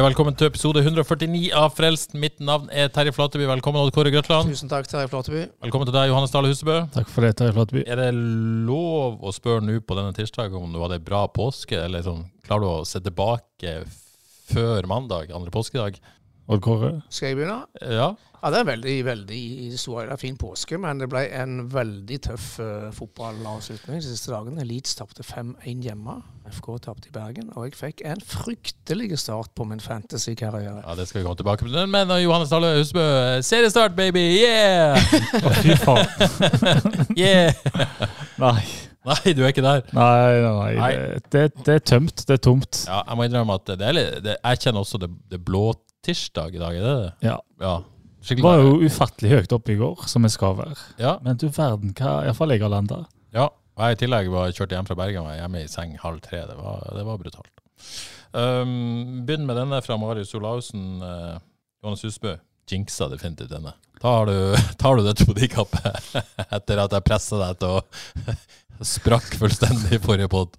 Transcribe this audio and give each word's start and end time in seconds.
Velkommen 0.00 0.32
til 0.32 0.48
episode 0.48 0.80
149 0.80 1.50
av 1.52 1.74
Frelst. 1.76 2.14
Mitt 2.16 2.38
navn 2.40 2.70
er 2.72 2.88
Terje 2.88 3.12
Flateby. 3.12 3.44
Velkommen, 3.50 3.82
Odd 3.82 3.92
Kåre 3.92 4.08
Grøtland. 4.14 4.48
Tusen 4.48 4.70
takk, 4.70 4.88
Terje 4.88 5.10
Flateby. 5.12 5.42
Velkommen 5.66 5.84
til 5.90 5.92
deg, 5.92 6.08
Johannes 6.08 6.32
Dale 6.32 6.48
Husebø. 6.48 6.78
Takk 6.94 7.10
for 7.12 7.26
det, 7.26 7.34
Terje 7.36 7.52
Flateby. 7.52 7.82
Er 7.84 8.00
det 8.00 8.08
lov 8.16 9.20
å 9.20 9.32
spørre 9.36 9.60
nå 9.60 9.76
på 9.84 9.98
denne 9.98 10.16
tirsdag 10.16 10.56
om 10.56 10.72
du 10.72 10.80
hadde 10.80 10.96
ei 10.96 11.04
bra 11.04 11.26
påske? 11.28 11.76
Eller 11.76 12.06
sånn, 12.06 12.24
klarer 12.46 12.64
du 12.64 12.70
å 12.70 12.88
se 12.88 13.02
tilbake 13.04 13.82
før 14.48 14.88
mandag, 14.88 15.28
andre 15.36 15.52
påskedag? 15.52 16.00
Odd 16.48 16.64
Kåre. 16.64 16.94
Skal 17.12 17.34
jeg 17.34 17.42
begynne? 17.42 17.60
Ja. 17.84 18.14
Ja, 18.42 18.50
Det 18.50 18.58
er 18.58 18.64
veldig 18.66 18.94
veldig 19.06 19.40
stor, 19.78 20.00
det 20.02 20.16
er 20.16 20.18
fin 20.18 20.36
påske, 20.36 20.74
men 20.82 20.98
det 20.98 21.06
ble 21.12 21.20
en 21.38 21.60
veldig 21.70 22.16
tøff 22.26 22.46
uh, 22.58 22.88
fotballavslutning 22.96 24.00
de 24.00 24.08
siste 24.08 24.32
dagene. 24.32 24.64
Leeds 24.66 24.96
tapte 24.98 25.22
5-1 25.22 25.84
hjemme. 25.86 26.16
FK 26.50 26.72
tapte 26.82 27.06
i 27.06 27.14
Bergen. 27.14 27.52
Og 27.54 27.68
jeg 27.68 27.76
fikk 27.78 28.02
en 28.10 28.18
fryktelig 28.18 29.14
start 29.22 29.52
på 29.54 29.62
min 29.70 29.78
fantasy-karriere. 29.80 30.82
ja, 30.82 30.96
det 30.98 31.06
skal 31.06 31.20
vi 31.20 31.26
komme 31.28 31.38
tilbake 31.38 31.68
til. 31.68 31.78
Men 31.86 32.10
uh, 32.10 32.18
Johannes 32.18 32.50
Dale 32.50 32.72
Husbø, 32.80 33.04
seriestart, 33.46 33.94
baby! 33.94 34.24
Yeah! 34.42 34.98
Å, 35.46 35.54
fy 35.62 35.78
faen. 35.78 36.10
yeah! 37.22 37.54
Nei. 38.42 38.58
Nei, 39.06 39.36
du 39.38 39.44
er 39.44 39.54
ikke 39.54 39.62
der. 39.68 39.86
Nei, 39.94 40.42
nei, 40.42 40.50
nei. 40.58 40.74
Nei. 40.82 40.90
Det, 40.98 41.30
det, 41.30 41.46
det 41.66 41.78
er 41.78 41.86
tømt. 41.94 42.26
Det 42.26 42.40
er 42.40 42.42
tomt. 42.42 42.82
Ja, 42.90 43.04
jeg 43.06 43.18
må 43.18 43.30
innrømme 43.30 43.60
at 43.62 43.70
det 43.70 43.86
er 43.86 43.96
litt 43.96 44.20
det, 44.26 44.36
Jeg 44.42 44.62
kjenner 44.66 44.82
også 44.82 44.98
det, 45.06 45.12
det 45.30 45.42
blå 45.46 45.68
tirsdag 46.02 46.58
i 46.58 46.62
dag, 46.62 46.74
er 46.74 46.86
det 46.90 46.98
det? 47.06 47.10
Ja. 47.30 47.38
Ja. 47.62 47.78
Det 48.22 48.28
Skikkelig. 48.28 48.44
var 48.46 48.60
jo 48.62 48.86
ufattelig 48.86 49.30
høyt 49.32 49.52
oppe 49.56 49.72
i 49.74 49.78
går, 49.80 50.04
som 50.06 50.22
jeg 50.22 50.34
skal 50.36 50.54
være. 50.60 50.76
Ja. 51.02 51.16
Men 51.26 51.40
du 51.42 51.48
verden, 51.50 51.90
hva 51.98 52.20
iallfall 52.22 52.54
jeg 52.54 52.62
har 52.62 52.70
landa. 52.70 53.00
Ja, 53.34 53.48
og 53.50 53.82
jeg 53.82 53.96
i 53.96 54.00
tillegg 54.04 54.30
var 54.30 54.52
kjørt 54.54 54.74
hjem 54.76 54.86
fra 54.86 54.94
Bergen, 55.00 55.24
og 55.24 55.32
var 55.32 55.40
hjemme 55.40 55.64
i 55.64 55.70
seng 55.70 55.96
halv 55.98 56.22
tre. 56.22 56.44
Det 56.46 56.54
var, 56.54 56.86
det 56.94 57.02
var 57.08 57.18
brutalt. 57.18 57.50
Um, 58.32 59.24
begynn 59.26 59.48
med 59.48 59.58
denne 59.58 59.82
fra 59.82 59.98
Marius 59.98 60.30
Olaussen. 60.38 61.02
Uh, 61.02 61.42
Jonas 61.82 62.06
Husbø. 62.06 62.36
Jinxa 62.70 63.08
definitivt 63.10 63.50
denne. 63.50 63.74
Tar 64.00 64.30
du, 64.30 64.36
tar 64.80 64.96
du 64.96 65.04
dette 65.06 65.26
på 65.26 65.34
de 65.36 65.50
kappet 65.50 66.14
etter 66.56 66.82
at 66.84 66.94
jeg 66.94 67.06
pressa 67.06 67.42
deg 67.42 67.58
til 67.58 67.80
å 67.80 68.36
sprakk 68.94 69.34
fullstendig 69.40 69.98
i 69.98 70.02
forrige 70.02 70.30
pod? 70.30 70.54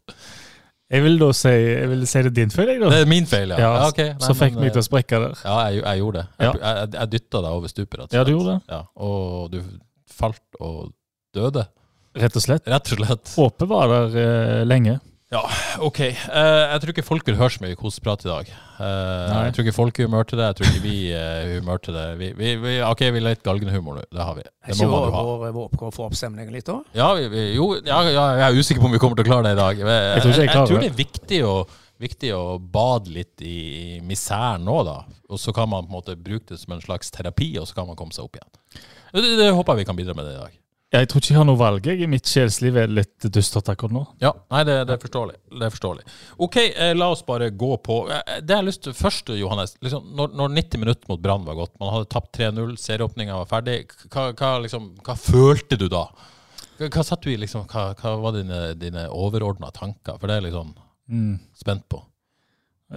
Jeg 0.92 1.04
vil 1.06 1.16
da 1.22 1.30
si, 1.34 1.52
jeg 1.54 1.90
vil 1.90 2.04
si 2.10 2.22
det 2.26 2.30
er 2.30 2.36
din 2.38 2.52
feil, 2.54 2.74
jeg, 2.74 2.82
da. 2.84 2.90
Det 2.92 2.98
er 3.02 3.08
min 3.10 3.30
feil, 3.30 3.54
ja. 3.56 3.62
Ja, 3.62 3.70
ja 3.80 3.86
okay. 3.90 4.12
Nei, 4.14 4.26
så 4.28 4.36
fikk 4.38 4.58
men, 4.58 4.66
meg 4.66 4.76
til 4.76 4.84
å 4.84 4.86
sprekke 4.86 5.22
der. 5.24 5.40
Ja, 5.46 5.56
jeg, 5.72 5.80
jeg 5.82 6.02
gjorde 6.04 6.20
det. 6.20 6.26
Ja. 6.36 6.50
Jeg, 6.50 6.60
jeg, 6.66 6.90
jeg 6.98 7.12
dytta 7.14 7.42
deg 7.46 7.62
over 7.62 7.72
stupet. 7.72 8.04
Ja, 8.14 8.26
du 8.28 8.34
gjorde 8.34 8.52
det. 8.52 8.76
Ja, 8.76 8.82
og 9.08 9.56
du 9.56 9.62
falt 10.14 10.60
og 10.60 10.92
døde, 11.34 11.66
Rett 12.14 12.36
og 12.38 12.44
slett. 12.46 12.68
rett 12.70 12.92
og 12.94 13.00
slett. 13.00 13.32
Håpet 13.34 13.70
var 13.72 13.90
der 13.90 14.20
eh, 14.22 14.60
lenge. 14.68 15.00
Ok. 15.84 16.00
Uh, 16.00 16.72
jeg 16.72 16.82
tror 16.84 16.94
ikke 16.94 17.06
folk 17.06 17.28
vil 17.28 17.38
høre 17.40 17.54
så 17.56 17.64
mye 17.64 17.78
koseprat 17.80 18.26
i 18.26 18.30
dag. 18.30 18.50
Uh, 18.78 19.46
jeg 19.48 19.56
tror 19.56 19.66
ikke 19.66 19.76
folk 19.76 20.00
er 20.00 20.10
humør 20.10 20.28
til 20.30 20.40
det. 20.40 20.50
Jeg 20.50 20.58
tror 20.60 20.70
ikke 20.70 20.84
vi 20.84 20.98
er 21.18 21.50
i 21.50 21.60
humør 21.60 21.82
til 21.84 21.98
det. 21.98 22.06
Vi, 22.20 22.30
vi, 22.38 22.56
vi, 22.62 22.74
ok, 22.86 23.06
vi 23.08 23.22
er 23.22 23.26
litt 23.30 23.44
galgenhumor 23.46 24.00
nå. 24.00 24.06
Det 24.10 24.28
har 24.28 24.38
vi. 24.38 24.46
Det 24.70 24.78
må 24.82 24.90
man 24.92 25.08
jo 25.08 25.14
ha. 25.16 25.24
vår, 25.30 25.46
vår 25.58 25.70
oppgave 25.70 25.92
å 25.92 25.96
få 25.96 26.08
opp 26.10 26.18
stemningen 26.20 26.54
litt 26.56 26.70
da? 26.70 26.80
Ja, 26.98 27.12
vi, 27.18 27.46
jo, 27.58 27.70
ja, 27.80 28.02
ja, 28.10 28.26
jeg 28.42 28.48
er 28.50 28.60
usikker 28.60 28.84
på 28.84 28.92
om 28.92 28.98
vi 28.98 29.02
kommer 29.04 29.20
til 29.20 29.28
å 29.28 29.32
klare 29.32 29.48
det 29.50 29.56
i 29.58 29.62
dag. 29.62 29.84
Jeg, 29.84 29.88
jeg, 29.88 30.26
tror 30.26 30.34
jeg 30.36 30.50
jeg, 30.50 30.56
tror 30.56 30.74
det. 30.74 30.82
det 30.84 30.92
er 30.92 31.00
viktig 31.02 31.44
å, 31.50 31.54
viktig 32.08 32.34
å 32.38 32.44
bade 32.78 33.14
litt 33.18 33.46
i 33.46 33.60
miseren 34.06 34.66
nå, 34.68 34.82
da. 34.88 35.00
Og 35.34 35.42
så 35.42 35.56
kan 35.56 35.70
man 35.72 35.88
på 35.88 35.94
en 35.94 36.00
måte 36.02 36.20
bruke 36.20 36.46
det 36.54 36.62
som 36.62 36.76
en 36.78 36.84
slags 36.84 37.14
terapi, 37.14 37.56
og 37.62 37.70
så 37.70 37.80
kan 37.80 37.90
man 37.90 38.00
komme 38.00 38.16
seg 38.16 38.28
opp 38.28 38.38
igjen. 38.38 38.52
Det, 39.14 39.32
det 39.38 39.54
håper 39.54 39.74
jeg 39.74 39.84
vi 39.84 39.90
kan 39.92 39.98
bidra 39.98 40.18
med 40.18 40.30
det 40.30 40.38
i 40.38 40.42
dag. 40.42 40.60
Jeg 40.94 41.08
tror 41.10 41.24
ikke 41.24 41.32
jeg 41.34 41.40
har 41.40 41.48
noe 41.50 41.58
valg. 41.58 41.88
Jeg. 41.90 42.04
I 42.06 42.08
mitt 42.10 42.30
sjelsliv 42.30 42.76
er 42.78 42.92
litt 42.94 43.26
dystert 43.34 43.70
akkurat 43.72 43.96
nå. 43.96 44.04
Ja, 44.22 44.30
nei, 44.54 44.60
det, 44.68 44.76
det 44.86 44.94
er 44.94 45.00
forståelig. 45.02 45.36
Det 45.50 45.66
er 45.66 45.72
forståelig. 45.74 46.04
OK, 46.46 46.58
eh, 46.70 46.92
la 46.94 47.08
oss 47.10 47.24
bare 47.26 47.48
gå 47.50 47.70
på 47.82 47.96
eh, 48.14 48.36
Det 48.46 48.54
jeg 48.54 48.60
har 48.60 48.68
lyst 48.68 48.84
til 48.86 48.94
først, 48.98 49.32
Johannes. 49.40 49.74
Liksom, 49.82 50.12
når, 50.20 50.36
når 50.38 50.54
90 50.54 50.84
minutter 50.84 51.10
mot 51.10 51.24
Brann 51.24 51.48
var 51.48 51.58
gått, 51.58 51.74
man 51.82 51.96
hadde 51.96 52.12
tapt 52.14 52.30
3-0, 52.38 52.76
serieåpninga 52.78 53.40
var 53.42 53.50
ferdig, 53.50 53.80
hva, 54.14 54.28
hva, 54.38 54.52
liksom, 54.68 54.92
hva 55.02 55.16
følte 55.18 55.80
du 55.82 55.88
da? 55.90 56.04
Hva, 56.78 56.92
hva 56.94 57.06
satt 57.10 57.26
du 57.26 57.32
i, 57.34 57.40
liksom, 57.42 57.66
hva, 57.74 57.88
var 58.22 58.38
dine, 58.38 58.62
dine 58.78 59.08
overordna 59.10 59.74
tanker? 59.74 60.20
For 60.22 60.30
det 60.30 60.38
er 60.38 60.44
jeg 60.44 60.52
liksom 60.52 60.76
Mm. 61.12 61.34
spent 61.60 61.84
på. 61.92 61.98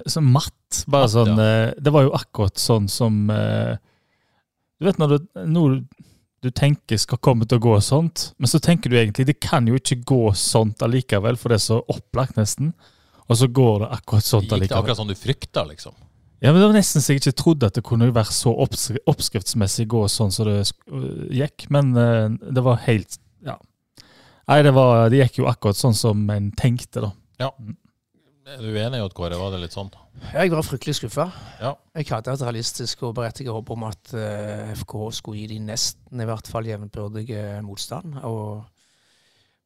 Så 0.07 0.21
matt. 0.23 0.53
Bare 0.87 1.09
Matt, 1.09 1.11
sånn 1.17 1.33
ja. 1.41 1.73
Det 1.75 1.91
var 1.91 2.05
jo 2.07 2.13
akkurat 2.15 2.61
sånn 2.61 2.87
som 2.93 3.17
eh, 3.35 3.75
Du 4.79 4.87
vet 4.87 5.01
når 5.01 5.17
du, 5.17 5.25
nå 5.49 5.65
du 5.73 6.05
tenker 6.55 7.01
skal 7.01 7.19
komme 7.23 7.47
til 7.49 7.59
å 7.59 7.65
gå 7.65 7.77
sånt, 7.85 8.31
men 8.39 8.51
så 8.51 8.61
tenker 8.63 8.93
du 8.93 8.99
egentlig 8.99 9.27
det 9.29 9.39
kan 9.43 9.67
jo 9.69 9.79
ikke 9.79 10.01
gå 10.07 10.23
sånt 10.39 10.83
allikevel, 10.85 11.39
for 11.41 11.53
det 11.53 11.61
er 11.61 11.65
så 11.67 11.81
opplagt 11.93 12.39
nesten. 12.39 12.75
Og 13.27 13.41
så 13.41 13.49
går 13.51 13.83
det 13.83 13.89
akkurat 13.97 14.27
sånt 14.27 14.53
allikevel. 14.53 14.67
Gikk 14.67 14.75
det 14.75 14.79
akkurat 14.79 15.01
sånn 15.01 15.11
du 15.11 15.19
frykta, 15.19 15.65
liksom? 15.71 15.97
Ja, 16.39 16.53
men 16.53 16.61
Det 16.61 16.67
var 16.67 16.77
nesten 16.77 17.03
så 17.03 17.15
jeg 17.15 17.23
ikke 17.23 17.39
trodde 17.41 17.71
at 17.71 17.79
det 17.79 17.85
kunne 17.87 18.11
være 18.13 18.35
så 18.35 18.53
oppskri 18.53 19.01
oppskriftsmessig 19.09 19.87
gå 19.89 20.03
sånn 20.13 20.35
som 20.35 20.47
det 20.47 20.59
øh, 20.63 21.25
gikk, 21.33 21.67
men 21.73 21.97
eh, 21.97 22.29
det 22.53 22.65
var 22.67 22.83
helt 22.87 23.19
Ja. 23.47 23.57
Nei, 24.47 24.61
det, 24.63 24.71
var, 24.77 25.09
det 25.11 25.25
gikk 25.25 25.41
jo 25.41 25.49
akkurat 25.51 25.79
sånn 25.79 25.97
som 25.97 26.21
en 26.31 26.53
tenkte, 26.55 27.03
da. 27.09 27.11
Er 28.47 28.61
du 28.63 28.77
enig, 28.79 29.01
at 29.03 29.15
Kåre? 29.17 29.35
Var 29.41 29.51
det 29.57 29.59
litt 29.65 29.75
sånn? 29.75 29.89
Jeg 30.31 30.53
var 30.53 30.63
fryktelig 30.63 31.01
skuffa. 31.01 31.25
Ja. 31.59 31.73
Jeg 31.99 32.07
hadde 32.13 32.37
et 32.37 32.45
realistisk 32.47 33.03
og 33.09 33.17
berettiget 33.19 33.51
håp 33.51 33.73
om 33.75 33.87
at 33.89 34.13
eh, 34.15 34.71
FK 34.79 34.95
skulle 35.19 35.41
gi 35.41 35.49
de 35.51 35.59
nesten 35.67 36.23
i 36.23 36.27
hvert 36.29 36.47
fall 36.47 36.69
jevnbyrdige 36.69 37.59
motstand. 37.67 38.21
Og, 38.23 38.63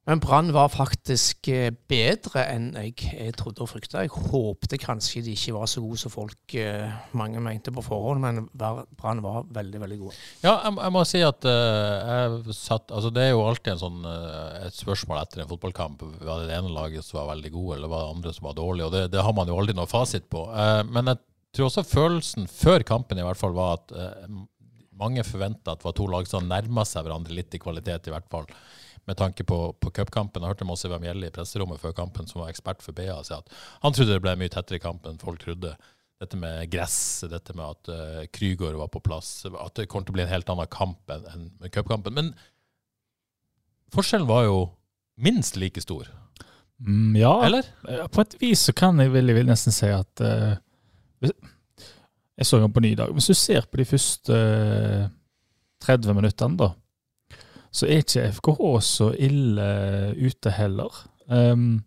men 0.08 0.20
Brann 0.22 0.48
var 0.56 0.70
faktisk 0.72 1.50
eh, 1.52 1.68
bedre 1.70 2.46
enn 2.48 2.70
jeg, 2.72 2.94
jeg 3.12 3.34
trodde 3.36 3.60
og 3.60 3.68
frykta. 3.68 4.00
Jeg 4.06 4.30
håpte 4.30 4.78
kanskje 4.80 5.20
de 5.26 5.34
ikke 5.36 5.52
var 5.58 5.68
så 5.68 5.82
gode 5.84 6.00
som 6.00 6.12
folk 6.14 6.54
eh, 6.56 6.88
mange 7.12 7.42
mente 7.44 7.72
på 7.74 7.84
forhånd, 7.84 8.22
men 8.24 8.46
Brann 8.56 9.20
var 9.22 9.44
veldig, 9.52 9.82
veldig 9.82 9.98
gode. 10.00 10.16
Ja, 10.40 10.54
jeg, 10.64 10.72
jeg 10.80 10.94
må 10.96 11.04
si 11.06 11.20
at 11.26 11.44
uh, 11.44 12.48
satt 12.56 12.88
Altså, 12.96 13.12
det 13.14 13.26
er 13.26 13.34
jo 13.34 13.44
alltid 13.44 13.82
sånn, 13.82 14.00
uh, 14.08 14.64
et 14.64 14.80
spørsmål 14.80 15.20
etter 15.20 15.44
en 15.44 15.52
fotballkamp. 15.52 16.02
Var 16.16 16.42
det 16.42 16.48
det 16.48 16.56
ene 16.56 16.72
laget 16.74 17.04
som 17.04 17.20
var 17.20 17.34
veldig 17.34 17.52
gode, 17.60 17.76
eller 17.76 17.92
var 17.92 18.06
det 18.06 18.16
andre 18.16 18.34
som 18.34 18.48
var 18.48 18.56
dårlige? 18.56 18.88
Og 18.88 18.96
det, 18.96 19.04
det 19.12 19.26
har 19.28 19.36
man 19.36 19.52
jo 19.52 19.60
aldri 19.60 19.76
noe 19.76 19.90
fasit 19.90 20.26
på. 20.32 20.48
Uh, 20.48 20.80
men 20.88 21.12
jeg 21.12 21.22
tror 21.54 21.68
også 21.68 21.86
følelsen 21.86 22.48
før 22.48 22.88
kampen 22.88 23.20
i 23.20 23.26
hvert 23.26 23.38
fall 23.38 23.52
var 23.52 23.76
at 23.76 23.94
mange 25.00 25.22
forventa 25.26 25.74
at 25.74 25.80
det 25.80 25.86
var 25.90 25.96
to 25.98 26.06
lag 26.08 26.28
som 26.28 26.48
nærma 26.48 26.88
seg 26.88 27.04
hverandre 27.04 27.36
litt 27.36 27.52
i 27.56 27.60
kvalitet, 27.60 28.08
i 28.08 28.14
hvert 28.14 28.28
fall. 28.32 28.48
Med 29.10 29.18
tanke 29.18 29.42
på, 29.42 29.56
på 29.82 29.90
cupkampen. 29.96 30.44
Jeg 30.44 30.52
hørte 30.52 30.66
Mosse 30.68 30.90
Wemjelli 30.90 31.26
i 31.26 31.34
presserommet 31.34 31.80
før 31.82 31.96
kampen, 31.96 32.28
som 32.30 32.44
var 32.44 32.52
ekspert 32.52 32.84
for 32.84 32.94
BA, 32.94 33.16
si 33.26 33.34
at 33.34 33.48
han 33.82 33.96
trodde 33.96 34.14
det 34.14 34.22
ble 34.22 34.36
mye 34.38 34.52
tettere 34.52 34.78
kamp 34.82 35.08
enn 35.10 35.18
folk 35.18 35.42
trodde 35.42 35.74
dette 36.20 36.38
med 36.38 36.68
gress, 36.70 37.24
dette 37.32 37.56
med 37.56 37.64
at 37.64 37.90
uh, 37.90 38.22
Krygård 38.30 38.76
var 38.78 38.90
på 38.92 39.00
plass, 39.02 39.32
at 39.48 39.74
det 39.80 39.88
kommer 39.88 40.06
til 40.06 40.14
å 40.14 40.18
bli 40.18 40.26
en 40.26 40.30
helt 40.34 40.52
annen 40.52 40.68
kamp 40.70 41.10
enn 41.10 41.26
enn 41.32 41.72
cupkampen. 41.72 42.14
Men 42.14 42.30
forskjellen 43.96 44.28
var 44.28 44.44
jo 44.46 44.58
minst 45.20 45.58
like 45.58 45.82
stor, 45.82 46.12
Mm, 46.80 47.16
ja, 47.16 47.44
eller? 47.44 47.66
Eh, 47.88 48.06
På 48.08 48.22
et 48.24 48.36
vis 48.40 48.62
så 48.64 48.72
kan 48.72 48.98
jeg 49.00 49.12
vel, 49.12 49.28
jeg 49.28 49.36
vil 49.36 49.50
nesten 49.50 49.74
si 49.74 49.88
at 49.92 50.22
uh, 50.24 50.56
Jeg 51.20 52.48
så 52.48 52.56
den 52.56 52.72
på 52.72 52.80
ny 52.80 52.94
i 52.94 52.96
dag. 52.96 53.12
Hvis 53.12 53.28
du 53.28 53.36
ser 53.36 53.66
på 53.68 53.76
de 53.76 53.84
første 53.84 54.32
eh, 54.32 55.10
30 55.84 56.16
minuttene, 56.16 56.56
da, 56.56 56.70
så 57.70 57.86
er 57.86 58.02
ikke 58.02 58.26
FKH 58.38 58.64
så 58.82 59.10
ille 59.14 59.70
ute 60.18 60.52
heller. 60.54 61.02
Um, 61.30 61.82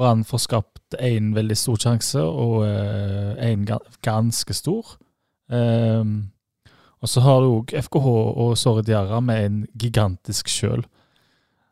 Brann 0.00 0.24
får 0.24 0.46
skapt 0.46 0.96
én 1.00 1.34
veldig 1.36 1.56
stor 1.56 1.80
sjanse, 1.80 2.20
og 2.22 2.64
én 3.38 3.66
ganske 4.02 4.56
stor. 4.56 4.96
Um, 5.52 6.32
og 7.02 7.10
så 7.10 7.22
har 7.24 7.42
du 7.42 7.48
òg 7.58 7.74
FKH 7.74 8.06
og 8.08 8.54
Sorry 8.58 8.84
Diarra 8.86 9.18
med 9.20 9.44
en 9.44 9.56
gigantisk 9.78 10.48
sjøl 10.48 10.84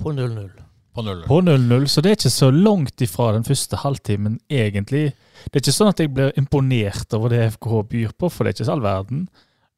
På 0.01 0.13
0-0. 0.13 0.51
På 0.91 1.05
null. 1.07 1.21
på 1.23 1.37
0-0, 1.41 1.87
så 1.87 2.03
det 2.03 2.11
er 2.11 2.17
ikke 2.19 2.33
så 2.35 2.49
langt 2.51 3.03
ifra 3.05 3.29
den 3.37 3.45
første 3.47 3.79
halvtimen, 3.79 4.41
egentlig. 4.51 5.13
Det 5.45 5.61
er 5.61 5.63
ikke 5.63 5.75
sånn 5.77 5.93
at 5.93 6.01
jeg 6.03 6.11
blir 6.17 6.33
imponert 6.41 7.15
over 7.15 7.31
det 7.31 7.45
FKH 7.55 7.83
byr 7.93 8.17
på, 8.19 8.29
for 8.29 8.43
det 8.43 8.51
er 8.51 8.57
ikke 8.57 8.67
så 8.67 8.75
all 8.75 8.83
verden. 8.83 9.29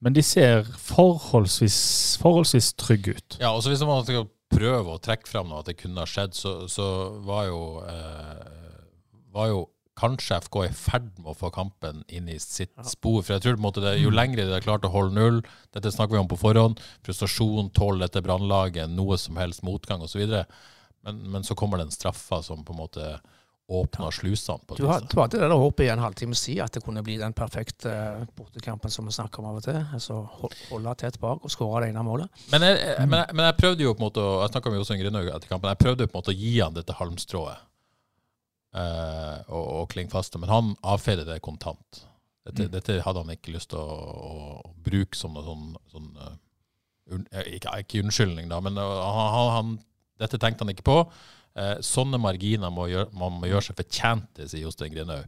Men 0.03 0.17
de 0.17 0.23
ser 0.27 0.65
forholdsvis, 0.83 1.77
forholdsvis 2.23 2.73
trygge 2.81 3.17
ut. 3.17 3.37
Ja, 3.39 3.53
også 3.55 3.71
hvis 3.71 3.85
man 3.87 4.03
skal 4.07 4.27
prøve 4.53 4.97
å 4.97 5.03
trekke 5.03 5.31
fram 5.31 5.49
noe 5.49 5.63
at 5.63 5.71
det 5.71 5.79
kunne 5.79 6.03
ha 6.03 6.09
skjedd, 6.09 6.35
så, 6.37 6.57
så 6.71 6.87
var 7.25 7.47
jo 7.49 7.61
eh, 7.87 8.51
var 9.33 9.53
jo 9.53 9.63
kanskje 9.99 10.41
FK 10.47 10.57
i 10.65 10.73
ferd 10.75 11.09
med 11.21 11.31
å 11.33 11.37
få 11.37 11.51
kampen 11.55 12.01
inn 12.11 12.29
i 12.33 12.39
sitt 12.43 12.73
spor. 12.89 13.21
For 13.23 13.37
jeg 13.37 13.45
tror 13.45 13.57
på 13.57 13.61
en 13.61 13.67
måte 13.67 13.85
det, 13.85 13.99
Jo 14.01 14.11
lengre 14.13 14.47
de 14.49 14.55
har 14.55 14.65
klart 14.65 14.87
å 14.89 14.93
holde 14.93 15.15
null, 15.15 15.43
dette 15.77 15.93
snakker 15.93 16.17
vi 16.17 16.23
om 16.23 16.31
på 16.31 16.41
forhånd, 16.41 16.81
frustrasjon, 17.07 17.71
tåler 17.77 18.07
dette 18.07 18.25
brannlaget, 18.25 18.91
noe 18.91 19.19
som 19.21 19.39
helst 19.41 19.63
motgang 19.67 20.03
osv. 20.03 20.25
Men, 21.05 21.23
men 21.35 21.47
så 21.47 21.57
kommer 21.59 21.83
den 21.83 21.93
straffa 21.95 22.41
som 22.43 22.65
på 22.65 22.75
en 22.75 22.83
måte 22.83 23.13
åpner 23.81 24.11
slusene. 24.15 24.59
på 24.67 24.77
det. 24.77 24.83
Du, 24.83 24.87
har, 24.91 25.01
du 25.09 25.17
hadde 25.21 25.39
det 25.41 25.49
der 25.49 25.57
håpet 25.63 25.87
i 25.87 25.91
en 25.95 26.03
halvtime 26.05 26.37
siden 26.39 26.65
at 26.67 26.75
det 26.77 26.83
kunne 26.85 27.03
bli 27.07 27.17
den 27.21 27.33
perfekte 27.37 27.91
eh, 27.93 28.23
bortekampen 28.39 28.91
som 28.93 29.09
vi 29.09 29.15
snakker 29.17 29.41
om 29.43 29.49
av 29.51 29.59
og 29.61 29.65
til. 29.67 29.81
Altså 29.97 30.21
holde 30.71 30.95
tett 31.01 31.19
bak 31.23 31.43
og 31.45 31.51
skåre 31.55 31.85
det 31.87 31.91
ene 31.95 32.05
målet. 32.07 32.29
Men 32.53 32.69
jeg, 32.69 32.79
jeg- 32.85 33.09
men, 33.09 33.19
jeg, 33.23 33.35
men 33.39 33.49
jeg 33.49 33.59
prøvde 33.63 33.87
jo 33.89 33.95
på 33.95 34.03
en 34.03 34.07
måte 34.11 34.23
å- 34.25 34.41
Jeg 34.45 34.53
snakka 34.55 34.71
med 34.75 34.83
Jostein 34.83 35.01
Grinaug 35.03 35.29
etter 35.35 35.49
kampen. 35.49 35.73
Jeg 35.73 35.83
prøvde 35.85 36.07
på 36.09 36.17
en 36.17 36.21
måte 36.23 36.35
å 36.35 36.41
gi 36.45 36.55
han 36.61 36.75
dette 36.79 36.97
halmstrået 37.01 37.57
eh, 38.75 39.37
og, 39.49 39.67
og 39.83 39.89
det, 39.93 40.41
men 40.41 40.49
han 40.53 40.73
avfeide 40.95 41.27
det 41.29 41.41
kontant. 41.45 42.05
Dette, 42.47 42.67
dette 42.73 42.97
hadde 43.05 43.23
han 43.23 43.31
ikke 43.37 43.53
lyst 43.55 43.71
til 43.71 43.79
å, 43.79 43.99
å 44.67 44.73
bruke 44.83 45.15
som 45.15 45.37
noe 45.37 45.45
sånn, 45.47 45.69
sånn 45.93 46.09
eh, 46.19 46.33
eh, 47.39 47.53
ikke, 47.59 47.77
ikke 47.85 48.01
unnskyldning, 48.03 48.49
da, 48.51 48.59
men 48.65 48.81
han, 48.81 49.31
han, 49.37 49.51
han, 49.57 49.71
dette 50.19 50.41
tenkte 50.43 50.65
han 50.67 50.73
ikke 50.75 50.87
på. 50.89 50.97
Eh, 51.55 51.79
sånne 51.85 52.17
marginer 52.21 52.71
må 52.73 52.87
gjøre, 52.89 53.11
man 53.13 53.35
må 53.41 53.49
gjøre 53.51 53.67
seg 53.69 53.77
fortjent 53.77 54.29
til, 54.39 54.49
sier 54.49 54.65
Jostein 54.67 54.93
Grinaug. 54.95 55.27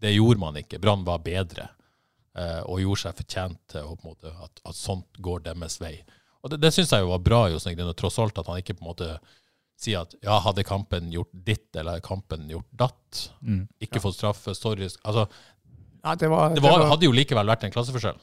Det 0.00 0.12
gjorde 0.14 0.40
man 0.40 0.56
ikke. 0.60 0.78
Brann 0.80 1.02
var 1.04 1.18
bedre 1.24 1.68
eh, 2.36 2.62
og 2.64 2.80
gjorde 2.80 3.02
seg 3.02 3.18
fortjent 3.18 3.58
til 3.72 3.84
at, 3.84 4.62
at 4.64 4.76
sånt 4.78 5.20
går 5.24 5.44
deres 5.50 5.78
vei. 5.80 5.98
Og 6.44 6.52
Det, 6.52 6.60
det 6.62 6.70
syns 6.76 6.92
jeg 6.94 7.02
jo 7.04 7.10
var 7.12 7.24
bra, 7.24 7.42
Jostein 7.52 7.76
Grinaug, 7.76 7.96
tross 7.98 8.18
alt 8.22 8.38
at 8.40 8.48
han 8.48 8.60
ikke 8.62 8.76
på 8.78 8.84
en 8.86 8.90
måte 8.92 9.10
sier 9.76 10.06
at 10.06 10.14
ja, 10.24 10.38
hadde 10.40 10.64
kampen 10.64 11.10
gjort 11.12 11.32
ditt, 11.44 11.68
eller 11.76 11.96
hadde 11.98 12.06
kampen 12.06 12.48
gjort 12.48 12.68
datt, 12.72 13.26
Mm. 13.44 13.66
ikke 13.80 14.00
fått 14.02 14.16
straffe, 14.16 14.52
sorry 14.56 14.84
Altså, 15.04 15.26
Ja, 16.04 16.14
det 16.14 16.28
var, 16.30 16.54
det 16.54 16.62
var, 16.62 16.84
hadde 16.88 17.04
jo 17.08 17.12
likevel 17.12 17.48
vært 17.48 17.64
en 17.64 17.72
klasseforskjell. 17.74 18.16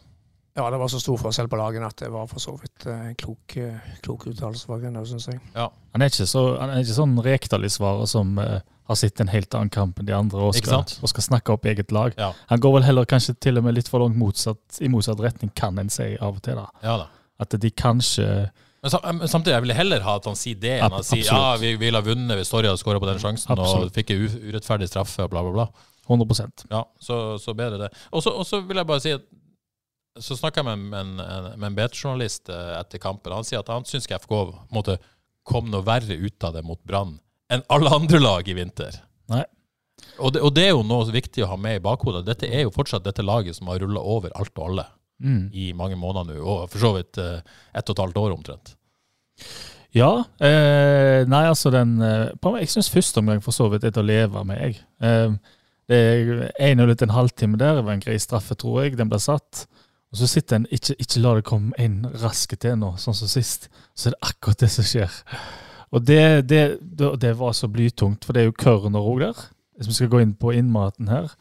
Ja, 0.55 0.69
det 0.69 0.77
var 0.77 0.91
så 0.91 0.99
stor 1.01 1.17
forskjell 1.17 1.47
på 1.49 1.57
lagene 1.57 1.87
at 1.89 1.97
det 2.03 2.11
var 2.13 2.27
for 2.29 2.41
så 2.41 2.53
vidt 2.59 2.85
eh, 2.85 3.07
en 3.09 3.15
klok, 3.17 3.55
eh, 3.57 3.93
klok 4.05 4.27
uttalelse 4.29 4.67
fra 4.69 4.77
Grüner, 4.81 5.05
syns 5.09 5.25
jeg. 5.31 5.39
Ja, 5.55 5.71
Han 5.95 6.05
er 6.05 6.11
ikke, 6.11 6.27
så, 6.29 6.43
han 6.59 6.73
er 6.73 6.83
ikke 6.83 6.97
sånn 6.97 7.15
Rekdal-svarer 7.25 8.09
som 8.09 8.35
uh, 8.37 8.59
har 8.89 8.99
sett 8.99 9.21
en 9.23 9.31
helt 9.33 9.55
annen 9.57 9.71
kamp 9.73 9.97
enn 9.99 10.09
de 10.09 10.13
andre 10.17 10.43
og 10.45 10.57
skal, 10.57 10.83
og 10.83 11.09
skal 11.09 11.25
snakke 11.25 11.55
opp 11.55 11.65
eget 11.69 11.93
lag. 11.95 12.13
ja, 12.19 12.31
Han 12.51 12.61
går 12.61 12.77
vel 12.77 12.85
heller 12.89 13.09
kanskje 13.09 13.35
til 13.41 13.57
og 13.57 13.65
med 13.65 13.79
litt 13.79 13.89
for 13.89 14.03
langt 14.05 14.19
motsatt, 14.19 14.61
i 14.81 14.91
motsatt 14.93 15.21
retning, 15.23 15.53
kan 15.57 15.79
en 15.81 15.89
si 15.93 16.13
av 16.19 16.37
og 16.37 16.43
til. 16.45 16.59
da. 16.61 16.69
ja 16.85 16.97
da. 17.01 17.09
At 17.41 17.55
de 17.59 17.71
kanskje 17.73 18.27
Men, 18.83 18.91
sam- 18.91 19.23
samtidig, 19.25 19.55
jeg 19.55 19.63
ville 19.65 19.77
heller 19.77 20.03
ha 20.05 20.17
at 20.19 20.27
han 20.29 20.37
sier 20.37 20.59
det, 20.59 20.75
enn 20.77 20.91
han 20.91 20.99
å 20.99 21.07
si 21.07 21.23
ja, 21.23 21.55
vi 21.57 21.73
ville 21.81 21.97
ha 21.97 22.05
vunnet 22.05 22.37
hvis 22.37 22.51
Story 22.51 22.69
hadde 22.69 22.81
skåra 22.81 23.01
på 23.01 23.09
den 23.09 23.21
sjansen 23.23 23.55
Absolutt. 23.55 23.89
og 23.89 23.97
fikk 23.97 24.13
en 24.13 24.27
urettferdig 24.51 24.91
straffe 24.91 25.25
og 25.25 25.31
bla, 25.33 25.41
bla, 25.41 25.63
bla. 25.63 25.89
100 26.03 26.67
Ja, 26.69 26.83
så, 26.99 27.39
så 27.39 27.53
bedre 27.55 27.85
det. 27.85 27.89
Og 28.11 28.21
så 28.21 28.59
vil 28.67 28.77
jeg 28.77 28.87
bare 28.89 28.99
si 29.01 29.13
at 29.15 29.23
så 30.19 30.37
snakka 30.37 30.61
jeg 30.61 30.77
med 30.77 30.99
en, 30.99 31.15
med 31.57 31.67
en 31.69 31.77
BT-journalist 31.77 32.51
eh, 32.53 32.73
etter 32.77 33.01
kampen. 33.01 33.33
Han 33.33 33.47
sier 33.47 33.63
at 33.63 33.71
han 33.73 33.85
syns 33.87 34.05
FK 34.05 34.33
måtte 34.73 34.99
komme 35.47 35.73
noe 35.73 35.85
verre 35.85 36.15
ut 36.15 36.45
av 36.45 36.55
det 36.55 36.63
mot 36.65 36.81
Brann 36.87 37.17
enn 37.51 37.65
alle 37.73 37.91
andre 37.93 38.19
lag 38.21 38.47
i 38.49 38.55
vinter. 38.57 38.95
Og 40.19 40.33
det, 40.33 40.41
og 40.43 40.51
det 40.55 40.67
er 40.67 40.73
jo 40.73 40.85
noe 40.85 41.05
viktig 41.13 41.43
å 41.45 41.51
ha 41.53 41.57
med 41.59 41.77
i 41.77 41.83
bakhodet. 41.83 42.25
Dette 42.27 42.49
er 42.49 42.65
jo 42.65 42.73
fortsatt 42.73 43.05
dette 43.05 43.25
laget 43.25 43.57
som 43.57 43.69
har 43.71 43.81
rulla 43.81 44.01
over 44.01 44.33
alt 44.37 44.53
og 44.57 44.65
alle 44.69 44.85
mm. 45.23 45.43
i 45.53 45.69
mange 45.77 45.97
måneder 45.99 46.37
nå, 46.37 46.41
og 46.43 46.65
for 46.71 46.83
så 46.83 46.91
vidt 46.97 47.19
eh, 47.21 47.39
ett 47.73 47.89
og 47.89 47.95
et 47.95 48.03
halvt 48.03 48.19
år 48.21 48.35
omtrent. 48.35 48.73
Ja. 49.93 50.11
Eh, 50.41 51.23
nei, 51.29 51.43
altså 51.45 51.69
den 51.73 51.99
eh, 52.01 52.31
på, 52.41 52.55
Jeg 52.57 52.71
syns 52.73 52.91
første 52.93 53.21
omgang 53.21 53.43
for 53.45 53.55
så 53.55 53.69
vidt 53.71 53.85
er 53.85 53.93
til 53.93 54.03
å 54.03 54.09
leve 54.09 54.45
med, 54.49 54.61
jeg. 54.61 54.79
Eh, 55.05 55.59
det 55.91 55.99
er 55.99 56.43
1-0 56.73 56.93
etter 56.93 57.09
en 57.09 57.17
halvtime 57.17 57.59
der. 57.59 57.77
Det 57.77 57.85
var 57.85 57.97
en 57.97 58.03
grei 58.05 58.17
straffe, 58.21 58.55
tror 58.57 58.83
jeg. 58.83 58.97
Den 58.97 59.11
ble 59.11 59.19
satt. 59.21 59.65
Og 60.13 60.19
så 60.21 60.29
sitter 60.29 60.59
en 60.59 60.67
ikke, 60.69 60.93
ikke 61.01 61.21
la 61.23 61.31
det 61.39 61.45
komme 61.49 61.73
en 61.81 62.03
raske 62.21 62.57
til 62.61 62.77
nå, 62.77 62.91
sånn 63.01 63.17
som 63.17 63.31
sist. 63.31 63.65
Så 63.97 64.11
er 64.11 64.13
det 64.13 64.27
akkurat 64.29 64.61
det 64.61 64.69
som 64.69 64.85
skjer. 64.85 65.15
Og 65.93 66.05
det, 66.05 66.21
det, 66.49 66.61
det, 66.81 67.09
det 67.21 67.33
var 67.39 67.55
så 67.57 67.69
blytungt, 67.69 68.25
for 68.25 68.33
det 68.33 68.43
er 68.43 68.51
jo 68.51 68.59
Kørner 68.61 69.09
òg 69.09 69.23
der. 69.25 69.41
Hvis 69.77 69.89
vi 69.89 69.97
skal 69.97 70.11
gå 70.13 70.21
inn 70.21 70.35
på 70.37 70.53
innmaten 70.53 71.09
her, 71.09 71.33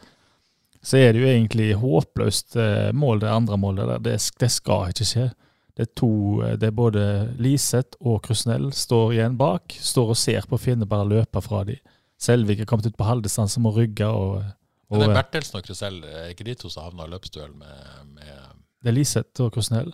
så 0.83 0.99
er 0.99 1.13
det 1.13 1.21
jo 1.23 1.29
egentlig 1.29 1.69
håpløst 1.79 2.57
eh, 2.59 2.89
mål, 2.97 3.21
det 3.23 3.31
andre 3.31 3.59
målet 3.61 3.91
der. 3.93 4.03
Det, 4.09 4.17
det 4.41 4.51
skal 4.53 4.91
ikke 4.93 5.09
skje. 5.09 5.27
Det 5.77 5.87
er 5.87 5.93
to, 5.97 6.15
eh, 6.45 6.57
det 6.61 6.69
er 6.69 6.77
både 6.77 7.05
Liseth 7.41 8.01
og 8.01 8.23
Krusnell 8.25 8.71
står 8.77 9.15
igjen 9.19 9.37
bak. 9.41 9.77
Står 9.81 10.15
og 10.17 10.19
ser 10.21 10.49
på 10.49 10.61
Finne 10.61 10.89
bare 10.89 11.09
løpe 11.09 11.45
fra 11.45 11.63
dem. 11.69 11.81
Selvik 12.21 12.61
er 12.63 12.69
kommet 12.71 12.89
ut 12.89 12.97
på 12.99 13.07
halvdistanse, 13.07 13.61
må 13.61 13.73
rygge 13.77 14.09
og, 14.09 14.43
og 14.89 14.99
Men 14.99 15.09
det 15.09 15.17
Bertelsen 15.17 15.59
og 15.59 15.65
Krusell, 15.67 16.03
er 16.05 16.33
ikke 16.35 16.47
de 16.47 16.57
to 16.59 16.71
som 16.71 16.87
havna 16.87 17.09
i 17.09 17.15
løpsduell 17.15 17.55
med, 17.57 18.11
med 18.19 18.52
Det 18.83 18.91
er 18.91 18.97
Liseth 18.97 19.43
og 19.45 19.53
Krusnell. 19.55 19.93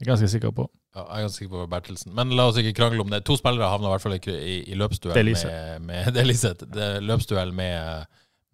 Det 0.00 0.06
er 0.06 0.12
ganske 0.14 0.28
sikker 0.32 0.52
på. 0.56 0.64
ja, 0.96 1.02
Jeg 1.04 1.18
er 1.18 1.26
ganske 1.26 1.38
sikker 1.38 1.52
på 1.58 1.66
Bertelsen. 1.70 2.14
Men 2.16 2.32
la 2.36 2.46
oss 2.48 2.56
ikke 2.60 2.72
krangle 2.78 3.04
om 3.04 3.10
det. 3.12 3.22
To 3.28 3.36
spillere 3.36 3.68
havna 3.68 3.90
i 3.90 3.92
hvert 3.94 4.04
fall 4.06 4.16
i, 4.16 4.22
i, 4.30 4.56
i 4.72 4.78
løpsduell 4.80 5.20
med, 5.28 5.82
med 5.84 6.08
Det 6.14 6.22
er 6.22 6.28
Liseth. 6.28 6.64
Det 6.72 6.86
er 6.86 7.04
løpsduell 7.04 7.52
med, 7.52 8.06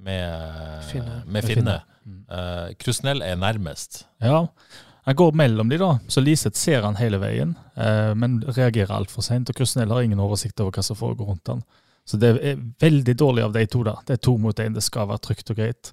med 0.02 0.82
Finne. 0.90 1.22
Med 1.24 1.32
Med 1.38 1.48
Finne. 1.52 1.78
Mm. 2.06 2.18
Uh, 2.30 2.74
Krusnell 2.82 3.22
er 3.22 3.38
nærmest. 3.38 4.04
Ja, 4.22 4.46
han 5.06 5.14
går 5.14 5.32
mellom 5.38 5.68
de 5.70 5.78
da, 5.78 5.92
så 6.10 6.20
Liseth 6.20 6.58
ser 6.58 6.82
han 6.82 6.98
hele 6.98 7.18
veien, 7.22 7.54
uh, 7.78 8.10
men 8.18 8.40
reagerer 8.42 8.90
altfor 8.94 9.22
seint. 9.22 9.50
Og 9.50 9.54
Krusnell 9.58 9.90
har 9.94 10.02
ingen 10.02 10.22
oversikt 10.22 10.58
over 10.60 10.74
hva 10.74 10.82
som 10.82 10.98
foregår 10.98 11.30
rundt 11.30 11.50
han. 11.50 11.62
Så 12.06 12.18
det 12.22 12.32
er 12.42 12.58
veldig 12.82 13.14
dårlig 13.18 13.42
av 13.46 13.54
de 13.54 13.64
to, 13.70 13.84
da. 13.86 13.96
Det 14.06 14.18
er 14.18 14.22
to 14.22 14.36
mot 14.38 14.58
én, 14.62 14.74
det 14.74 14.82
skal 14.86 15.08
være 15.10 15.22
trygt 15.26 15.50
og 15.50 15.58
greit. 15.58 15.92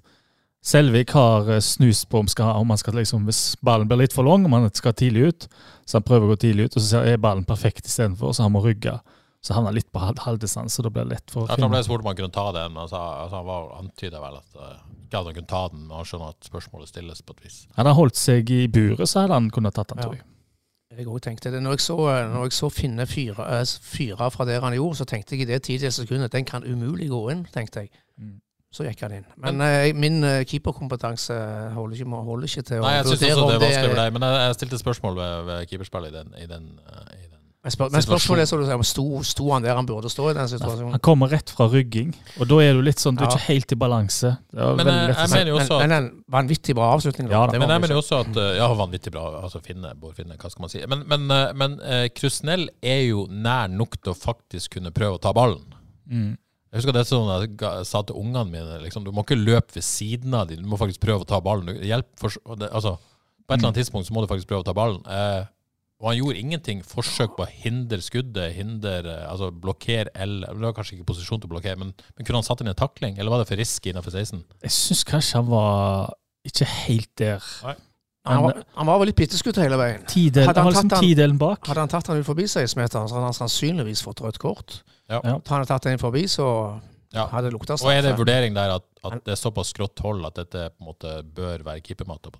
Selvik 0.64 1.10
har 1.12 1.44
snust 1.60 1.74
snus 1.76 2.04
på 2.08 2.22
om, 2.22 2.28
skal, 2.30 2.54
om 2.56 2.70
han 2.72 2.80
skal 2.80 2.96
liksom, 2.96 3.26
hvis 3.28 3.42
ballen 3.60 3.88
blir 3.88 4.00
litt 4.00 4.14
for 4.16 4.24
lang, 4.24 4.46
om 4.48 4.54
han 4.56 4.70
skal 4.72 4.94
tidlig 4.96 5.26
ut. 5.28 5.48
Så 5.84 5.98
han 5.98 6.06
prøver 6.08 6.24
å 6.24 6.32
gå 6.32 6.38
tidlig 6.46 6.70
ut, 6.70 6.78
og 6.80 6.86
så 6.86 7.02
er 7.04 7.20
ballen 7.20 7.44
perfekt 7.44 7.84
istedenfor, 7.90 8.32
så 8.32 8.46
han 8.46 8.54
må 8.54 8.62
rygge. 8.64 8.96
Så 9.44 9.52
havner 9.52 9.74
han 9.74 9.76
litt 9.76 9.90
på 9.92 10.00
halv- 10.00 10.22
halvdistanse, 10.24 10.80
da 10.80 10.88
blir 10.88 11.04
det 11.04 11.18
lett 11.18 11.30
for 11.32 11.44
Jeg 11.44 11.58
tror 11.58 11.66
han 11.68 11.74
ble 11.74 11.82
spurt 11.84 12.00
om 12.00 12.08
han 12.08 12.16
kunne 12.16 12.32
ta 12.32 12.46
den, 12.56 12.72
men 12.72 12.80
han, 12.80 12.88
sa, 12.88 13.02
altså 13.26 13.42
han 13.42 13.48
var 13.50 13.66
antyda 13.76 14.22
vel 14.22 14.38
at 14.38 14.56
eh, 14.56 14.78
ikke 15.04 15.18
at 15.20 15.28
han 15.28 15.36
kunne 15.36 15.50
ta 15.52 15.60
den, 15.74 15.82
men 15.84 15.98
han 15.98 16.08
skjønner 16.08 16.32
at 16.32 16.48
spørsmålet 16.48 16.88
stilles 16.94 17.20
på 17.20 17.36
et 17.36 17.44
vis. 17.44 17.58
Hadde 17.76 17.92
han 17.92 17.98
holdt 17.98 18.16
seg 18.16 18.54
i 18.56 18.62
buret, 18.72 19.04
så 19.04 19.26
hadde 19.26 19.36
han 19.36 19.50
kunnet 19.52 19.76
tatt 19.76 19.92
den, 19.92 20.00
tror 20.00 20.16
jeg. 20.16 20.24
Jeg 20.94 21.08
òg 21.10 21.20
tenkte 21.26 21.50
det. 21.50 21.60
Når 21.60 21.76
jeg 21.76 21.82
så, 21.82 21.96
når 22.30 22.46
jeg 22.46 22.54
så 22.54 22.70
Finne 22.70 23.04
fyre, 23.10 23.50
eh, 23.58 23.76
fyre 23.84 24.30
fra 24.32 24.48
der 24.48 24.64
han 24.64 24.78
gjorde, 24.78 25.02
så 25.02 25.08
tenkte 25.12 25.36
jeg 25.36 25.44
i 25.44 25.50
det 25.52 25.60
tidligste 25.66 26.06
sekundet 26.06 26.32
den 26.32 26.48
kan 26.48 26.64
umulig 26.64 27.10
gå 27.12 27.20
inn, 27.34 27.44
tenkte 27.52 27.84
jeg. 27.84 27.92
Mm. 28.16 28.38
Så 28.74 28.82
gikk 28.88 29.04
han 29.06 29.12
inn. 29.20 29.26
Men 29.38 29.60
eh, 29.62 29.92
min 29.94 30.16
eh, 30.26 30.40
keeperkompetanse 30.50 31.36
holder 31.76 32.00
ikke, 32.00 32.22
holder 32.26 32.48
ikke 32.50 32.64
til 32.66 32.80
å 32.80 32.88
Nei, 32.88 32.96
jeg 32.96 33.04
syns 33.06 33.12
også 33.14 33.20
det 33.22 33.30
er 33.30 33.62
vanskelig 33.62 33.92
for 33.92 34.00
deg, 34.02 34.16
men 34.16 34.26
jeg, 34.26 34.40
jeg 34.40 34.56
stilte 34.58 34.80
spørsmål 34.80 35.20
ved, 35.20 35.36
ved 35.50 35.68
keeperspillet 35.70 36.10
i 36.10 36.16
den, 36.16 36.34
i 36.42 36.48
den, 36.50 36.66
eh, 36.82 37.04
i 37.14 37.22
den. 37.28 37.30
Men, 37.64 37.72
spør, 37.72 37.92
men 37.94 38.02
spørsmålet 38.04 38.42
er 38.42 38.48
så 38.50 38.58
du 38.60 38.64
sier, 38.66 38.82
sto, 38.84 39.04
sto 39.24 39.46
han 39.54 39.64
der 39.64 39.78
han 39.78 39.86
burde 39.88 40.10
stå 40.12 40.26
i 40.32 40.34
den 40.36 40.50
situasjonen? 40.50 40.90
Han 40.98 41.04
kommer 41.06 41.30
rett 41.32 41.54
fra 41.54 41.64
rygging, 41.70 42.10
og 42.34 42.50
da 42.50 42.58
er 42.60 42.74
du 42.76 42.82
litt 42.84 43.00
sånn, 43.00 43.16
du 43.16 43.22
er 43.22 43.30
Ja. 43.30 43.38
ikke 43.38 43.46
helt 43.54 43.72
i 43.72 43.78
balanse. 43.86 44.34
Men, 44.52 44.90
å 44.90 44.98
jeg 45.14 45.30
mener 45.32 45.48
jo 45.48 45.56
Men, 45.56 45.62
også 45.62 45.78
at 45.78 45.86
men 45.86 45.96
en 45.96 46.10
vanvittig 46.34 46.76
bra 46.76 46.90
avslutning. 46.98 47.30
Ja 47.30 47.46
da. 47.46 47.56
Men 47.62 47.72
jeg 47.72 47.86
mener 47.86 47.96
jo 47.96 48.02
også 48.02 48.20
at 48.26 48.42
Ja, 48.58 48.68
vanvittig 48.76 49.14
bra. 49.14 49.24
Altså 49.40 49.62
Finne, 49.64 49.94
Bård 49.96 50.18
Finne, 50.18 50.36
hva 50.36 50.50
skal 50.52 50.66
man 50.66 50.74
si. 50.74 50.82
Men, 50.90 51.06
men, 51.08 51.30
men 51.56 51.78
uh, 51.80 52.04
Krusnell 52.12 52.66
er 52.82 53.04
jo 53.06 53.24
nær 53.30 53.72
nok 53.72 53.96
til 54.02 54.12
å 54.12 54.18
faktisk 54.18 54.76
kunne 54.76 54.92
prøve 54.92 55.16
å 55.16 55.22
ta 55.22 55.32
ballen. 55.32 55.64
Mm. 56.10 56.34
Jeg 56.74 56.82
husker 56.82 56.96
det 56.96 57.04
sånn 57.06 57.28
jeg 57.30 57.86
sa 57.86 58.00
til 58.02 58.16
ungene 58.18 58.50
mine 58.50 58.78
liksom, 58.82 59.04
Du 59.06 59.12
må 59.14 59.22
ikke 59.22 59.38
løpe 59.38 59.76
ved 59.76 59.84
siden 59.86 60.34
av 60.34 60.48
dem, 60.50 60.64
du 60.64 60.66
må 60.66 60.78
faktisk 60.80 61.04
prøve 61.04 61.22
å 61.22 61.28
ta 61.30 61.38
ballen. 61.38 61.70
Hjelp 61.86 62.08
for, 62.18 62.34
det, 62.58 62.66
altså, 62.74 62.96
på 62.98 63.54
et 63.54 63.60
eller 63.60 63.68
annet 63.68 63.78
tidspunkt 63.78 64.08
så 64.08 64.16
må 64.16 64.24
du 64.24 64.26
faktisk 64.26 64.50
prøve 64.50 64.64
å 64.64 64.66
ta 64.66 64.74
ballen. 64.74 64.98
Eh, 65.06 65.44
og 66.02 66.08
han 66.10 66.18
gjorde 66.18 66.40
ingenting 66.42 66.82
forsøk 66.82 67.36
på 67.36 67.46
å 67.46 67.52
hindre 67.62 68.00
skuddet, 68.02 68.56
hindre, 68.56 68.96
eh, 69.06 69.22
altså 69.30 69.52
blokkere 69.54 70.10
eller 70.18 70.50
Det 70.50 70.66
var 70.66 70.74
kanskje 70.80 70.98
ikke 70.98 71.12
posisjon 71.12 71.44
til 71.44 71.52
å 71.52 71.54
blokkere, 71.54 71.78
men, 71.78 71.94
men 71.94 72.26
kunne 72.26 72.42
han 72.42 72.48
satt 72.48 72.64
inn 72.64 72.72
en 72.72 72.82
takling, 72.82 73.20
eller 73.20 73.30
var 73.30 73.44
det 73.44 73.48
for 73.52 73.62
risky 73.62 73.92
innenfor 73.92 74.18
16? 74.18 74.42
Jeg 74.66 74.74
syns 74.74 75.06
kanskje 75.06 75.44
han 75.44 75.52
var 75.54 76.10
ikke 76.50 76.66
helt 76.88 77.12
der. 77.22 77.52
Han, 78.24 78.42
var, 78.42 78.62
han 78.74 78.86
var 78.88 78.98
vel 79.02 79.10
litt 79.10 79.18
pitteskutt 79.18 79.58
hele 79.60 79.76
veien. 79.76 80.04
Tidel, 80.08 80.46
Hadde 80.48 80.62
han 80.62 80.70
han 80.70 80.74
var 80.74 80.82
liksom 80.88 81.04
tidelen 81.04 81.38
bak. 81.40 81.66
Hadde 81.68 81.82
han 81.84 81.92
tatt 81.92 82.06
han 82.08 82.20
ut 82.22 82.26
forbi 82.26 82.46
16-meteren, 82.48 83.08
så 83.10 83.18
hadde 83.18 83.28
han 83.28 83.36
sannsynligvis 83.36 84.00
fått 84.06 84.22
rødt 84.24 84.38
kort. 84.40 84.78
Ja. 85.10 85.18
Ja. 85.20 85.34
Hadde 85.36 85.58
han 85.60 85.66
tatt 85.68 85.88
den 85.90 86.00
forbi, 86.00 86.24
så 86.32 86.46
Ja. 87.12 87.26
hadde 87.30 87.50
det 87.50 87.52
lukta 87.54 87.76
Og 87.76 87.92
er 87.92 88.02
det 88.02 88.16
vurdering 88.18 88.54
der 88.56 88.76
at, 88.78 88.86
at 89.04 89.20
det 89.24 89.32
er 89.36 89.38
såpass 89.38 89.74
skrått 89.74 90.00
hold 90.02 90.24
at 90.26 90.34
dette 90.40 90.70
på 90.72 90.82
en 90.82 90.88
måte 90.88 91.12
bør 91.36 91.62
være 91.68 91.80
keepermatta? 91.84 92.32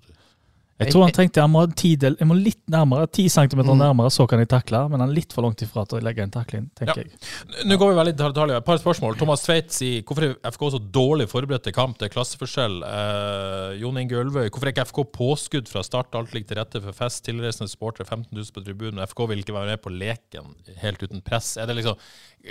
Jeg 0.75 0.91
tror 0.91 1.05
han 1.05 1.13
tenkte 1.15 1.39
jeg 1.39 1.47
må, 1.47 1.61
ti 1.71 1.93
del, 1.95 2.17
jeg 2.19 2.27
må 2.27 2.35
litt 2.35 2.59
nærmere, 2.67 3.05
10 3.07 3.29
cm 3.31 3.61
Mm. 3.63 3.77
nærmere, 3.79 4.09
så 4.11 4.25
kan 4.27 4.39
jeg 4.41 4.49
takle. 4.51 4.89
Men 4.91 4.99
han 4.99 5.09
er 5.09 5.13
litt 5.15 5.31
for 5.31 5.41
langt 5.45 5.61
ifra 5.63 5.85
til 5.87 5.99
å 5.99 6.03
legge 6.03 6.19
en 6.21 6.29
takling, 6.33 6.65
tenker 6.75 6.97
Ja. 6.97 7.03
jeg. 7.05 7.63
Nå 7.65 7.77
går 7.79 7.93
vi 7.93 7.95
veldig 8.01 8.11
i 8.13 8.17
detalj. 8.19 8.57
Et 8.57 8.65
par 8.65 8.77
spørsmål. 8.77 9.15
Thomas 9.17 9.41
Tveit 9.45 9.71
sier 9.71 10.01
hvorfor 10.03 10.23
er 10.23 10.35
FK 10.51 10.71
så 10.75 10.79
dårlig 10.91 11.29
forberedt 11.31 11.63
til 11.63 11.71
kamp? 11.71 11.97
Det 11.97 12.09
er 12.11 12.13
klasseforskjell. 12.19 12.83
Eh, 12.83 13.79
Jon 13.79 13.97
Inge 13.97 14.19
Ølvøy, 14.19 14.49
hvorfor 14.49 14.67
er 14.67 14.73
ikke 14.73 14.85
FK 14.91 15.03
påskudd 15.15 15.67
fra 15.69 15.81
start? 15.81 16.11
Alt 16.13 16.33
ligger 16.33 16.47
til 16.51 16.57
rette 16.57 16.81
for 16.83 16.91
fest. 16.91 17.23
Tilreisende 17.23 17.69
supportere, 17.71 18.05
15 18.05 18.35
000 18.35 18.51
på 18.51 18.65
tribunen. 18.65 18.99
FK 19.07 19.27
vil 19.29 19.39
ikke 19.45 19.53
være 19.55 19.67
med 19.71 19.81
på 19.81 19.95
leken 19.97 20.55
helt 20.83 20.99
uten 21.01 21.21
press. 21.23 21.53
Det 21.55 21.71
liksom, 21.73 21.95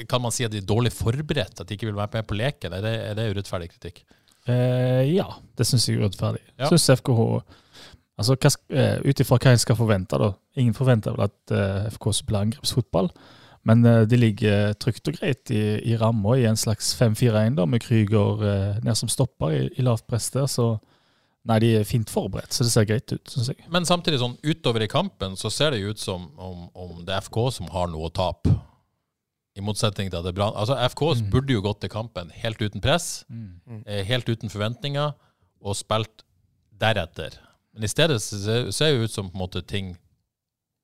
kan 0.09 0.23
man 0.23 0.33
si 0.33 0.45
at 0.45 0.50
de 0.50 0.62
er 0.62 0.66
dårlig 0.66 0.93
forberedt? 0.97 1.61
At 1.61 1.66
de 1.69 1.76
ikke 1.76 1.93
vil 1.93 1.95
være 2.00 2.09
med 2.14 2.26
på 2.26 2.35
leken? 2.40 2.73
Er 2.73 2.81
det, 2.81 2.95
er 3.11 3.14
det 3.21 3.37
urettferdig 3.37 3.69
kritikk? 3.69 4.00
Eh, 4.49 5.12
ja, 5.14 5.28
det 5.57 5.66
syns 5.66 5.87
jeg 5.88 5.99
er 6.00 6.09
urettferdig. 6.09 6.40
Ja. 6.59 6.69
Syns 6.73 6.88
FKH 7.00 7.43
Altså, 8.18 8.37
eh, 8.71 9.00
Ut 9.02 9.21
ifra 9.21 9.38
hva 9.42 9.52
en 9.54 9.59
skal 9.59 9.76
forvente, 9.78 10.18
da. 10.21 10.33
Ingen 10.61 10.75
forventer 10.76 11.16
vel 11.16 11.26
at 11.26 11.54
uh, 11.54 11.88
FK 11.90 12.12
spiller 12.14 12.44
angrepsfotball. 12.44 13.09
Men 13.66 13.83
uh, 13.87 14.04
de 14.06 14.16
ligger 14.21 14.75
trygt 14.78 15.09
og 15.11 15.16
greit 15.18 15.50
i, 15.50 15.80
i 15.83 15.97
ramma 15.99 16.37
i 16.38 16.44
en 16.47 16.59
slags 16.59 16.92
5-4-1, 17.00 17.56
da, 17.59 17.64
med 17.66 17.83
Krüger 17.83 18.42
uh, 18.44 18.76
ned 18.85 18.94
som 19.00 19.11
stopper 19.11 19.56
i, 19.56 19.62
i 19.75 19.87
lavt 19.87 20.06
press 20.06 20.28
der. 20.30 20.47
Så 20.47 20.76
nei, 21.44 21.59
de 21.64 21.73
er 21.80 21.88
fint 21.88 22.09
forberedt, 22.12 22.54
så 22.54 22.64
det 22.64 22.71
ser 22.73 22.87
greit 22.88 23.11
ut, 23.12 23.25
syns 23.28 23.50
jeg. 23.50 23.66
Men 23.73 23.85
samtidig, 23.88 24.21
sånn 24.23 24.38
utover 24.47 24.87
i 24.87 24.88
kampen, 24.88 25.35
så 25.37 25.50
ser 25.52 25.75
det 25.75 25.83
jo 25.83 25.90
ut 25.90 26.00
som 26.00 26.28
om, 26.38 26.68
om 26.71 27.02
det 27.04 27.16
er 27.16 27.25
FK 27.26 27.40
som 27.59 27.73
har 27.75 27.90
noe 27.92 28.09
å 28.09 28.14
tape. 28.14 28.54
I 29.54 29.62
motsetning 29.62 30.09
til 30.11 30.18
at 30.18 30.25
det 30.26 30.33
er 30.33 30.38
Brann. 30.38 30.54
Altså, 30.59 30.75
FK 30.90 31.02
Mm. 31.14 31.26
burde 31.30 31.52
jo 31.52 31.61
gått 31.62 31.80
til 31.83 31.90
kampen 31.92 32.30
helt 32.35 32.62
uten 32.62 32.83
press, 32.83 33.25
mm. 33.30 33.85
helt 34.06 34.28
uten 34.30 34.50
forventninger, 34.50 35.12
og 35.62 35.76
spilt 35.78 36.25
deretter. 36.80 37.37
Men 37.75 37.85
i 37.85 37.90
stedet 37.90 38.23
ser 38.23 38.71
det 38.71 39.04
ut 39.04 39.12
som 39.12 39.31
på 39.31 39.37
en 39.38 39.45
måte 39.47 39.62
ting 39.66 39.97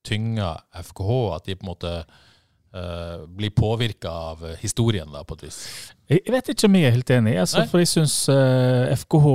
tynger 0.06 0.60
FKH, 0.74 1.12
at 1.36 1.46
de 1.46 1.56
på 1.56 1.66
en 1.66 1.70
måte 1.70 1.92
uh, 2.74 3.26
blir 3.26 3.50
påvirka 3.50 4.10
av 4.10 4.44
eh, 4.46 4.56
historien, 4.62 5.08
da, 5.12 5.24
på 5.24 5.36
et 5.36 5.42
vis. 5.48 5.58
Jeg 6.10 6.32
vet 6.34 6.48
ikke 6.50 6.66
om 6.66 6.74
jeg 6.74 6.88
er 6.88 6.94
helt 6.96 7.10
enig, 7.14 7.36
altså, 7.38 7.62
for 7.70 7.78
jeg 7.78 7.86
syns 7.92 8.14
FKH 9.04 9.26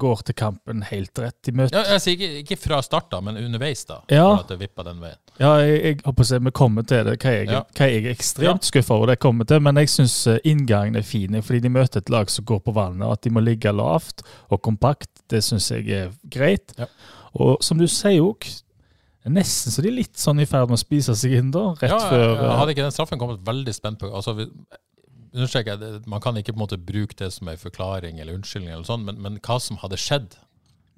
går 0.00 0.22
til 0.24 0.36
kampen 0.38 0.80
helt 0.88 1.20
rett. 1.20 1.50
i 1.50 1.52
møte. 1.52 1.76
Ja, 1.76 1.82
altså, 1.98 2.14
ikke, 2.14 2.30
ikke 2.40 2.56
fra 2.56 2.78
start, 2.86 3.10
da, 3.12 3.20
men 3.20 3.36
underveis, 3.36 3.82
da. 3.84 3.98
Ja. 4.08 4.30
For 4.30 4.46
at 4.46 4.54
det 4.54 4.60
vippa 4.62 4.86
den 4.86 5.02
veien. 5.04 5.20
Ja, 5.36 5.50
jeg, 5.60 5.82
jeg 5.82 5.98
håper 6.06 6.30
vi 6.46 6.54
kommer 6.56 6.86
til 6.88 7.04
det, 7.10 7.18
hva 7.20 7.34
jeg, 7.34 7.50
Ja. 7.50 7.60
hva 7.76 7.90
jeg 7.90 8.06
er 8.06 8.14
ekstremt 8.14 8.64
skuffa 8.64 8.96
over. 8.96 9.12
det 9.12 9.18
kommer 9.20 9.44
til, 9.44 9.60
Men 9.60 9.76
jeg 9.82 9.92
syns 9.92 10.16
inngangen 10.44 10.96
er 10.96 11.04
fin, 11.04 11.42
fordi 11.42 11.60
de 11.60 11.74
møter 11.76 12.00
et 12.00 12.08
lag 12.08 12.30
som 12.30 12.44
går 12.44 12.62
på 12.64 12.72
vannet. 12.72 13.04
og 13.04 13.18
At 13.18 13.22
de 13.28 13.30
må 13.30 13.44
ligge 13.44 13.72
lavt 13.72 14.22
og 14.48 14.62
kompakt, 14.62 15.13
det 15.34 15.42
syns 15.46 15.70
jeg 15.72 15.88
er 15.92 16.12
greit. 16.30 16.74
Ja. 16.78 16.88
Og 17.34 17.58
som 17.64 17.80
du 17.80 17.86
sier 17.90 18.22
òg, 18.22 18.46
nesten 19.24 19.72
så 19.72 19.82
de 19.82 19.90
er 19.90 19.98
litt 19.98 20.20
sånn 20.20 20.42
i 20.42 20.48
ferd 20.48 20.70
med 20.70 20.78
å 20.78 20.82
spise 20.82 21.14
seg 21.18 21.36
inn, 21.38 21.52
da. 21.54 21.70
Rett 21.80 21.94
ja, 21.94 22.00
før 22.10 22.24
ja, 22.26 22.34
eh, 22.38 22.56
hadde 22.60 22.74
ikke 22.74 22.86
den 22.86 22.94
straffen 22.94 23.20
kommet 23.20 23.44
veldig 23.46 23.74
spent 23.74 24.00
på 24.02 24.10
altså, 24.12 24.34
vi, 24.38 24.48
understreker 25.34 25.74
jeg, 25.80 26.02
Man 26.10 26.22
kan 26.22 26.36
ikke 26.38 26.52
på 26.52 26.60
en 26.60 26.64
måte 26.66 26.80
bruke 26.80 27.16
det 27.18 27.30
som 27.34 27.48
en 27.50 27.60
forklaring 27.60 28.20
eller 28.22 28.36
unnskyldning, 28.38 28.74
eller 28.74 28.86
sånn, 28.88 29.06
men, 29.08 29.18
men 29.24 29.40
hva 29.44 29.58
som 29.62 29.80
hadde 29.82 30.00
skjedd 30.00 30.36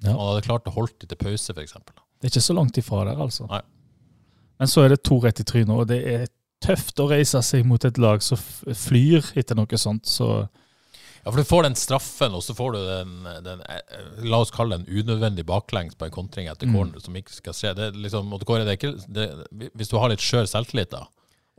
Ja. 0.03 0.11
man 0.11 0.27
hadde 0.27 0.45
klart 0.45 0.67
å 0.69 0.75
holde 0.75 0.93
det 1.01 1.09
til 1.13 1.21
pause, 1.23 1.55
f.eks. 1.55 1.73
Det 1.73 2.27
er 2.27 2.33
ikke 2.33 2.45
så 2.45 2.53
langt 2.57 2.77
ifra 2.77 3.05
der, 3.07 3.17
altså. 3.23 3.47
Nei. 3.49 3.63
Men 4.57 4.69
så 4.69 4.83
er 4.83 4.93
det 4.93 5.03
to 5.05 5.17
rett 5.23 5.41
i 5.41 5.45
trynet, 5.47 5.73
og 5.73 5.87
det 5.89 6.01
er 6.05 6.27
tøft 6.63 6.99
å 7.01 7.07
reise 7.09 7.41
seg 7.45 7.65
mot 7.69 7.83
et 7.85 7.97
lag 8.01 8.21
som 8.25 8.37
flyr 8.37 9.31
etter 9.37 9.57
noe 9.57 9.79
sånt. 9.79 10.09
Så 10.09 10.47
Ja, 11.27 11.31
for 11.35 11.41
du 11.43 11.47
får 11.49 11.65
den 11.67 11.75
straffen, 11.75 12.31
og 12.37 12.39
så 12.45 12.53
får 12.55 12.71
du 12.71 12.77
den, 12.87 13.09
den 13.43 13.63
eh, 13.67 14.21
La 14.31 14.37
oss 14.39 14.53
kalle 14.55 14.77
det 14.77 14.85
en 14.87 15.01
unødvendig 15.01 15.43
baklengs 15.49 15.97
på 15.99 16.07
en 16.07 16.13
kontring 16.15 16.47
etter 16.47 16.69
Mm. 16.71 16.93
som 17.03 17.17
ikke 17.19 17.35
skal 17.35 17.53
skje. 17.57 17.73
Det 17.75 17.89
er 17.89 17.99
liksom, 17.99 18.31
og 18.31 18.45
Kåre, 18.47 18.63
det 18.63 18.77
er 18.77 18.79
ikke, 18.79 18.93
det, 19.11 19.25
hvis 19.75 19.91
du 19.91 19.97
har 19.99 20.07
litt 20.13 20.23
skjør 20.23 20.47
selvtillit, 20.47 20.93
da, 20.95 21.03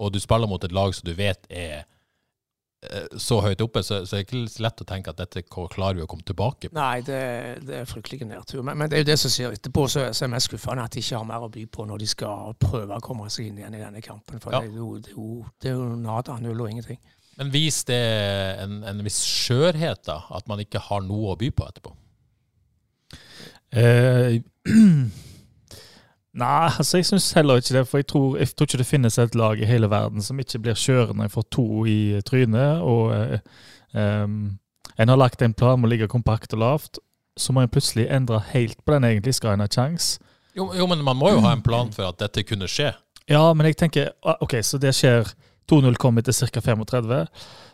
og 0.00 0.12
du 0.14 0.18
spiller 0.24 0.48
mot 0.48 0.64
et 0.64 0.72
lag 0.72 0.94
som 0.96 1.04
du 1.04 1.12
vet 1.18 1.44
er 1.52 1.82
eh, 2.80 3.06
så 3.18 3.40
høyt 3.44 3.60
oppe, 3.60 3.82
så, 3.84 3.98
så 4.06 4.16
er 4.16 4.22
det 4.24 4.28
ikke 4.30 4.62
lett 4.64 4.80
å 4.80 4.86
tenke 4.88 5.10
at 5.12 5.18
dette 5.20 5.42
klarer 5.50 5.98
vi 5.98 6.04
å 6.06 6.08
komme 6.08 6.24
tilbake 6.24 6.70
på. 6.70 6.78
Nei, 6.78 7.02
det, 7.04 7.20
det 7.68 7.80
er 7.82 7.88
fryktelig 7.90 8.24
nedtur. 8.30 8.62
Men, 8.62 8.78
men 8.78 8.88
det 8.88 9.00
er 9.00 9.04
jo 9.04 9.10
det 9.10 9.18
som 9.20 9.34
skjer 9.34 9.58
etterpå, 9.58 9.84
så 9.90 10.06
er 10.06 10.14
jeg 10.14 10.30
mest 10.32 10.48
skuffende 10.48 10.86
at 10.86 10.94
de 10.96 11.02
ikke 11.04 11.18
har 11.20 11.28
mer 11.28 11.44
å 11.44 11.52
by 11.52 11.66
på 11.74 11.84
når 11.90 12.04
de 12.06 12.08
skal 12.14 12.54
prøve 12.62 12.96
å 12.96 13.04
komme 13.04 13.28
seg 13.34 13.50
inn 13.50 13.58
igjen 13.60 13.74
i 13.76 13.82
denne 13.84 14.00
kampen. 14.06 14.40
For 14.40 14.54
Ja. 14.54 14.62
det, 14.64 14.70
er 14.72 14.80
jo, 14.80 14.94
det, 15.02 15.12
er 15.12 15.18
jo, 15.18 15.44
det 15.60 15.72
er 15.74 15.76
jo 15.76 15.88
nada, 16.08 16.38
null 16.40 16.64
og 16.64 16.70
ingenting. 16.70 17.02
Men 17.38 17.52
vis 17.54 17.84
det 17.86 17.98
en, 18.64 18.80
en 18.82 19.00
viss 19.06 19.20
skjørhet, 19.22 20.02
da, 20.08 20.20
at 20.34 20.48
man 20.50 20.60
ikke 20.62 20.82
har 20.88 21.04
noe 21.06 21.32
å 21.32 21.38
by 21.38 21.52
på 21.54 21.68
etterpå. 21.70 21.94
Eh, 23.78 24.38
Nei, 26.38 26.68
altså 26.78 27.00
jeg 27.00 27.08
syns 27.08 27.32
heller 27.34 27.58
ikke 27.58 27.74
det. 27.74 27.84
For 27.88 28.02
jeg 28.02 28.08
tror, 28.12 28.36
jeg 28.38 28.52
tror 28.54 28.68
ikke 28.68 28.80
det 28.82 28.86
finnes 28.86 29.18
et 29.18 29.36
lag 29.38 29.58
i 29.58 29.66
hele 29.66 29.90
verden 29.90 30.22
som 30.22 30.38
ikke 30.38 30.60
blir 30.62 30.78
kjørende 30.78 31.26
for 31.32 31.46
to 31.50 31.82
i 31.88 32.20
trynet. 32.26 32.84
Og 32.84 33.10
em, 33.98 34.36
en 34.98 35.12
har 35.12 35.18
lagt 35.18 35.42
en 35.42 35.56
plan 35.56 35.80
med 35.80 35.88
å 35.88 35.92
ligge 35.94 36.10
kompakt 36.10 36.54
og 36.54 36.62
lavt. 36.62 37.00
Så 37.38 37.54
må 37.54 37.62
en 37.62 37.72
plutselig 37.72 38.06
endre 38.12 38.40
helt 38.52 38.78
på 38.84 38.94
den 38.94 39.08
egentlig, 39.08 39.34
skal 39.38 39.56
en 39.56 39.64
ha 39.64 39.70
kjangs. 39.70 40.16
Jo, 40.58 40.70
jo, 40.74 40.86
men 40.90 41.02
man 41.06 41.18
må 41.18 41.32
jo 41.34 41.42
ha 41.42 41.54
en 41.54 41.62
plan 41.62 41.90
for 41.94 42.10
at 42.10 42.18
dette 42.22 42.44
kunne 42.46 42.70
skje. 42.70 42.92
Ja, 43.28 43.42
men 43.54 43.68
jeg 43.68 43.78
tenker 43.78 44.12
ah, 44.26 44.38
OK, 44.42 44.56
så 44.64 44.78
det 44.80 44.94
skjer 44.96 45.28
2-0 45.68 45.96
kommer 46.00 46.22
etter 46.24 46.32
ca. 46.48 46.60
35. 46.60 47.26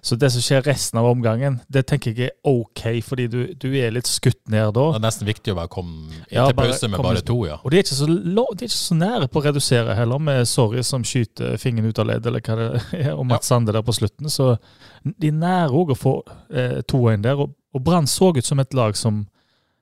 Så 0.05 0.17
det 0.21 0.31
som 0.35 0.43
skjer 0.45 0.65
resten 0.67 0.99
av 1.01 1.07
omgangen, 1.09 1.61
det 1.73 1.87
tenker 1.89 2.13
jeg 2.13 2.33
er 2.33 2.51
OK, 2.51 2.83
fordi 3.07 3.27
du, 3.31 3.39
du 3.57 3.69
er 3.79 3.95
litt 3.95 4.09
skutt 4.11 4.41
ned 4.53 4.75
da. 4.77 4.89
Det 4.93 5.01
er 5.01 5.05
nesten 5.07 5.29
viktig 5.29 5.55
å 5.55 5.59
bare 5.59 5.71
komme 5.73 6.11
inn 6.11 6.25
Ja, 6.29 6.49
til 6.51 6.59
bare 6.59 6.75
pause 6.75 6.91
med 6.93 7.05
bare 7.07 7.23
to, 7.25 7.39
ja. 7.49 7.61
Og 7.63 7.73
de 7.73 7.81
er, 7.81 7.87
er 7.87 8.65
ikke 8.67 8.75
så 8.75 8.99
nære 8.99 9.31
på 9.33 9.41
å 9.41 9.45
redusere 9.47 9.97
heller, 9.97 10.21
med 10.21 10.49
Sorry 10.51 10.83
som 10.85 11.07
skyter 11.07 11.57
fingeren 11.63 11.89
ut 11.89 12.03
av 12.03 12.11
ledd, 12.11 12.27
eller 12.29 12.45
hva 12.45 12.59
det 12.61 12.69
er, 13.01 13.13
og 13.15 13.25
Mats 13.31 13.49
Sande 13.49 13.73
der 13.73 13.87
på 13.87 13.95
slutten. 13.97 14.29
Så 14.33 14.57
de 15.05 15.31
er 15.31 15.39
nære 15.39 15.73
òg 15.73 15.95
å 15.95 15.99
få 15.99 16.17
eh, 16.51 16.81
2-1 16.91 17.25
der. 17.25 17.41
Og, 17.41 17.55
og 17.75 17.87
Brann 17.87 18.11
så 18.11 18.35
ut 18.35 18.45
som 18.45 18.61
et 18.61 18.75
lag 18.77 18.99
som 18.99 19.25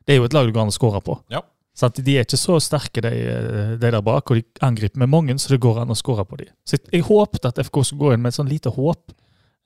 Det 0.07 0.17
er 0.17 0.19
jo 0.19 0.25
et 0.27 0.35
lag 0.35 0.49
du 0.49 0.55
går 0.55 0.65
an 0.65 0.73
å 0.73 0.75
skåre 0.75 0.99
på. 1.05 1.15
Ja. 1.31 1.45
Så 1.73 1.89
de 1.97 2.17
er 2.19 2.27
ikke 2.27 2.37
så 2.37 2.59
sterke, 2.61 3.01
de, 3.01 3.11
de 3.81 3.91
der 3.95 4.03
bak, 4.05 4.31
og 4.31 4.37
de 4.37 4.45
angriper 4.65 5.01
med 5.01 5.09
mange, 5.09 5.39
så 5.41 5.55
det 5.55 5.63
går 5.65 5.81
an 5.83 5.95
å 5.95 5.97
skåre 5.97 6.27
på 6.29 6.37
dem. 6.43 6.53
Så 6.69 6.77
jeg, 6.83 7.05
håpet 7.07 7.49
at 7.49 7.63
FK 7.65 7.81
skulle 7.89 8.03
gå 8.03 8.13
inn 8.13 8.23
med 8.25 8.35
et 8.35 8.37
sånn 8.37 8.51
lite 8.51 8.73
håp 8.75 9.15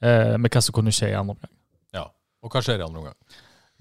eh, 0.04 0.36
med 0.38 0.52
hva 0.52 0.62
som 0.62 0.76
kunne 0.76 0.94
skje 0.94 1.10
i 1.10 1.18
andre 1.18 1.34
omgang. 1.34 1.52
ja. 1.98 2.06
Og 2.44 2.52
hva 2.52 2.62
skjer 2.62 2.78
i 2.78 2.86
andre 2.86 3.02
omgang? 3.02 3.16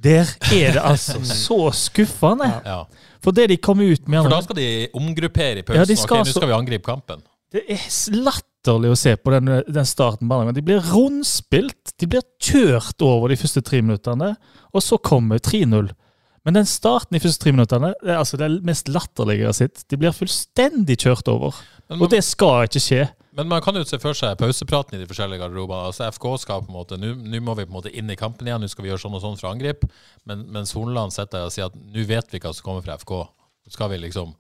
Der 0.02 0.32
er 0.52 0.74
det 0.76 0.82
altså 0.82 1.22
så 1.46 1.60
skuffende! 1.78 2.50
Ja. 2.66 2.82
For 3.24 3.36
det 3.36 3.48
de 3.54 3.60
kom 3.62 3.80
ut 3.82 4.10
med 4.10 4.26
For 4.26 4.34
da 4.34 4.42
skal 4.46 4.58
de 4.60 4.70
omgruppere 4.98 5.62
i 5.62 5.66
pausen. 5.66 5.82
Ja, 5.82 6.04
ok, 6.04 6.18
nå 6.26 6.34
skal 6.34 6.50
vi 6.50 6.58
angripe 6.58 6.90
kampen. 6.90 7.24
Det 7.54 7.62
er 7.72 7.86
latterlig 8.26 8.92
å 8.92 8.98
se 9.00 9.14
på 9.16 9.32
den, 9.32 9.52
den 9.70 9.88
starten. 9.88 10.32
De 10.58 10.64
blir 10.66 10.82
rundspilt. 10.92 11.94
De 12.02 12.10
blir 12.10 12.26
kjørt 12.42 13.06
over 13.06 13.32
de 13.32 13.38
første 13.40 13.64
tre 13.66 13.80
minuttene, 13.86 14.34
og 14.74 14.84
så 14.84 15.00
kommer 15.00 15.40
3-0. 15.40 15.94
Men 16.46 16.60
den 16.60 16.68
starten 16.70 17.18
i 17.18 17.22
første 17.24 17.42
tre 17.42 17.52
minuttene 17.56 17.94
det 18.04 18.14
er 18.14 18.20
altså 18.22 18.38
det 18.38 18.52
mest 18.66 18.90
latterlige 18.94 19.42
jeg 19.42 19.50
har 19.50 19.58
sett. 19.58 19.86
De 19.90 19.98
blir 19.98 20.14
fullstendig 20.14 21.00
kjørt 21.02 21.30
over. 21.32 21.58
Men 21.90 22.04
Og 22.06 22.12
det 22.14 22.22
skal 22.26 22.68
ikke 22.68 22.82
skje. 22.82 23.08
men 23.36 23.50
man 23.50 23.62
kan 23.62 23.76
jo 23.76 23.84
se 23.84 23.98
for 24.00 24.14
seg 24.16 24.38
pausepraten 24.40 24.96
i 24.96 25.02
de 25.02 25.10
forskjellige 25.10 25.42
garderobene. 25.42 25.90
Altså 25.90 26.06
FK 26.14 26.28
skal 26.46 26.62
på 26.62 26.72
en 26.72 26.78
måte, 26.78 26.98
Nå 27.02 27.42
må 27.42 27.58
vi 27.58 27.66
på 27.66 27.74
en 27.74 27.80
måte 27.82 27.92
inn 27.92 28.10
i 28.10 28.16
kampen 28.16 28.48
igjen, 28.48 28.62
nå 28.62 28.70
skal 28.70 28.86
vi 28.86 28.94
gjøre 28.94 29.02
sånn 29.02 29.18
og 29.18 29.26
sånn 29.26 29.38
fra 29.42 29.52
angrep. 29.52 29.84
Men, 30.26 30.46
men 30.54 30.70
Solland 30.70 31.12
sitter 31.14 31.42
der 31.42 31.50
og 31.50 31.54
sier 31.54 31.68
at 31.68 31.76
nå 31.76 32.08
vet 32.08 32.32
vi 32.32 32.40
hva 32.40 32.54
som 32.54 32.64
kommer 32.70 32.86
fra 32.86 32.98
FK. 33.02 33.14
Skal 33.74 33.90
vi 33.90 33.98
liksom 34.06 34.36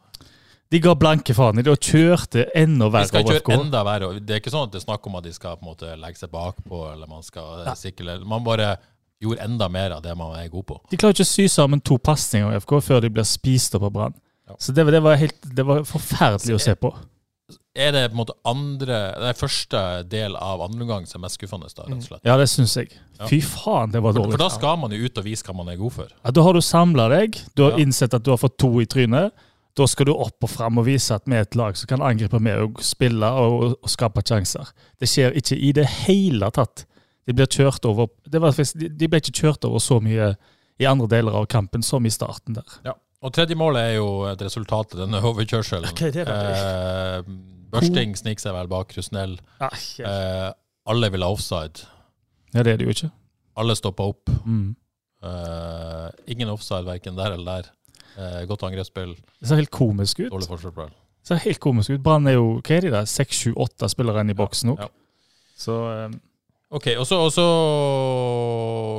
De 0.69 0.79
ga 0.81 0.95
blanke 0.97 1.33
faen 1.33 1.59
i 1.59 1.63
det 1.65 1.73
og 1.73 1.81
kjørte 1.81 2.47
enda 2.57 2.87
verre. 2.89 3.05
verre 3.05 3.09
skal 3.09 3.29
kjøre 3.29 3.43
FK. 3.43 3.53
enda 3.57 3.83
verre. 3.85 4.19
Det 4.21 4.33
er 4.33 4.41
ikke 4.41 4.53
sånn 4.53 4.69
at 4.69 4.73
det 4.73 4.81
er 4.81 4.87
snakk 4.87 5.05
om 5.09 5.17
at 5.17 5.25
de 5.25 5.33
skal 5.33 5.57
på 5.57 5.65
en 5.65 5.73
måte 5.73 5.93
legge 5.97 6.21
seg 6.21 6.31
bakpå, 6.33 6.85
eller 6.93 7.09
man 7.09 7.25
skal 7.25 7.65
ja. 7.65 7.73
sikre 7.77 8.19
Man 8.25 8.45
bare 8.45 8.75
gjorde 9.23 9.41
enda 9.45 9.69
mer 9.71 9.91
av 9.95 10.01
det 10.03 10.13
man 10.17 10.35
er 10.37 10.47
god 10.51 10.65
på. 10.69 10.79
De 10.91 10.97
klarer 10.99 11.15
ikke 11.15 11.25
å 11.27 11.31
sy 11.31 11.47
sammen 11.51 11.81
to 11.81 11.97
pasninger 11.97 12.51
i 12.53 12.59
FK 12.61 12.77
før 12.83 13.01
de 13.05 13.09
blir 13.15 13.23
spist 13.27 13.75
opp 13.77 13.87
av 13.89 13.91
Brann. 13.95 14.15
Ja. 14.49 14.55
Så 14.59 14.71
det, 14.75 14.85
det, 14.91 15.01
var 15.01 15.15
helt, 15.17 15.37
det 15.57 15.65
var 15.65 15.83
forferdelig 15.89 16.55
å 16.57 16.61
se 16.61 16.75
på. 16.77 16.91
Er 17.75 17.91
det 17.91 18.05
på 18.07 18.15
en 18.15 18.19
måte 18.21 18.33
andre 18.47 18.97
Det 19.19 19.27
er 19.29 19.37
første 19.37 19.79
del 20.09 20.37
av 20.39 20.61
andre 20.63 20.85
omgang 20.85 21.03
som 21.09 21.19
er 21.19 21.25
mest 21.25 21.35
skuffende, 21.37 21.67
da, 21.75 21.83
rett 21.89 21.97
og 21.97 22.05
slett? 22.07 22.21
Ja, 22.25 22.37
det 22.39 22.47
syns 22.49 22.75
jeg. 22.77 22.93
Fy 23.29 23.41
faen, 23.43 23.91
det 23.91 23.99
var 24.01 24.13
For, 24.15 24.21
dårlig. 24.21 24.37
for 24.37 24.43
da 24.45 24.47
skal 24.53 24.77
man 24.79 24.95
jo 24.95 25.01
ut 25.03 25.19
og 25.19 25.25
vise 25.27 25.43
hva 25.45 25.55
man 25.57 25.69
er 25.73 25.77
god 25.81 25.93
for. 25.97 26.13
Ja, 26.23 26.31
da 26.37 26.45
har 26.45 26.55
du 26.55 26.61
samla 26.63 27.09
deg, 27.11 27.35
du 27.55 27.65
har 27.65 27.75
Ja. 27.75 27.83
innsett 27.83 28.13
at 28.15 28.23
du 28.23 28.31
har 28.31 28.39
fått 28.41 28.57
to 28.61 28.71
i 28.81 28.85
trynet. 28.89 29.33
Da 29.75 29.85
skal 29.91 30.07
du 30.07 30.13
opp 30.13 30.39
og 30.47 30.49
fram 30.49 30.77
og 30.79 30.85
vise 30.87 31.11
at 31.17 31.25
vi 31.27 31.35
er 31.35 31.43
et 31.43 31.55
lag 31.59 31.75
som 31.75 31.87
kan 31.91 32.01
angripe 32.01 32.39
med 32.39 32.61
og 32.63 32.77
spille 32.81 33.27
og, 33.27 33.75
og 33.83 33.89
skape 33.91 34.23
sjanser. 34.23 34.71
Det 35.01 35.09
skjer 35.11 35.35
ikke 35.35 35.57
i 35.59 35.73
det 35.75 35.85
hele 36.07 36.47
tatt. 36.55 36.85
De 37.25 37.33
blir 37.33 37.47
kjørt 37.49 37.85
over 37.89 38.07
det 38.29 38.41
var, 38.41 38.51
faktisk- 38.53 38.97
de, 38.97 39.07
ble 39.09 39.17
ikke 39.21 39.33
kjørt 39.41 39.65
over 39.65 39.79
så 39.81 39.99
mye 40.03 40.35
i 40.79 40.85
andre 40.85 41.07
deler 41.07 41.33
av 41.39 41.47
kampen 41.47 41.81
som 41.83 42.05
i 42.05 42.09
starten 42.13 42.53
der. 42.59 42.77
Ja. 42.85 42.93
Og 43.25 43.31
tredje 43.33 43.55
målet 43.57 43.81
er 43.81 43.93
jo 43.95 44.07
et 44.29 44.41
resultat 44.45 44.93
av 44.93 44.99
denne 45.05 45.21
overkjørselen. 45.25 45.87
Okay, 45.95 46.11
det 46.13 46.25
det 46.27 46.35
eh, 46.35 47.21
Børsting 47.71 48.13
sniker 48.15 48.39
seg 48.43 48.53
vel 48.53 48.67
bak 48.71 48.91
Krusnell. 48.93 49.39
Eh, 49.59 50.49
alle 50.85 51.09
vil 51.11 51.23
ha 51.25 51.29
offside. 51.33 51.87
Ja, 52.53 52.61
det 52.63 52.73
er 52.75 52.77
det 52.77 52.85
jo 52.85 52.93
ikke. 52.93 53.09
Alle 53.57 53.75
stoppa 53.75 54.05
opp. 54.11 54.29
Mm. 54.45 54.75
Eh, 55.25 56.09
ingen 56.35 56.49
offside 56.53 56.85
verken 56.85 57.17
der 57.17 57.33
eller 57.35 57.45
der. 57.63 57.71
Eh, 58.15 58.45
godt 58.47 58.63
angrepsspill, 58.63 59.15
Det 59.41 59.47
ser 59.49 59.55
helt 59.59 59.71
komisk 59.71 60.19
ut. 60.21 60.29
dårlig 60.31 60.47
forsvarsspill. 60.47 60.93
Det 60.93 61.27
ser 61.27 61.41
helt 61.49 61.59
komisk 61.59 61.89
ut. 61.89 62.03
Brann 62.03 62.27
er 62.27 62.37
jo 62.37 62.61
hva 62.61 62.77
er 62.77 62.81
de 62.85 62.91
der, 62.93 63.05
seks, 63.09 63.41
sju, 63.43 63.53
åtte 63.57 63.89
spillere 63.91 64.21
inn 64.21 64.29
i 64.29 64.37
boksen 64.37 64.69
nå. 64.71 64.77
Ja. 64.79 64.87
Så 65.57 65.75
eh, 65.91 66.15
Ok, 66.73 66.87
og 66.97 67.05
så, 67.05 67.45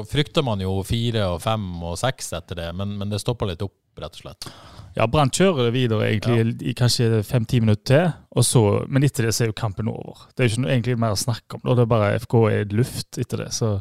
frykter 0.07 0.45
man 0.47 0.63
jo 0.63 0.79
fire 0.87 1.27
og 1.35 1.41
fem 1.43 1.65
og 1.83 1.97
seks 1.99 2.31
etter 2.39 2.61
det, 2.61 2.69
men, 2.79 2.95
men 3.01 3.11
det 3.11 3.19
stopper 3.21 3.51
litt 3.51 3.65
opp, 3.67 3.75
rett 3.99 4.15
og 4.15 4.23
slett. 4.23 4.47
ja, 4.95 5.09
Brann 5.11 5.33
kjører 5.35 5.67
det 5.67 5.75
videre 5.75 6.07
egentlig 6.13 6.69
i 6.71 6.77
kanskje 6.79 7.25
fem-ti 7.27 7.61
minutter 7.65 7.89
til, 7.91 8.15
og 8.37 8.47
så, 8.47 8.63
men 8.87 9.05
etter 9.09 9.27
det 9.27 9.35
så 9.35 9.45
er 9.45 9.51
jo 9.51 9.59
kampen 9.59 9.91
over. 9.91 10.29
Det 10.33 10.45
er 10.45 10.49
jo 10.49 10.55
ikke 10.55 10.65
noe 10.65 10.73
egentlig 10.77 10.97
mer 11.03 11.17
å 11.17 11.21
snakke 11.21 11.59
om. 11.59 11.67
Det 11.67 11.85
er 11.85 11.91
bare 11.91 12.15
FK 12.23 12.39
er 12.53 12.73
luft 12.77 13.21
etter 13.21 13.47
det. 13.47 13.51
så... 13.57 13.79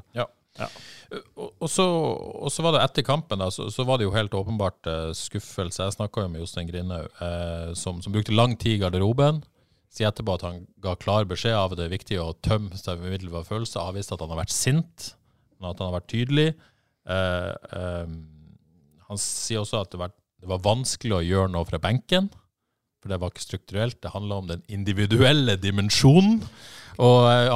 Og, 1.35 1.49
og, 1.61 1.67
så, 1.69 1.85
og 1.85 2.51
så 2.51 2.63
var 2.65 2.75
det 2.75 2.83
etter 2.85 3.05
kampen, 3.05 3.39
da, 3.39 3.51
så, 3.53 3.67
så 3.71 3.85
var 3.87 3.99
det 3.99 4.07
jo 4.07 4.13
helt 4.15 4.33
åpenbart 4.35 4.87
eh, 4.89 5.09
skuffelse. 5.15 5.83
Jeg 5.83 5.95
snakka 5.97 6.23
jo 6.23 6.31
med 6.31 6.41
Jostein 6.41 6.69
Grindhaug, 6.69 7.11
eh, 7.21 7.73
som, 7.77 7.99
som 8.03 8.15
brukte 8.15 8.35
lang 8.35 8.55
tid 8.59 8.77
i 8.77 8.81
garderoben. 8.81 9.43
Sier 9.95 10.09
etterpå 10.11 10.35
at 10.35 10.43
han 10.43 10.63
ga 10.83 10.95
klar 10.99 11.27
beskjed 11.29 11.55
av 11.55 11.71
at 11.71 11.79
det 11.79 11.85
er 11.87 11.93
viktig 11.93 12.17
å 12.19 12.33
tømme 12.43 12.75
seg 12.75 12.99
med 12.99 13.13
umiddelbare 13.13 13.47
følelser, 13.47 13.79
Avviste 13.79 14.17
at 14.17 14.23
han 14.25 14.33
har 14.33 14.41
vært 14.41 14.55
sint, 14.55 15.11
men 15.55 15.69
at 15.71 15.79
han 15.79 15.87
har 15.87 15.99
vært 16.01 16.11
tydelig. 16.11 16.47
Eh, 17.07 17.51
eh, 17.79 18.15
han 19.07 19.21
sier 19.21 19.61
også 19.61 19.85
at 19.85 19.93
det 19.93 20.01
var, 20.01 20.11
det 20.41 20.49
var 20.51 20.65
vanskelig 20.65 21.15
å 21.15 21.23
gjøre 21.23 21.53
noe 21.53 21.67
fra 21.69 21.79
benken. 21.79 22.27
For 22.99 23.13
det 23.13 23.19
var 23.21 23.31
ikke 23.31 23.43
strukturelt. 23.45 23.99
Det 24.01 24.11
handla 24.15 24.39
om 24.41 24.47
den 24.49 24.63
individuelle 24.73 25.55
dimensjonen. 25.61 26.39
Og 26.97 27.27
jeg 27.29 27.51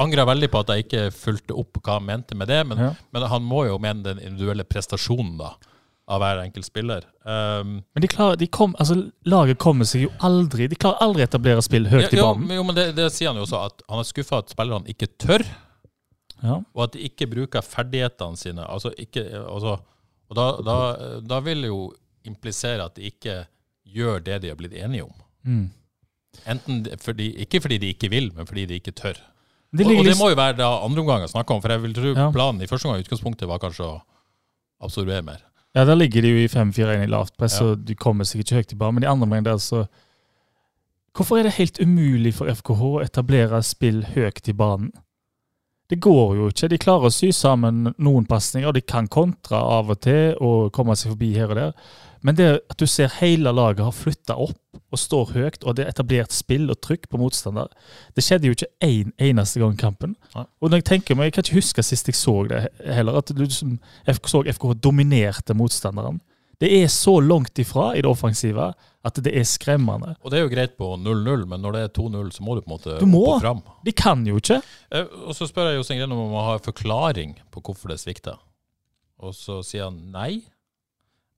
angra 0.00 0.24
veldig 0.30 0.48
på 0.52 0.62
at 0.62 0.70
jeg 0.72 0.86
ikke 0.86 1.02
fulgte 1.12 1.56
opp 1.60 1.76
hva 1.82 1.98
han 1.98 2.06
mente 2.08 2.38
med 2.38 2.48
det. 2.48 2.62
Men, 2.66 2.78
Ja. 2.80 2.90
men 3.12 3.26
han 3.28 3.42
må 3.44 3.66
jo 3.66 3.76
mene 3.78 4.02
den 4.02 4.18
individuelle 4.22 4.64
prestasjonen 4.64 5.36
da, 5.38 5.52
av 6.08 6.20
hver 6.22 6.38
enkelt 6.44 6.66
spiller. 6.68 7.02
Um, 7.26 7.80
Men 7.96 8.02
de 8.04 8.08
klarer, 8.08 8.36
de 8.38 8.46
kom, 8.46 8.76
altså, 8.78 8.94
laget 9.26 9.58
kommer 9.58 9.84
seg 9.88 10.04
jo 10.04 10.10
aldri 10.22 10.68
De 10.70 10.76
klarer 10.78 11.00
aldri 11.02 11.24
å 11.24 11.26
etablere 11.26 11.62
spill 11.66 11.88
høyt 11.90 12.12
i 12.14 12.20
banen. 12.20 12.52
jo, 12.54 12.62
men 12.68 12.76
det, 12.78 12.84
det 12.94 13.08
sier 13.10 13.32
han 13.32 13.40
jo 13.40 13.42
også, 13.42 13.64
at 13.66 13.82
han 13.90 13.98
er 14.02 14.06
skuffa 14.06 14.38
at 14.44 14.52
spillerne 14.54 14.86
ikke 14.92 15.08
tør, 15.18 15.42
Ja. 16.44 16.60
og 16.74 16.82
at 16.84 16.92
de 16.94 17.00
ikke 17.08 17.26
bruker 17.32 17.64
ferdighetene 17.64 18.36
sine. 18.38 18.62
Altså, 18.70 18.92
ikke, 19.02 19.24
altså, 19.48 19.78
og 20.30 20.36
da, 20.38 20.46
da, 20.62 20.76
da 21.26 21.40
vil 21.40 21.62
det 21.64 21.70
jo 21.72 21.80
implisere 22.28 22.84
at 22.86 22.94
de 22.98 23.08
ikke 23.10 23.40
gjør 23.96 24.20
det 24.26 24.42
de 24.42 24.48
har 24.52 24.58
blitt 24.58 24.74
enige 24.78 25.06
om. 25.08 25.14
Mm. 25.46 25.64
Enten 26.52 26.84
fordi, 27.02 27.30
ikke 27.46 27.60
fordi 27.64 27.78
de 27.82 27.90
ikke 27.94 28.10
vil, 28.12 28.30
men 28.36 28.46
fordi 28.46 28.66
de 28.68 28.78
ikke 28.78 28.92
tør. 28.94 29.16
De 29.76 29.82
og, 29.84 29.96
og 29.98 30.04
det 30.06 30.14
må 30.20 30.28
jo 30.30 30.36
være 30.38 30.56
da 30.60 30.68
andre 30.84 31.02
omgang 31.02 31.24
å 31.26 31.30
snakke 31.32 31.54
om, 31.56 31.60
for 31.64 31.72
jeg 31.74 31.82
vil 31.82 31.94
tro 31.96 32.12
Ja. 32.14 32.30
planen 32.34 32.62
i 32.62 32.68
første 32.70 32.86
omgang 32.86 33.00
i 33.02 33.06
utgangspunktet 33.06 33.48
var 33.50 33.58
kanskje 33.58 33.88
å 33.88 33.96
absorbere 34.86 35.24
mer. 35.26 35.42
Ja, 35.76 35.84
der 35.84 35.94
ligger 35.98 36.22
de 36.24 36.30
jo 36.32 36.38
i 36.40 36.48
5-4-1 36.48 37.02
i 37.04 37.06
lavt 37.12 37.34
press, 37.36 37.58
Ja. 37.60 37.66
og 37.66 37.84
de 37.84 37.94
kommer 37.94 38.24
sikkert 38.24 38.48
ikke 38.48 38.60
høyt 38.62 38.72
i 38.72 38.76
banen. 38.80 38.94
Men 38.96 39.02
de 39.04 39.08
andre 39.12 39.26
omgang 39.28 39.44
der, 39.44 39.58
så 39.60 39.86
Hvorfor 41.16 41.38
er 41.38 41.42
det 41.46 41.52
helt 41.56 41.78
umulig 41.80 42.34
for 42.36 42.44
FKH 42.52 42.80
å 42.84 43.00
etablere 43.00 43.62
spill 43.64 44.02
høyt 44.04 44.48
i 44.48 44.52
banen? 44.52 44.90
Det 45.88 45.96
går 46.02 46.34
jo 46.36 46.48
ikke. 46.50 46.68
De 46.68 46.78
klarer 46.82 47.08
å 47.08 47.14
sy 47.14 47.30
sammen 47.32 47.94
noen 47.96 48.26
pasninger, 48.26 48.68
og 48.68 48.74
de 48.74 48.82
kan 48.82 49.06
kontre 49.08 49.56
av 49.56 49.88
og 49.94 50.00
til 50.04 50.34
og 50.44 50.72
komme 50.76 50.96
seg 50.98 51.14
forbi 51.14 51.30
her 51.38 51.48
og 51.48 51.56
der. 51.56 51.72
Men 52.22 52.34
det 52.38 52.46
at 52.70 52.76
du 52.80 52.86
ser 52.86 53.08
hele 53.20 53.52
laget 53.52 53.84
har 53.84 53.92
flytta 53.94 54.36
opp 54.36 54.58
og 54.92 54.98
står 54.98 55.32
høyt, 55.34 55.64
og 55.64 55.76
det 55.76 55.84
er 55.84 55.90
etablert 55.90 56.32
spill 56.32 56.70
og 56.70 56.78
trykk 56.84 57.08
på 57.10 57.18
motstander 57.18 57.68
Det 58.14 58.22
skjedde 58.24 58.46
jo 58.46 58.54
ikke 58.56 58.68
én 58.84 59.10
eneste 59.18 59.60
gang 59.60 59.74
i 59.74 59.80
kampen. 59.80 60.14
Ja. 60.34 60.46
Og 60.62 60.70
når 60.70 60.78
Jeg 60.78 60.84
tenker 60.84 61.16
meg, 61.18 61.24
jeg 61.30 61.32
kan 61.36 61.44
ikke 61.44 61.58
huske 61.60 61.82
sist 61.82 62.06
jeg 62.08 62.14
så 62.14 62.36
det 62.48 62.68
heller, 62.86 63.18
at 63.18 63.32
du 63.34 63.44
som 63.50 63.78
så 64.24 64.42
FK 64.46 64.74
dominerte 64.80 65.54
motstanderen. 65.54 66.20
Det 66.60 66.70
er 66.72 66.86
så 66.88 67.18
langt 67.20 67.58
ifra 67.60 67.90
i 67.96 68.00
det 68.00 68.08
offensive 68.08 68.70
at 69.06 69.18
det 69.22 69.34
er 69.36 69.44
skremmende. 69.44 70.14
Og 70.24 70.30
det 70.32 70.38
er 70.38 70.46
jo 70.46 70.52
greit 70.54 70.76
på 70.78 70.88
0-0, 70.96 71.44
men 71.46 71.60
når 71.60 71.72
det 71.76 71.82
er 71.84 71.92
2-0, 72.00 72.30
så 72.32 72.42
må 72.42 72.56
du 72.56 72.62
på 72.62 72.70
en 72.70 72.74
måte 72.78 72.98
Du 72.98 73.06
må. 73.06 73.20
opp 73.26 73.34
og 73.36 73.42
fram. 73.44 73.60
De 73.84 73.92
kan 73.92 74.24
jo 74.26 74.36
ikke. 74.40 74.62
Eh, 74.90 75.04
Og 75.26 75.36
så 75.36 75.46
spør 75.46 75.68
jeg 75.70 75.76
Jostein 75.82 76.00
Grenum 76.00 76.18
om 76.24 76.32
han 76.34 76.48
har 76.48 76.58
en 76.58 76.64
forklaring 76.64 77.36
på 77.52 77.60
hvorfor 77.60 77.92
det 77.92 78.00
svikta. 78.00 78.38
Og 79.20 79.34
så 79.36 79.60
sier 79.64 79.84
han 79.90 80.00
nei. 80.12 80.42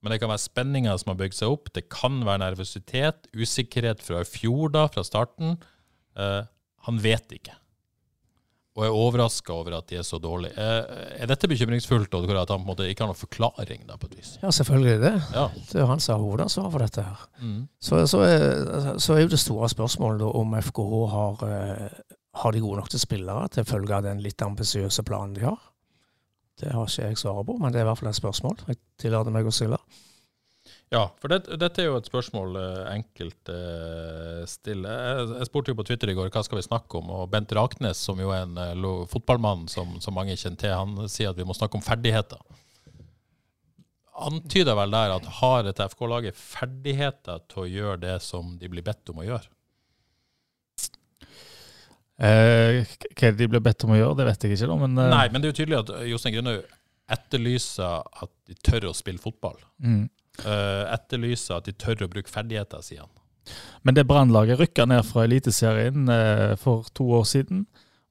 Men 0.02 0.14
det 0.14 0.20
kan 0.22 0.30
være 0.30 0.44
spenninger 0.44 0.98
som 1.00 1.12
har 1.12 1.18
bygd 1.18 1.38
seg 1.40 1.54
opp. 1.54 1.72
Det 1.74 1.88
kan 1.90 2.20
være 2.26 2.44
nervøsitet, 2.44 3.26
usikkerhet 3.34 4.02
fra 4.04 4.22
i 4.22 4.28
fjor, 4.28 4.70
da, 4.74 4.86
fra 4.92 5.02
starten. 5.06 5.56
Eh, 6.18 6.44
han 6.86 7.00
vet 7.02 7.34
ikke. 7.34 7.56
Og 8.78 8.84
er 8.86 8.94
overraska 8.94 9.50
over 9.50 9.74
at 9.80 9.88
de 9.90 9.96
er 9.98 10.04
så 10.06 10.20
dårlige. 10.22 10.54
Eh, 10.54 11.22
er 11.24 11.30
dette 11.30 11.50
bekymringsfullt, 11.50 12.12
og 12.14 12.30
at 12.30 12.52
han 12.52 12.60
på 12.60 12.62
en 12.62 12.68
måte 12.68 12.86
ikke 12.86 13.02
har 13.02 13.10
noen 13.10 13.18
forklaring? 13.18 13.82
da, 13.88 13.96
på 13.98 14.06
et 14.06 14.20
vis? 14.20 14.36
Ja, 14.42 14.52
selvfølgelig 14.54 15.00
det. 15.02 15.14
Ja. 15.34 15.48
Det 15.56 15.74
er 15.74 15.82
jo 15.82 15.88
han 15.90 16.04
som 16.04 16.14
har 16.14 16.22
hovedansvaret 16.22 16.76
for 16.76 16.86
dette 16.86 17.06
her. 17.08 17.24
Mm. 17.42 17.64
Så, 17.82 18.04
så, 18.06 18.22
er, 18.22 18.92
så 19.02 19.16
er 19.16 19.24
jo 19.24 19.32
det 19.34 19.42
store 19.42 19.70
spørsmålet 19.74 20.22
da, 20.22 20.30
om 20.30 20.54
FKH 20.62 20.94
har, 21.16 21.42
eh, 21.48 22.14
har 22.44 22.54
de 22.54 22.62
gode 22.62 22.78
nok 22.78 22.92
til 22.94 23.02
spillere 23.02 23.50
til 23.50 23.66
å 23.66 23.70
følge 23.72 23.98
av 23.98 24.06
den 24.06 24.22
litt 24.22 24.46
ambisiøse 24.46 25.02
planen 25.02 25.34
de 25.34 25.48
har. 25.48 25.58
Det 26.62 26.70
har 26.70 26.86
ikke 26.86 27.10
jeg 27.10 27.18
svaret 27.18 27.50
på, 27.50 27.58
men 27.58 27.74
det 27.74 27.82
er 27.82 27.86
i 27.86 27.90
hvert 27.90 27.98
fall 27.98 28.10
et 28.10 28.18
spørsmål 28.18 28.62
jeg 28.66 28.78
tillater 29.00 29.34
meg 29.34 29.46
å 29.48 29.54
stille. 29.54 29.78
Ja, 30.88 31.02
for 31.20 31.28
det, 31.28 31.42
dette 31.60 31.82
er 31.82 31.90
jo 31.90 31.98
et 31.98 32.06
spørsmål 32.08 32.54
enkelte 32.56 32.94
enkelt 32.94 33.50
eh, 33.52 34.44
stille. 34.48 34.88
Jeg, 34.88 35.26
jeg 35.42 35.48
spurte 35.50 35.72
jo 35.74 35.76
på 35.76 35.84
Twitter 35.84 36.08
i 36.12 36.14
går 36.16 36.30
hva 36.32 36.42
skal 36.46 36.56
vi 36.60 36.64
snakke 36.64 36.96
om, 37.02 37.10
og 37.12 37.26
Bent 37.32 37.52
Raknes, 37.56 38.00
som 38.08 38.20
jo 38.22 38.30
er 38.32 38.46
en 38.46 38.56
eh, 38.62 38.72
lo- 38.76 39.04
fotballmann 39.10 39.66
som, 39.68 39.98
som 40.00 40.16
mange 40.16 40.36
kjenner 40.40 40.56
til, 40.62 40.72
han 40.72 41.10
sier 41.12 41.28
at 41.34 41.36
vi 41.40 41.44
må 41.48 41.56
snakke 41.56 41.76
om 41.76 41.84
ferdigheter. 41.84 42.40
Antyder 44.18 44.74
vel 44.80 44.96
der 44.96 45.12
at 45.18 45.28
har 45.42 45.68
et 45.70 45.84
FK-laget 45.92 46.34
ferdigheter 46.40 47.44
til 47.52 47.66
å 47.66 47.68
gjøre 47.70 48.00
det 48.08 48.16
som 48.24 48.56
de 48.58 48.72
blir 48.72 48.82
bedt 48.88 49.12
om 49.12 49.20
å 49.20 49.28
gjøre? 49.28 49.46
Eh, 52.18 52.80
hva 53.14 53.30
de 53.38 53.46
blir 53.46 53.62
bedt 53.62 53.84
om 53.86 53.92
å 53.94 53.98
gjøre, 54.00 54.16
det 54.18 54.24
vet 54.26 54.42
jeg 54.48 54.56
ikke, 54.56 54.66
da. 54.72 54.76
Men, 54.80 54.96
eh, 55.04 55.10
Nei, 55.12 55.26
men 55.30 55.38
det 55.44 55.48
er 55.48 55.52
jo 55.52 55.58
tydelig 55.60 55.78
at 55.84 55.92
Jostein 56.10 56.34
Grønnaug 56.34 56.64
etterlyser 57.08 58.04
at 58.22 58.32
de 58.48 58.56
tør 58.64 58.90
å 58.90 58.96
spille 58.96 59.22
fotball. 59.22 59.58
mm. 59.84 60.06
Eh, 60.46 60.84
etterlyser 60.94 61.58
at 61.58 61.66
de 61.66 61.74
tør 61.74 62.04
å 62.04 62.10
bruke 62.10 62.30
ferdigheter, 62.30 62.82
sier 62.84 63.02
han. 63.02 63.10
Men 63.82 63.96
det 63.96 64.06
brannlaget 64.06 64.60
rykka 64.60 64.84
ned 64.86 65.02
fra 65.08 65.24
Eliteserien 65.26 66.06
eh, 66.14 66.52
for 66.60 66.86
to 66.94 67.08
år 67.18 67.24
siden. 67.26 67.64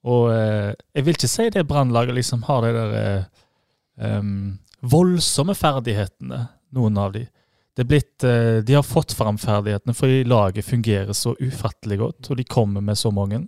Og 0.07 0.33
eh, 0.33 0.73
jeg 0.97 1.07
vil 1.07 1.15
ikke 1.15 1.31
si 1.31 1.47
det 1.55 1.63
brannlaget 1.69 2.17
liksom 2.17 2.43
har 2.49 2.65
de 2.65 2.73
der 2.75 2.99
um, 4.19 4.57
voldsomme 4.83 5.55
ferdighetene, 5.55 6.41
noen 6.75 6.99
av 6.99 7.15
de. 7.15 7.23
Det 7.77 7.85
er 7.85 7.89
blitt, 7.91 8.25
de 8.65 8.73
har 8.73 8.83
fått 8.83 9.13
fram 9.13 9.37
ferdighetene, 9.37 9.93
fordi 9.93 10.23
laget 10.25 10.65
fungerer 10.65 11.13
så 11.13 11.35
ufattelig 11.37 11.99
godt, 12.01 12.29
og 12.31 12.39
de 12.39 12.45
kommer 12.49 12.81
med 12.81 12.97
så 12.97 13.11
mange. 13.13 13.43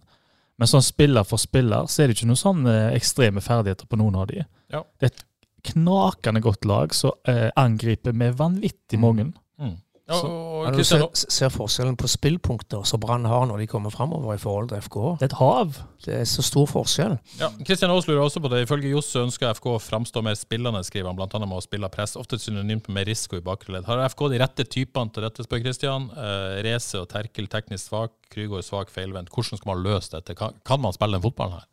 Men 0.60 0.70
sånn 0.70 0.86
spiller 0.86 1.26
for 1.26 1.42
spiller, 1.42 1.88
så 1.90 2.04
er 2.04 2.10
det 2.10 2.18
ikke 2.18 2.30
noen 2.30 2.40
sånne 2.40 2.76
ekstreme 2.94 3.42
ferdigheter 3.42 3.90
på 3.90 3.98
noen 3.98 4.20
av 4.22 4.28
de. 4.30 4.44
Ja. 4.70 4.84
Det 5.02 5.08
er 5.08 5.14
et 5.14 5.26
knakende 5.64 6.42
godt 6.42 6.66
lag 6.66 6.94
som 6.96 7.12
eh, 7.28 7.50
angriper 7.60 8.14
med 8.14 8.36
vanvittig 8.40 9.00
mange. 9.00 9.32
Mm. 9.60 9.78
Ja, 10.10 10.16
Så- 10.18 10.28
og 10.28 10.66
Men 10.66 10.74
du 10.80 10.84
ser, 10.84 11.04
ser 11.14 11.50
forskjellen 11.54 11.96
på 11.96 12.08
spillpunkter 12.10 12.82
som 12.84 13.00
Brann 13.00 13.26
har 13.30 13.46
når 13.46 13.60
de 13.62 13.68
kommer 13.68 13.92
framover 13.94 14.34
i 14.34 14.38
forhold 14.42 14.70
til 14.70 14.78
FK. 14.82 14.96
Det 15.20 15.22
er 15.22 15.26
et 15.30 15.38
hav. 15.38 15.76
Det 16.04 16.16
er 16.16 16.24
så 16.26 16.42
stor 16.42 16.66
forskjell. 16.66 17.14
Ja, 17.40 17.50
Kristian 17.64 17.92
Aas 17.92 18.08
lurer 18.08 18.24
også 18.26 18.42
på 18.42 18.50
det. 18.50 18.64
Ifølge 18.66 18.90
Johs 18.90 19.14
ønsker 19.16 19.54
FK 19.54 19.66
å 19.76 19.80
framstå 19.80 20.24
mer 20.26 20.34
spillende, 20.34 20.82
skriver 20.84 21.12
han, 21.12 21.16
bl.a. 21.16 21.40
med 21.46 21.58
å 21.60 21.62
spille 21.62 21.88
press. 21.94 22.16
Ofte 22.18 22.40
synonymt 22.42 22.90
med 22.90 23.06
risiko 23.08 23.38
i 23.38 23.42
bakre. 23.46 23.84
Har 23.86 24.02
FK 24.10 24.30
de 24.34 24.40
rette 24.42 24.66
typene 24.66 25.14
til 25.14 25.24
dette, 25.24 25.46
spør 25.46 25.62
Kristian. 25.64 26.10
Eh, 26.18 26.64
Race 26.66 26.98
og 26.98 27.08
Terkel 27.14 27.48
teknisk 27.48 27.92
svak, 27.92 28.12
Krygård 28.34 28.66
svak, 28.66 28.90
feilvendt. 28.90 29.30
Hvordan 29.30 29.62
skal 29.62 29.76
man 29.76 29.84
løse 29.86 30.10
dette? 30.18 30.36
Kan, 30.36 30.58
kan 30.66 30.82
man 30.82 30.92
spille 30.98 31.20
den 31.20 31.22
fotballen 31.30 31.60
her? 31.62 31.68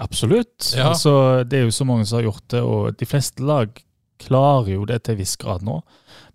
Absolutt. 0.00 0.72
Ja. 0.76 0.90
Altså, 0.90 1.44
det 1.44 1.58
er 1.58 1.68
jo 1.68 1.76
så 1.76 1.86
mange 1.88 2.06
som 2.08 2.20
har 2.20 2.28
gjort 2.30 2.46
det, 2.52 2.62
og 2.64 2.96
de 2.96 3.08
fleste 3.08 3.44
lag 3.44 3.74
klarer 4.20 4.74
jo 4.74 4.84
det 4.88 5.02
til 5.04 5.14
en 5.16 5.20
viss 5.20 5.36
grad 5.40 5.64
nå. 5.64 5.80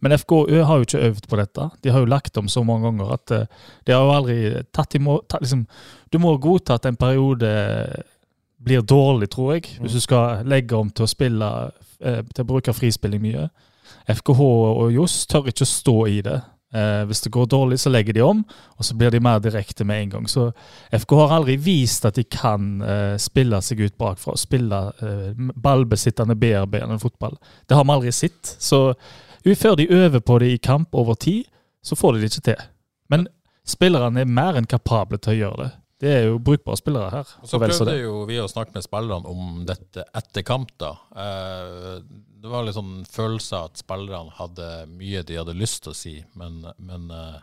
Men 0.03 0.17
FKØ 0.17 0.63
har 0.67 0.79
jo 0.79 0.85
ikke 0.85 1.03
øvd 1.07 1.27
på 1.29 1.39
dette. 1.39 1.67
De 1.83 1.93
har 1.93 2.03
jo 2.03 2.09
lagt 2.09 2.37
om 2.37 2.49
så 2.51 2.63
mange 2.65 2.89
ganger 2.89 3.13
at 3.15 3.33
eh, 3.33 3.45
de 3.85 3.93
har 3.93 4.03
jo 4.05 4.13
aldri 4.13 4.37
tatt 4.75 4.97
imot 4.97 5.27
tatt, 5.29 5.45
liksom, 5.45 5.65
Du 6.13 6.19
må 6.21 6.35
godta 6.37 6.77
at 6.77 6.85
en 6.85 6.97
periode 6.99 7.49
blir 8.65 8.81
dårlig, 8.81 9.29
tror 9.29 9.55
jeg, 9.55 9.77
hvis 9.81 9.97
du 9.97 10.01
skal 10.01 10.45
legge 10.47 10.77
om 10.77 10.89
til 10.89 11.05
å 11.05 11.09
spille 11.09 11.49
eh, 12.01 12.21
til 12.33 12.43
å 12.43 12.49
bruke 12.49 12.73
frispilling 12.73 13.21
mye. 13.21 13.47
FKH 14.09 14.41
og 14.41 14.91
Johs 14.93 15.25
tør 15.29 15.49
ikke 15.49 15.65
å 15.65 15.69
stå 15.69 15.97
i 16.09 16.19
det. 16.25 16.39
Eh, 16.75 17.03
hvis 17.07 17.21
det 17.23 17.31
går 17.31 17.45
dårlig, 17.45 17.79
så 17.79 17.89
legger 17.89 18.13
de 18.13 18.23
om, 18.25 18.41
og 18.75 18.85
så 18.85 18.95
blir 18.99 19.13
de 19.13 19.21
mer 19.23 19.39
direkte 19.39 19.85
med 19.87 20.01
en 20.01 20.09
gang. 20.15 20.25
Så 20.27 20.49
FK 20.91 21.13
har 21.21 21.35
aldri 21.37 21.55
vist 21.61 22.05
at 22.07 22.17
de 22.19 22.25
kan 22.27 22.81
eh, 22.83 23.15
spille 23.21 23.61
seg 23.63 23.85
ut 23.85 23.95
bakfra 24.01 24.35
og 24.35 24.41
spille 24.41 24.81
eh, 24.99 25.45
ballbesittende 25.55 26.35
bearbeidende 26.35 26.99
fotball. 26.99 27.37
Det 27.67 27.77
har 27.77 27.87
vi 27.87 27.95
aldri 27.95 28.11
sett. 28.15 28.55
Så 28.59 28.89
før 29.45 29.79
de 29.79 29.87
øver 29.93 30.19
på 30.19 30.39
det 30.41 30.51
i 30.51 30.59
kamp 30.59 30.95
over 30.97 31.15
tid, 31.15 31.45
så 31.85 31.95
får 31.95 32.13
de 32.13 32.23
det 32.25 32.33
ikke 32.33 32.47
til. 32.49 32.67
Men 33.13 33.27
spillerne 33.65 34.25
er 34.25 34.29
mer 34.29 34.57
enn 34.59 34.67
kapable 34.67 35.21
til 35.21 35.35
å 35.35 35.39
gjøre 35.39 35.63
det. 35.63 35.71
Det 36.01 36.11
er 36.11 36.25
jo 36.27 36.39
brukbare 36.43 36.77
spillere 36.77 37.11
her. 37.13 37.29
Og 37.39 37.47
så 37.47 37.59
prøvde 37.61 37.93
jo 38.01 38.25
vi 38.27 38.41
å 38.41 38.49
snakke 38.51 38.75
med 38.75 38.83
spillerne 38.83 39.31
om 39.31 39.61
dette 39.67 40.03
etter 40.17 40.43
kamp, 40.45 40.73
da. 40.81 40.91
Eh, 41.15 42.01
det 42.45 42.51
var 42.53 42.65
litt 42.67 42.77
sånn 42.77 43.01
følelse 43.09 43.57
av 43.57 43.71
at 43.71 43.81
spillerne 43.81 44.33
hadde 44.37 44.69
mye 44.93 45.23
de 45.25 45.37
hadde 45.39 45.55
lyst 45.57 45.81
til 45.85 45.95
å 45.95 45.97
si, 45.97 46.13
men, 46.37 46.59
men 46.77 47.07
uh, 47.09 47.39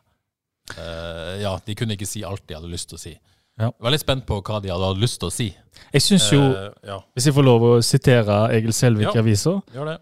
uh, 0.76 1.32
ja, 1.42 1.56
de 1.66 1.74
kunne 1.78 1.96
ikke 1.96 2.06
si 2.06 2.22
alt 2.26 2.44
de 2.46 2.54
hadde 2.54 2.70
lyst 2.70 2.92
til 2.92 3.00
å 3.00 3.02
si. 3.02 3.14
Ja. 3.58 3.68
Jeg 3.68 3.84
var 3.84 3.94
litt 3.96 4.04
spent 4.04 4.24
på 4.28 4.38
hva 4.38 4.60
de 4.62 4.70
hadde 4.70 4.92
hatt 4.92 5.02
lyst 5.02 5.18
til 5.18 5.28
å 5.28 5.34
si. 5.34 5.48
Jeg 5.90 6.04
syns 6.06 6.28
jo, 6.30 6.44
uh, 6.54 6.70
ja, 6.86 7.00
hvis 7.16 7.26
jeg 7.26 7.34
får 7.34 7.48
lov 7.48 7.66
å 7.66 7.72
sitere 7.82 8.38
Egil 8.54 8.76
Selvik 8.78 9.08
i 9.08 9.10
Ja. 9.10 9.24
avisa 9.24 9.58
det. 9.74 9.98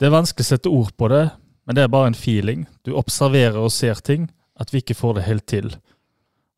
Det 0.00 0.08
er 0.08 0.14
vanskelig 0.14 0.46
å 0.46 0.52
sette 0.54 0.72
ord 0.72 0.96
på 0.96 1.12
det, 1.12 1.22
men 1.68 1.76
det 1.76 1.84
er 1.84 1.92
bare 1.92 2.08
en 2.08 2.16
feeling. 2.16 2.64
Du 2.88 2.94
observerer 2.96 3.60
og 3.60 3.74
ser 3.74 4.00
ting, 4.00 4.30
at 4.56 4.72
vi 4.72 4.80
ikke 4.80 4.96
får 4.96 5.18
det 5.18 5.28
helt 5.28 5.46
til. 5.46 5.72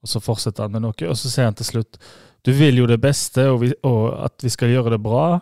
Og 0.00 0.08
så 0.08 0.22
fortsetter 0.22 0.68
han 0.68 0.76
med 0.76 0.86
noe, 0.86 0.94
og 1.08 1.18
så 1.18 1.28
sier 1.28 1.50
han 1.50 1.58
til 1.58 1.66
slutt 1.66 1.98
Du 2.46 2.54
vil 2.56 2.78
jo 2.78 2.86
det 2.88 3.00
beste, 3.02 3.50
og, 3.50 3.58
vi, 3.60 3.74
og 3.84 4.14
at 4.24 4.38
vi 4.40 4.48
skal 4.48 4.70
gjøre 4.70 4.94
det 4.94 5.02
bra. 5.02 5.40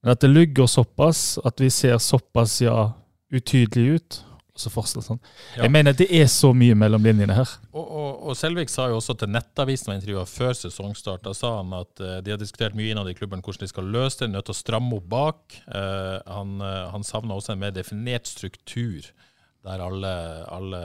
Men 0.00 0.14
at 0.14 0.24
det 0.24 0.32
lugger 0.32 0.66
såpass, 0.70 1.38
at 1.44 1.60
vi 1.60 1.70
ser 1.70 1.98
såpass, 2.00 2.60
ja, 2.64 2.92
utydelig 3.30 4.00
ut. 4.00 4.20
Og 4.50 4.58
så 4.58 4.70
fortsatt 4.72 5.06
sånn. 5.06 5.20
Ja. 5.54 5.62
Jeg 5.64 5.72
mener, 5.76 5.94
det 5.94 6.08
er 6.10 6.26
så 6.30 6.50
mye 6.56 6.74
mellom 6.78 7.04
linjene 7.06 7.36
her. 7.36 7.52
Og, 7.70 7.84
og, 7.84 8.08
og 8.30 8.38
Selvik 8.38 8.72
sa 8.72 8.88
jo 8.90 8.98
også 8.98 9.14
til 9.20 9.30
Nettavisen 9.30 9.92
og 9.92 10.00
intervjua 10.00 10.24
før 10.26 10.56
sesongstart, 10.58 11.22
da 11.22 11.34
sa 11.36 11.52
han 11.60 11.70
at 11.78 12.02
uh, 12.02 12.16
de 12.24 12.34
har 12.34 12.40
diskutert 12.40 12.74
mye 12.78 12.90
innad 12.90 13.08
i 13.12 13.14
klubben 13.14 13.44
hvordan 13.44 13.62
de 13.62 13.70
skal 13.70 13.92
løse 13.94 14.24
det, 14.24 14.32
nødt 14.32 14.48
til 14.48 14.56
å 14.56 14.58
stramme 14.58 14.98
opp 14.98 15.06
bak. 15.12 15.60
Uh, 15.68 16.18
han 16.26 16.58
uh, 16.64 16.90
han 16.90 17.06
savna 17.06 17.38
også 17.38 17.54
en 17.54 17.62
mer 17.62 17.76
definert 17.76 18.26
struktur, 18.30 19.06
der 19.66 19.84
alle, 19.84 20.12
alle 20.50 20.82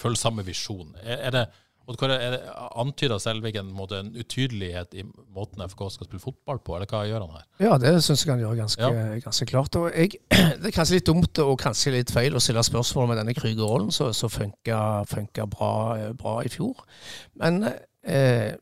følger 0.00 0.22
samme 0.22 0.46
visjon. 0.46 0.94
Er, 1.02 1.20
er 1.28 1.36
det 1.36 1.46
er 1.88 2.32
det 2.34 2.40
Antyder 2.76 3.20
Selvik 3.22 3.56
en, 3.60 3.68
en 3.70 4.08
utydelighet 4.18 4.94
i 4.98 5.04
måten 5.34 5.62
FK 5.68 5.84
skal 5.94 6.08
spille 6.08 6.22
fotball 6.22 6.58
på, 6.58 6.74
eller 6.74 6.90
hva 6.90 7.04
gjør 7.06 7.22
han 7.26 7.36
her? 7.36 7.44
Ja, 7.62 7.76
det 7.78 7.92
syns 8.02 8.24
jeg 8.24 8.32
han 8.34 8.42
gjør 8.42 8.56
ganske, 8.58 8.82
Ja. 8.82 9.20
ganske 9.22 9.46
klart. 9.46 9.78
Jeg, 9.94 10.18
det 10.60 10.66
er 10.72 10.74
kanskje 10.74 10.98
litt 10.98 11.06
dumt 11.06 11.38
og 11.44 11.54
kanskje 11.62 11.94
litt 11.94 12.10
feil 12.10 12.34
å 12.34 12.42
stille 12.42 12.64
spørsmål 12.66 13.12
med 13.12 13.20
denne 13.22 13.36
Krüger-rollen, 13.38 13.92
som 13.94 14.32
funka 14.32 15.46
bra, 15.46 15.72
bra 16.18 16.40
i 16.42 16.50
fjor. 16.50 16.82
Men 17.38 17.62
eh, 18.02 18.56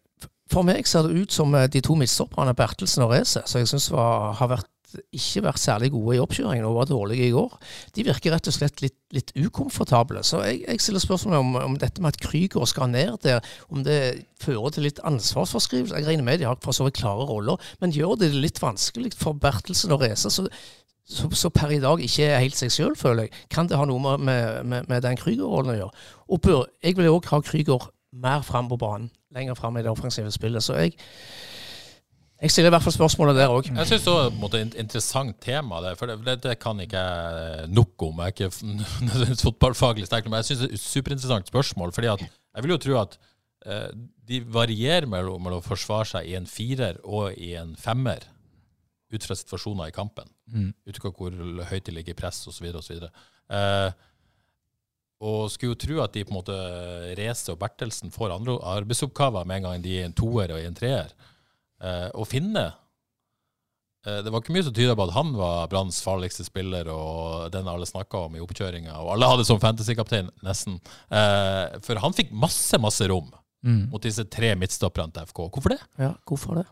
for 0.52 0.66
meg 0.68 0.84
ser 0.86 1.08
det 1.08 1.24
ut 1.24 1.32
som 1.32 1.54
eh, 1.56 1.66
de 1.72 1.80
to 1.80 1.96
midtstopperne, 1.96 2.52
Bertelsen 2.54 3.06
og 3.06 3.14
Reze, 3.16 3.40
som 3.48 3.62
jeg 3.62 3.72
syns 3.72 3.88
har 3.94 4.52
vært 4.52 4.68
ikke 5.14 5.42
vært 5.46 5.62
særlig 5.62 5.90
gode 5.94 6.16
i 6.16 6.20
oppkjøringen 6.22 6.66
og 6.68 6.76
var 6.78 6.88
dårlige 6.90 7.28
i 7.28 7.32
går. 7.34 7.56
De 7.96 8.04
virker 8.06 8.34
rett 8.34 8.50
og 8.50 8.56
slett 8.56 8.82
litt, 8.84 8.96
litt 9.14 9.32
ukomfortable. 9.36 10.22
Så 10.26 10.42
jeg, 10.46 10.62
jeg 10.66 10.82
stiller 10.82 11.04
spørsmål 11.04 11.38
om, 11.40 11.56
om 11.62 11.78
dette 11.80 12.04
med 12.04 12.14
at 12.14 12.20
Krüger 12.24 12.68
skal 12.70 12.90
ned 12.92 13.18
der, 13.24 13.44
om 13.68 13.84
det 13.86 13.98
fører 14.42 14.74
til 14.74 14.88
litt 14.88 15.02
ansvarsforskrivelse. 15.06 15.98
Jeg 15.98 16.08
regner 16.08 16.26
med 16.26 16.42
de 16.42 16.48
har 16.48 16.60
for 16.64 16.76
så 16.76 16.88
vidt 16.88 17.00
klare 17.00 17.26
roller, 17.28 17.72
men 17.80 17.94
gjør 17.94 18.18
det 18.20 18.32
litt 18.34 18.62
vanskelig 18.62 19.14
for 19.18 19.38
Bertelsen 19.40 19.94
å 19.94 20.00
reise? 20.00 20.32
Så, 20.32 20.46
så 21.04 21.52
per 21.54 21.74
i 21.74 21.82
dag 21.82 22.02
ikke 22.04 22.28
er 22.28 22.44
helt 22.44 22.58
seg 22.58 22.72
sjøl, 22.74 22.94
føler 22.98 23.28
jeg. 23.28 23.44
Kan 23.52 23.68
det 23.70 23.80
ha 23.80 23.88
noe 23.88 24.16
med, 24.18 24.62
med, 24.64 24.88
med 24.90 25.04
den 25.04 25.20
Krüger-rollen 25.20 25.74
å 25.74 25.80
gjøre? 25.82 26.06
Og 26.28 26.44
bør, 26.44 26.64
jeg 26.84 26.98
vil 26.98 27.12
òg 27.12 27.32
ha 27.32 27.42
Krüger 27.44 27.90
mer 28.14 28.44
fram 28.46 28.68
på 28.70 28.78
banen, 28.78 29.10
lenger 29.34 29.54
fram 29.58 29.76
i 29.76 29.82
det 29.82 29.90
offensive 29.90 30.30
spillet. 30.30 30.62
Så 30.62 30.78
jeg 30.78 30.94
jeg 32.44 32.52
stiller 32.52 32.68
i 32.68 32.74
hvert 32.74 32.84
fall 32.84 32.92
spørsmålet 32.92 33.38
der 33.38 33.52
òg. 33.52 33.68
Jeg 33.72 33.88
syns 33.88 34.04
det 34.04 34.14
er 34.14 34.56
et 34.58 34.74
interessant 34.82 35.36
tema, 35.40 35.78
det, 35.80 35.94
for 35.96 36.10
det, 36.12 36.34
det 36.44 36.58
kan 36.60 36.80
ikke 36.82 37.00
jeg 37.00 37.70
nok 37.72 38.04
om. 38.04 38.20
Jeg 38.20 38.50
er 38.50 38.50
ikke 38.50 39.38
fotballfaglig 39.46 40.04
sterk, 40.10 40.28
men 40.28 40.42
jeg 40.42 40.50
syns 40.50 40.64
det 40.64 40.68
er 40.68 40.76
et 40.76 40.82
superinteressant 40.82 41.48
spørsmål. 41.48 41.94
fordi 41.96 42.12
at 42.12 42.26
jeg 42.26 42.66
vil 42.66 42.74
jo 42.74 42.80
tro 42.84 43.00
at 43.00 43.16
eh, 43.64 43.88
de 44.28 44.42
varierer 44.44 45.08
mellom, 45.08 45.48
å 45.56 45.64
forsvare 45.64 46.10
seg 46.12 46.28
i 46.28 46.36
en 46.36 46.48
firer 46.48 47.00
og 47.04 47.32
i 47.32 47.54
en 47.60 47.72
femmer, 47.80 48.28
ut 49.14 49.24
fra 49.24 49.36
situasjoner 49.40 49.88
i 49.88 49.96
kampen. 49.96 50.28
Mm. 50.52 50.70
Ut 50.84 51.00
fra 51.00 51.16
hvor 51.16 51.42
høyt 51.70 51.86
de 51.86 51.96
ligger 51.96 52.12
i 52.12 52.18
press 52.18 52.44
osv. 52.50 52.68
osv. 52.76 53.06
Eh, 53.56 53.90
og 55.24 55.46
skulle 55.48 55.72
jo 55.72 55.80
tro 55.80 56.00
at 56.04 56.12
de 56.12 56.26
på 56.26 56.34
en 56.34 56.42
måte 56.42 56.56
Reze 57.16 57.54
og 57.54 57.60
Bertelsen 57.62 58.12
får 58.12 58.34
andre 58.34 58.58
arbeidsoppgaver 58.74 59.46
med 59.48 59.62
en 59.62 59.70
gang 59.70 59.84
de 59.84 60.02
er 60.02 60.10
en 60.10 60.16
toer 60.16 60.52
og 60.52 60.60
en 60.60 60.76
treer. 60.76 61.14
Eh, 61.84 62.08
å 62.16 62.24
finne 62.24 62.62
eh, 64.06 64.20
Det 64.24 64.30
var 64.32 64.40
ikke 64.40 64.54
mye 64.56 64.64
som 64.64 64.72
tyda 64.76 64.94
på 64.96 65.04
at 65.08 65.14
han 65.16 65.32
var 65.36 65.66
Branns 65.72 65.98
farligste 66.04 66.44
spiller 66.46 66.88
og 66.92 67.50
den 67.52 67.68
alle 67.68 67.86
snakka 67.88 68.26
om 68.28 68.36
i 68.38 68.42
oppkjøringa, 68.44 68.94
og 69.02 69.14
alle 69.14 69.28
hadde 69.32 69.44
som 69.48 69.60
fantasykaptein, 69.60 70.30
nesten. 70.44 70.78
Eh, 71.10 71.78
for 71.84 72.00
han 72.04 72.16
fikk 72.16 72.32
masse, 72.32 72.78
masse 72.80 73.08
rom 73.10 73.32
Mm. 73.64 73.86
mot 73.88 74.02
disse 74.04 74.20
tre 74.28 74.50
midtstopperne 74.60 75.08
til 75.10 75.22
FK. 75.24 75.38
Hvorfor 75.54 75.70
det? 75.72 75.78
Ja, 75.98 76.10
hvorfor 76.28 76.58
det? 76.58 76.64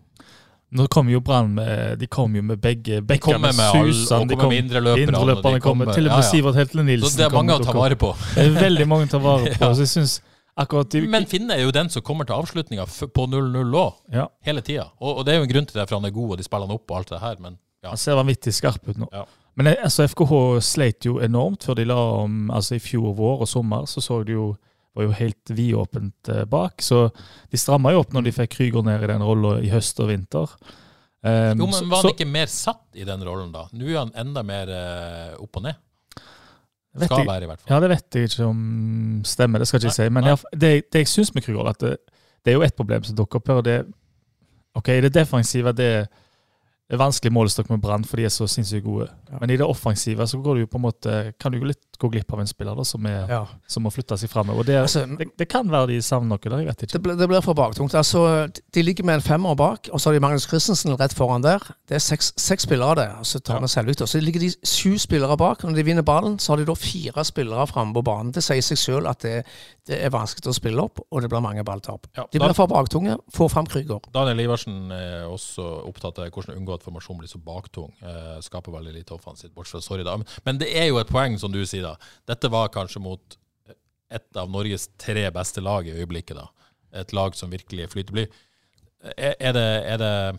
Nå 0.77 0.85
kom 0.93 1.09
jo 1.09 1.21
Brann 1.25 1.55
med 1.55 1.99
De 1.99 2.07
kom 2.07 2.35
jo 2.37 2.43
med 2.43 2.61
begge 2.61 2.99
De 2.99 3.01
bekkene 3.01 3.39
kommer 3.39 3.53
med 3.57 3.65
all, 3.65 3.89
susende. 3.95 4.19
og 4.21 4.29
De 4.29 4.37
kommer 4.37 4.49
med 4.53 4.59
indre 4.65 4.81
løperne, 4.81 5.07
de 5.07 5.61
kom 5.61 5.79
kommer- 5.79 5.95
Til 5.95 6.05
og 6.05 6.13
med 6.13 6.19
ja, 6.19 6.21
ja. 6.21 6.31
Sivert 6.31 6.55
Heltene 6.55 6.83
Så 6.83 6.89
Nilsen 6.91 7.17
det 7.17 7.25
er 7.25 7.31
mange 7.37 7.57
å 7.57 7.65
ta 7.65 7.73
vare 7.73 7.97
på. 7.97 8.11
Det 8.35 8.45
er 8.45 8.61
veldig 8.61 8.87
mange 8.89 9.07
å 9.09 9.11
ta 9.15 9.19
vare 9.25 9.45
på. 9.57 9.65
Ja. 9.65 9.73
Så 9.73 9.81
jeg 9.87 9.89
synes 9.89 10.21
akkurat 10.57 10.95
Men 11.09 11.27
Finne 11.27 11.57
er 11.57 11.63
jo 11.65 11.71
den 11.75 11.89
som 11.89 12.03
kommer 12.03 12.25
til 12.29 12.35
avslutninga 12.37 12.85
på 12.87 13.27
0-0 13.27 13.77
òg, 13.79 13.93
ja, 14.13 14.27
hele 14.45 14.63
tida. 14.63 14.91
Og, 15.01 15.19
og 15.19 15.25
det 15.27 15.35
er 15.35 15.39
jo 15.41 15.47
en 15.47 15.53
grunn 15.55 15.67
til 15.71 15.81
det, 15.81 15.89
for 15.89 15.99
han 15.99 16.09
er 16.09 16.15
god, 16.17 16.31
og 16.35 16.39
de 16.39 16.45
spiller 16.47 16.67
han 16.69 16.77
opp 16.77 16.91
og 16.91 16.97
alt 16.99 17.15
det 17.15 17.21
her, 17.23 17.39
men 17.41 17.59
ja. 17.83 17.89
Han 17.91 17.99
ser 17.99 18.15
vanvittig 18.19 18.53
skarp 18.55 18.85
ut 18.89 18.99
nå. 19.01 19.09
Ja. 19.13 19.25
Men 19.59 19.67
eh, 19.73 19.81
altså, 19.85 20.05
FKH 20.09 20.35
sleit 20.65 21.05
jo 21.09 21.17
enormt 21.25 21.65
før 21.67 21.75
de 21.81 21.85
la 21.89 21.97
om 22.23 22.51
altså 22.55 22.77
I 22.79 22.83
fjor 22.85 23.11
vår 23.19 23.43
og 23.45 23.49
sommer 23.51 23.89
så 23.91 24.01
så 24.05 24.23
de 24.25 24.37
jo 24.37 24.53
var 24.95 25.07
jo 25.09 25.15
helt 25.17 25.51
vidåpent 25.57 26.29
eh, 26.29 26.45
bak. 26.45 26.83
Så 26.85 27.07
de 27.51 27.59
stramma 27.61 27.95
jo 27.95 28.03
opp 28.05 28.13
når 28.13 28.27
de 28.29 28.33
fikk 28.37 28.55
Krüger 28.59 28.85
ned 28.85 29.03
i 29.03 29.09
den 29.09 29.25
rolla 29.25 29.55
i 29.65 29.71
høst 29.73 29.99
og 30.05 30.11
vinter. 30.13 30.53
Um, 31.23 31.59
Jo, 31.59 31.67
men 31.67 31.73
så- 31.73 31.89
Var 31.89 31.97
så- 31.97 32.03
han 32.09 32.15
ikke 32.15 32.27
mer 32.29 32.47
satt 32.47 32.85
i 32.95 33.05
den 33.09 33.25
rollen, 33.25 33.53
da? 33.53 33.67
Nå 33.73 33.89
er 33.89 33.99
han 33.99 34.13
enda 34.15 34.43
mer 34.43 34.69
eh, 34.69 35.35
opp 35.41 35.57
og 35.57 35.63
ned. 35.63 35.75
Vet 36.95 37.05
Skal 37.09 37.19
jeg- 37.19 37.27
være, 37.27 37.43
i 37.43 37.47
hvert 37.47 37.61
fall. 37.61 37.75
Ja, 37.75 37.81
det 37.81 37.89
vet 37.91 38.15
jeg 38.15 38.23
ikke 38.25 38.45
om 38.45 39.21
stemmer, 39.25 39.59
det 39.59 39.69
skal 39.69 39.81
jeg 39.81 39.91
ikke 39.91 40.03
Nei, 40.03 40.09
si. 40.09 40.13
Men 40.13 40.25
jeg, 40.25 40.39
det, 40.61 40.93
det 40.93 40.99
jeg 40.99 41.09
syns 41.09 41.35
med 41.35 41.43
Krüger, 41.43 41.69
at 41.69 41.81
det, 41.81 41.97
det 42.45 42.51
er 42.51 42.55
jo 42.59 42.63
ett 42.63 42.77
problem 42.77 43.03
som 43.05 43.17
dukker 43.17 43.37
opp 43.41 43.49
her. 43.49 43.55
og 43.55 43.65
det 43.65 43.87
Ok, 44.75 44.87
det 44.87 45.13
defensive 45.15 45.73
det 45.73 46.09
er 46.97 47.01
vanskelig 47.01 47.33
målestokk 47.33 47.71
med 47.73 47.81
Brann, 47.83 48.05
for 48.05 48.21
de 48.21 48.27
er 48.29 48.33
så 48.35 48.47
sinnssykt 48.51 48.85
gode. 48.85 49.09
Ja. 49.31 49.39
Men 49.41 49.51
i 49.51 49.57
det 49.61 49.67
offensive 49.67 50.27
så 50.29 50.41
går 50.43 50.55
du 50.59 50.65
jo 50.65 50.71
på 50.73 50.81
en 50.81 50.85
måte, 50.87 51.17
kan 51.41 51.53
du 51.55 51.59
jo 51.59 51.69
litt 51.71 51.81
gå 52.03 52.09
glipp 52.11 52.33
av 52.35 52.41
en 52.43 52.49
spiller 52.51 52.75
da, 52.77 52.85
som, 52.85 53.05
er, 53.07 53.29
Ja. 53.31 53.45
som 53.71 53.85
må 53.87 53.93
flytte 53.95 54.17
seg 54.19 54.31
framover. 54.33 54.65
Det, 54.67 54.77
Altså, 54.83 55.05
det, 55.19 55.29
det 55.39 55.47
kan 55.49 55.69
være 55.71 55.87
de 55.93 56.01
savner 56.03 56.29
noe 56.35 56.43
der, 56.43 56.59
jeg 56.65 56.67
vet 56.73 56.83
ikke. 56.83 56.93
Det, 56.97 57.03
ble, 57.05 57.15
det 57.21 57.29
blir 57.31 57.45
for 57.45 57.55
baktungt. 57.55 57.95
Altså, 57.95 58.49
de 58.75 58.83
ligger 58.83 59.05
med 59.07 59.21
en 59.21 59.25
femmer 59.25 59.55
bak, 59.55 59.89
og 59.93 60.01
så 60.03 60.11
har 60.11 60.19
de 60.19 60.21
Magnus 60.25 60.49
Christensen 60.51 60.97
rett 60.99 61.15
foran 61.15 61.45
der. 61.45 61.63
Det 61.89 61.95
er 61.97 62.03
seks, 62.03 62.33
seks 62.37 62.67
spillere 62.67 62.97
der, 62.99 63.15
og 63.23 63.27
så 63.31 63.39
tar 63.39 63.63
vi 63.63 63.71
ja. 63.71 63.75
selvlykt. 63.77 64.03
Så 64.09 64.21
ligger 64.21 64.43
de 64.43 64.51
sju 64.67 64.99
spillere 64.99 65.37
bak. 65.39 65.63
Når 65.63 65.79
de 65.79 65.87
vinner 65.87 66.03
ballen, 66.03 66.39
så 66.43 66.53
har 66.53 66.63
de 66.63 66.67
da 66.67 66.75
fire 66.75 67.25
spillere 67.25 67.67
framme 67.71 67.95
på 67.95 68.03
banen. 68.03 68.35
Det 68.35 68.43
sier 68.43 68.61
seg 68.67 68.83
sjøl 68.83 69.07
at 69.07 69.23
det, 69.23 69.45
det 69.89 70.03
er 70.03 70.11
vanskelig 70.13 70.51
å 70.51 70.57
spille 70.59 70.83
opp, 70.83 71.01
og 71.09 71.23
det 71.23 71.31
blir 71.31 71.41
mange 71.45 71.63
balltap. 71.65 72.11
Ja, 72.19 72.27
De 72.33 72.43
blir 72.43 72.57
for 72.59 72.67
baktunge. 72.71 73.17
Få 73.33 73.49
fram 73.53 73.71
Krüger. 73.71 74.03
Daniel 74.13 74.43
Iversen 74.43 74.91
er 74.93 75.31
også 75.31 75.63
opptatt 75.87 76.19
av 76.19 76.29
hvordan 76.35 76.59
unngå 76.59 76.82
at 76.83 76.89
formasjonen 76.89 77.23
blir 77.23 77.31
så 77.33 77.41
baktung. 77.47 77.95
Eh, 78.03 78.41
skaper 78.45 78.75
veldig 78.75 78.93
lite 78.99 79.15
offensivt, 79.17 79.55
bortsett 79.55 79.79
fra 79.79 79.87
sorry, 79.87 80.03
da. 80.05 80.17
Men- 80.19 80.27
Men 80.45 80.59
det 80.59 80.69
er 80.77 80.89
jo 80.91 80.99
et 80.99 81.09
poeng, 81.09 81.39
som 81.39 81.53
du 81.55 81.63
sier, 81.65 81.83
da. 81.87 81.97
Dette 82.27 82.51
var 82.51 82.69
kanskje 82.75 83.01
mot 83.01 83.37
et 84.13 84.37
av 84.37 84.51
Norges 84.51 84.89
tre 84.99 85.31
beste 85.31 85.63
lag 85.65 85.87
i 85.89 85.95
øyeblikket, 85.95 86.35
da. 86.37 86.49
Et 86.93 87.13
lag 87.17 87.35
som 87.35 87.51
virkelig 87.51 87.89
flyter. 87.95 88.13
Blir- 88.13 88.33
Er, 89.19 89.35
er 89.41 89.53
det, 89.53 89.85
er 89.93 89.97
det 89.99 90.39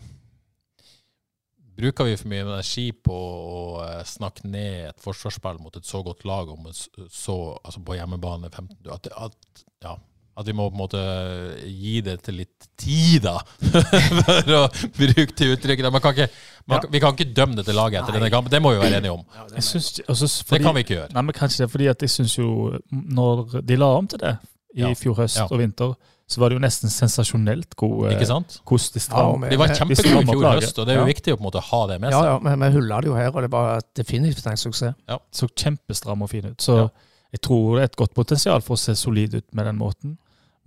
Bruker 1.76 2.04
vi 2.06 2.14
for 2.16 2.28
mye 2.30 2.44
energi 2.46 2.92
på 2.92 3.12
å 3.14 3.82
eh, 3.82 4.04
snakke 4.06 4.44
ned 4.46 4.90
et 4.92 5.00
forsvarsspill 5.02 5.58
mot 5.58 5.74
et 5.76 5.82
så 5.88 6.04
godt 6.06 6.22
lag 6.24 6.48
om 6.52 6.68
så, 6.70 7.58
altså 7.64 7.82
på 7.84 7.96
hjemmebane 7.98 8.46
15, 8.48 8.76
at, 8.94 9.08
at, 9.18 9.64
ja, 9.82 9.96
at 10.36 10.46
vi 10.46 10.52
må 10.52 10.64
på 10.70 10.74
en 10.74 10.80
måte 10.80 11.00
gi 11.68 12.00
det 12.02 12.16
til 12.26 12.34
litt 12.40 12.66
tid, 12.80 13.22
da, 13.22 13.36
for 14.24 14.54
å 14.58 14.62
bruke 14.96 15.34
det 15.38 15.50
uttrykket. 15.54 15.90
Man 15.94 16.02
kan 16.02 16.16
ikke, 16.16 16.28
man, 16.66 16.80
ja. 16.82 16.90
Vi 16.90 17.00
kan 17.04 17.14
ikke 17.14 17.28
dømme 17.36 17.58
dette 17.60 17.74
laget 17.76 18.00
etter 18.02 18.12
Nei. 18.16 18.18
denne 18.22 18.32
kampen, 18.34 18.50
det 18.54 18.62
må 18.64 18.72
vi 18.74 18.80
være 18.82 18.98
enige 18.98 19.12
om. 19.14 19.22
Jeg 19.54 19.62
synes, 19.68 20.42
fordi, 20.42 20.58
Det 20.58 20.64
kan 20.66 20.74
vi 20.74 20.82
ikke 20.86 20.96
gjøre. 20.96 21.12
Nei, 21.14 21.22
men 21.28 21.36
kanskje 21.36 21.62
det, 21.62 21.68
er 21.68 21.72
fordi 21.76 21.86
at 21.92 22.02
jeg 22.02 22.10
syns 22.10 22.34
jo 22.38 22.48
Når 22.90 23.60
de 23.62 23.76
la 23.78 23.92
om 24.00 24.08
til 24.10 24.18
det 24.24 24.34
i 24.74 24.80
Ja. 24.82 24.90
fjor 24.98 25.14
høst 25.22 25.36
Ja. 25.38 25.46
og 25.50 25.58
vinter, 25.60 25.94
så 26.26 26.40
var 26.40 26.48
det 26.50 26.56
jo 26.56 26.62
nesten 26.64 26.90
sensasjonelt 26.90 27.76
god 27.76 28.10
Ikke 28.10 28.26
sant? 28.26 28.58
hvordan 28.66 28.92
de 28.94 29.00
stram, 29.00 29.42
Ja, 29.44 29.50
De 29.50 29.58
var 29.60 29.68
kjempegode 29.68 30.22
i 30.24 30.26
fjor 30.32 30.46
høst, 30.56 30.78
og 30.80 30.86
det 30.88 30.94
er 30.94 30.98
jo 30.98 31.06
Ja. 31.06 31.12
viktig 31.12 31.32
å 31.34 31.36
på 31.36 31.44
en 31.44 31.46
måte 31.52 31.62
ha 31.62 31.86
det 31.86 32.00
med 32.00 32.12
seg. 32.12 32.24
ja, 32.24 32.38
men 32.42 32.58
vi 32.58 32.70
hulla 32.80 33.00
det 33.00 33.06
jo 33.12 33.14
her, 33.14 33.28
og 33.30 33.42
det 33.42 33.50
var 33.52 33.80
definitivt 33.94 34.46
en 34.50 34.56
suksess. 34.56 34.94
så 35.32 35.48
kjempestram 35.54 36.22
og 36.22 36.30
fin 36.30 36.46
ut. 36.46 36.56
Så 36.58 36.76
Ja. 36.76 36.88
jeg 37.34 37.40
tror 37.42 37.76
det 37.76 37.80
er 37.82 37.84
et 37.84 37.96
godt 37.96 38.14
potensial 38.14 38.60
for 38.62 38.74
å 38.74 38.78
se 38.78 38.94
solid 38.94 39.34
ut 39.34 39.44
med 39.54 39.66
den 39.66 39.78
måten. 39.78 40.16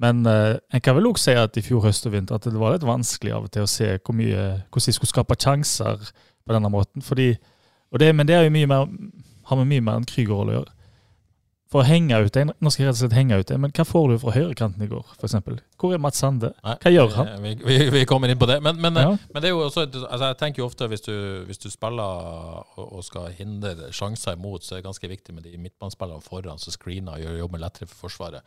Men 0.01 0.25
eh, 0.29 0.55
en 0.73 0.83
kan 0.83 0.97
vel 0.97 1.09
òg 1.09 1.19
si 1.21 1.33
at 1.33 1.57
i 1.57 1.63
fjor 1.65 1.87
høst 1.87 2.05
og 2.05 2.13
vinter 2.13 2.37
at 2.37 2.45
det 2.45 2.59
var 2.59 2.75
litt 2.75 2.85
vanskelig 2.85 3.33
av 3.33 3.47
og 3.47 3.53
til 3.53 3.65
å 3.65 3.69
se 3.71 3.95
hvor 3.97 4.17
mye, 4.17 4.43
hvordan 4.69 4.91
de 4.91 4.95
skulle 4.95 5.13
skape 5.13 5.37
sjanser 5.41 6.11
på 6.45 6.53
denne 6.53 6.71
måten. 6.73 7.05
Fordi, 7.05 7.31
det, 7.97 8.11
men 8.15 8.29
det 8.29 8.37
er 8.37 8.45
jo 8.45 8.53
mye 8.53 8.69
mer, 8.69 8.91
har 9.49 9.61
med 9.61 9.71
mye 9.71 9.85
mer 9.87 10.01
enn 10.01 10.09
Krüger 10.09 10.43
å 10.43 10.57
gjøre. 10.59 10.76
For 11.67 11.81
å 11.83 11.85
henge 11.87 12.15
ut 12.23 12.37
en, 12.39 12.53
nå 12.63 12.71
skal 12.71 12.85
jeg 12.85 12.87
rett 12.89 12.95
og 12.97 13.01
slett 13.01 13.15
henge 13.17 13.37
ut 13.41 13.49
en, 13.51 13.59
men 13.65 13.73
hva 13.75 13.83
får 13.87 14.05
du 14.11 14.15
fra 14.21 14.33
høyrekanten 14.37 14.83
i 14.85 14.87
går, 14.87 15.09
f.eks.? 15.17 15.35
Hvor 15.77 15.93
er 15.93 15.99
Mats 15.99 16.21
Sande? 16.23 16.53
Hva 16.63 16.91
gjør 16.93 17.11
han? 17.17 17.31
Vi, 17.43 17.51
vi, 17.59 17.77
vi 17.91 18.03
kommer 18.09 18.31
inn 18.31 18.39
på 18.39 18.47
det. 18.49 18.59
Men, 18.63 18.79
men, 18.81 18.95
Ja. 19.01 19.09
men 19.33 19.43
det 19.43 19.51
også 19.53 19.83
altså 19.87 20.29
Jeg 20.31 20.37
tenker 20.39 20.61
jo 20.63 20.67
ofte 20.69 20.87
hvis 20.87 21.03
du, 21.05 21.13
hvis 21.49 21.59
du 21.61 21.67
spiller 21.73 22.63
og, 22.79 23.01
skal 23.05 23.33
hindre 23.35 23.91
sjanser 23.91 24.37
imot, 24.39 24.63
så 24.63 24.75
er 24.75 24.81
det 24.81 24.87
ganske 24.87 25.11
viktig 25.11 25.35
med 25.35 25.43
de 25.43 25.57
midtbanespillerne 25.59 26.23
foran 26.23 26.57
som 26.61 26.73
screener 26.73 27.17
og 27.19 27.25
gjør 27.25 27.41
jobben 27.43 27.61
lettere 27.63 27.89
for 27.91 28.07
Forsvaret. 28.07 28.41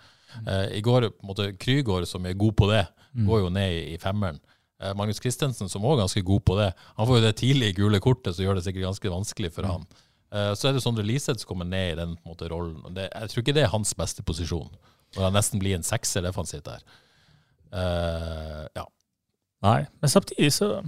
Eh, 0.46 0.78
I 0.78 0.83
går, 0.87 1.11
på 1.12 1.24
en 1.26 1.30
måte, 1.35 1.50
Krygård, 1.61 2.09
som 2.09 2.24
er 2.26 2.38
god 2.40 2.56
på 2.56 2.70
det, 2.72 2.87
går 3.26 3.44
jo 3.44 3.52
ned 3.52 3.76
i, 3.76 3.80
i 3.94 3.98
femmeren. 4.00 4.40
Eh, 4.80 4.94
Magnus 4.96 5.20
Christensen, 5.20 5.68
som 5.68 5.85
også 5.85 5.98
er 5.98 6.02
ganske 6.06 6.22
god 6.24 6.40
på 6.48 6.56
det, 6.56 6.70
han 6.96 7.06
får 7.09 7.18
jo 7.20 7.24
det 7.26 7.37
tidlige 7.37 7.76
gule 7.83 8.00
kortet, 8.00 8.33
som 8.37 8.46
gjør 8.46 8.56
det 8.56 8.64
sikkert 8.64 8.87
ganske 8.88 9.12
vanskelig 9.12 9.50
for 9.52 9.68
han. 9.68 9.85
Eh, 10.30 10.52
så 10.54 10.68
er 10.68 10.76
det 10.76 10.82
Sondre 10.84 11.04
Liseth 11.06 11.42
som 11.42 11.50
kommer 11.50 11.68
ned 11.68 11.92
i 11.94 11.98
den 11.98 12.16
måte, 12.26 12.48
rollen. 12.52 12.78
Det, 12.94 13.08
jeg 13.10 13.32
tror 13.32 13.44
ikke 13.44 13.56
det 13.56 13.66
er 13.66 13.72
hans 13.74 13.92
beste 13.98 14.24
posisjon, 14.26 14.70
når 15.16 15.26
han 15.26 15.38
nesten 15.38 15.62
blir 15.62 15.78
en 15.78 15.86
sekser 15.86 16.24
defensivt 16.26 16.68
der. 16.68 16.84
Uh, 17.70 18.66
ja. 18.74 18.84
Nei, 19.62 19.84
men 20.02 20.10
samtidig 20.10 20.48
så 20.56 20.80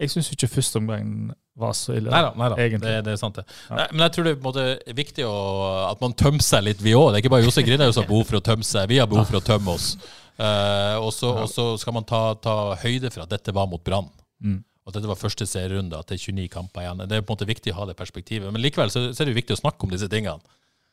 Jeg 0.00 0.08
syns 0.08 0.30
ikke 0.32 0.48
første 0.48 0.80
omgang 0.80 1.34
var 1.60 1.74
så 1.76 1.92
ille. 1.98 2.08
Neida, 2.10 2.30
neida. 2.38 2.56
egentlig. 2.56 2.88
Det, 2.88 3.04
det 3.04 3.12
er 3.12 3.18
sant, 3.20 3.36
det. 3.36 3.44
Ja. 3.68 3.76
Nei, 3.76 3.84
men 3.92 4.04
jeg 4.06 4.14
tror 4.14 4.26
det 4.26 4.32
er 4.32 4.46
måte 4.46 4.64
viktig 4.96 5.26
å, 5.28 5.34
at 5.90 6.00
man 6.02 6.16
tømmer 6.16 6.42
seg 6.42 6.64
litt, 6.64 6.80
vi 6.82 6.94
òg. 6.96 7.10
Det 7.10 7.20
er 7.20 7.24
ikke 7.24 7.34
bare 7.34 7.44
Jostein 7.44 7.68
Grinaud 7.68 7.92
som 7.92 8.06
har 8.06 8.10
behov 8.14 8.24
for 8.30 8.40
å 8.40 8.44
tømme 8.48 8.66
seg. 8.66 8.88
Vi 8.90 8.98
har 9.02 9.10
behov 9.10 9.28
for 9.28 9.40
å 9.40 9.46
tømme 9.52 9.78
oss. 9.78 9.94
Uh, 10.42 10.96
og 11.04 11.10
så 11.12 11.66
skal 11.78 11.92
man 11.94 12.06
ta, 12.08 12.32
ta 12.40 12.72
høyde 12.80 13.10
for 13.12 13.22
at 13.22 13.30
dette 13.30 13.52
var 13.54 13.66
mot 13.70 13.82
Brann. 13.84 14.08
Mm. 14.42 14.62
At 14.86 14.96
dette 14.96 15.06
var 15.06 15.18
første 15.20 15.46
serierunde, 15.46 15.94
at 15.98 16.08
det 16.10 16.16
er 16.18 16.24
29 16.32 16.48
kamper 16.50 16.82
igjen. 16.82 17.04
Det 17.06 17.16
er 17.20 17.22
på 17.22 17.30
en 17.30 17.36
måte 17.38 17.46
viktig 17.46 17.70
å 17.74 17.78
ha 17.82 17.86
det 17.86 17.94
perspektivet. 18.00 18.50
Men 18.50 18.62
likevel 18.64 18.90
så, 18.90 19.08
så 19.14 19.22
er 19.22 19.28
det 19.30 19.36
jo 19.36 19.40
viktig 19.42 19.54
å 19.54 19.62
snakke 19.62 19.86
om 19.86 19.92
disse 19.94 20.08
tingene. 20.10 20.42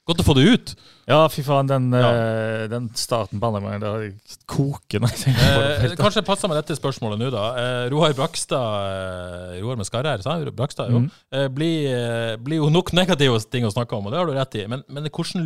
Godt 0.10 0.22
å 0.24 0.26
få 0.26 0.34
det 0.38 0.44
ut. 0.50 0.72
Ja, 1.10 1.20
fy 1.30 1.44
faen, 1.46 1.68
den, 1.70 1.92
Ja. 1.94 2.08
eh, 2.18 2.64
den 2.72 2.88
starten 2.98 3.38
på 3.42 3.46
andre 3.50 3.62
gang, 3.62 3.82
det 3.84 4.38
koker 4.50 5.04
når 5.04 5.12
jeg 5.14 5.20
tenker 5.26 5.52
på 5.54 5.60
det. 5.62 5.92
Eh, 5.92 5.96
kanskje 6.00 6.24
passer 6.26 6.50
med 6.50 6.58
dette 6.58 6.78
spørsmålet 6.80 7.20
nå, 7.22 7.28
da. 7.34 7.44
Eh, 7.62 7.90
Roar 7.94 8.16
Brakstad 8.18 9.58
eh, 9.58 9.60
Roar 9.62 9.78
med 9.78 9.86
skarre 9.90 10.16
her, 10.16 10.24
sa 10.26 10.40
jeg? 10.40 10.54
Brakstad, 10.58 10.90
jo. 10.94 11.04
Mm. 11.04 11.12
Eh, 11.34 11.48
blir, 11.54 11.78
eh, 11.94 12.36
blir 12.42 12.62
jo 12.64 12.72
nok 12.74 12.90
negative 12.98 13.38
ting 13.54 13.66
å 13.70 13.74
snakke 13.74 13.94
om, 13.98 14.08
og 14.10 14.14
det 14.16 14.22
har 14.22 14.26
du 14.32 14.34
rett 14.38 14.58
i. 14.58 14.66
Men, 14.72 14.82
men 14.90 15.06
hvilke 15.06 15.46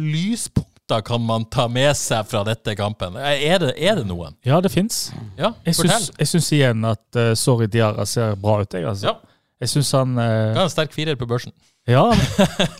lyspunkter 0.89 1.02
kan 1.02 1.22
man 1.22 1.46
ta 1.46 1.67
med 1.67 1.96
seg 1.96 2.26
fra 2.28 2.43
dette 2.43 2.76
kampen? 2.76 3.15
Eh, 3.15 3.43
Er 3.52 3.60
det, 3.60 3.74
er 3.78 3.96
det 3.96 4.06
noen? 4.06 4.36
Ja, 4.43 4.60
det 4.62 4.72
fins. 4.72 5.12
Ja, 5.38 5.54
Jeg 5.65 5.76
syns, 5.76 6.12
jeg 6.17 6.28
syns 6.28 6.52
igjen 6.52 6.86
at 6.86 7.15
uh, 7.15 7.34
Sorry 7.36 7.67
Diara 7.67 8.06
ser 8.06 8.36
bra 8.36 8.62
ut, 8.62 8.74
jeg, 8.74 8.86
altså. 8.86 9.08
Ja. 9.08 9.15
Jeg 9.62 9.69
syns 9.69 9.91
han 9.93 10.17
uh, 10.17 10.54
Ga 10.54 10.63
en 10.63 10.69
sterk 10.69 10.91
firer 10.93 11.15
på 11.15 11.26
børsen. 11.26 11.54
Ja, 11.88 12.13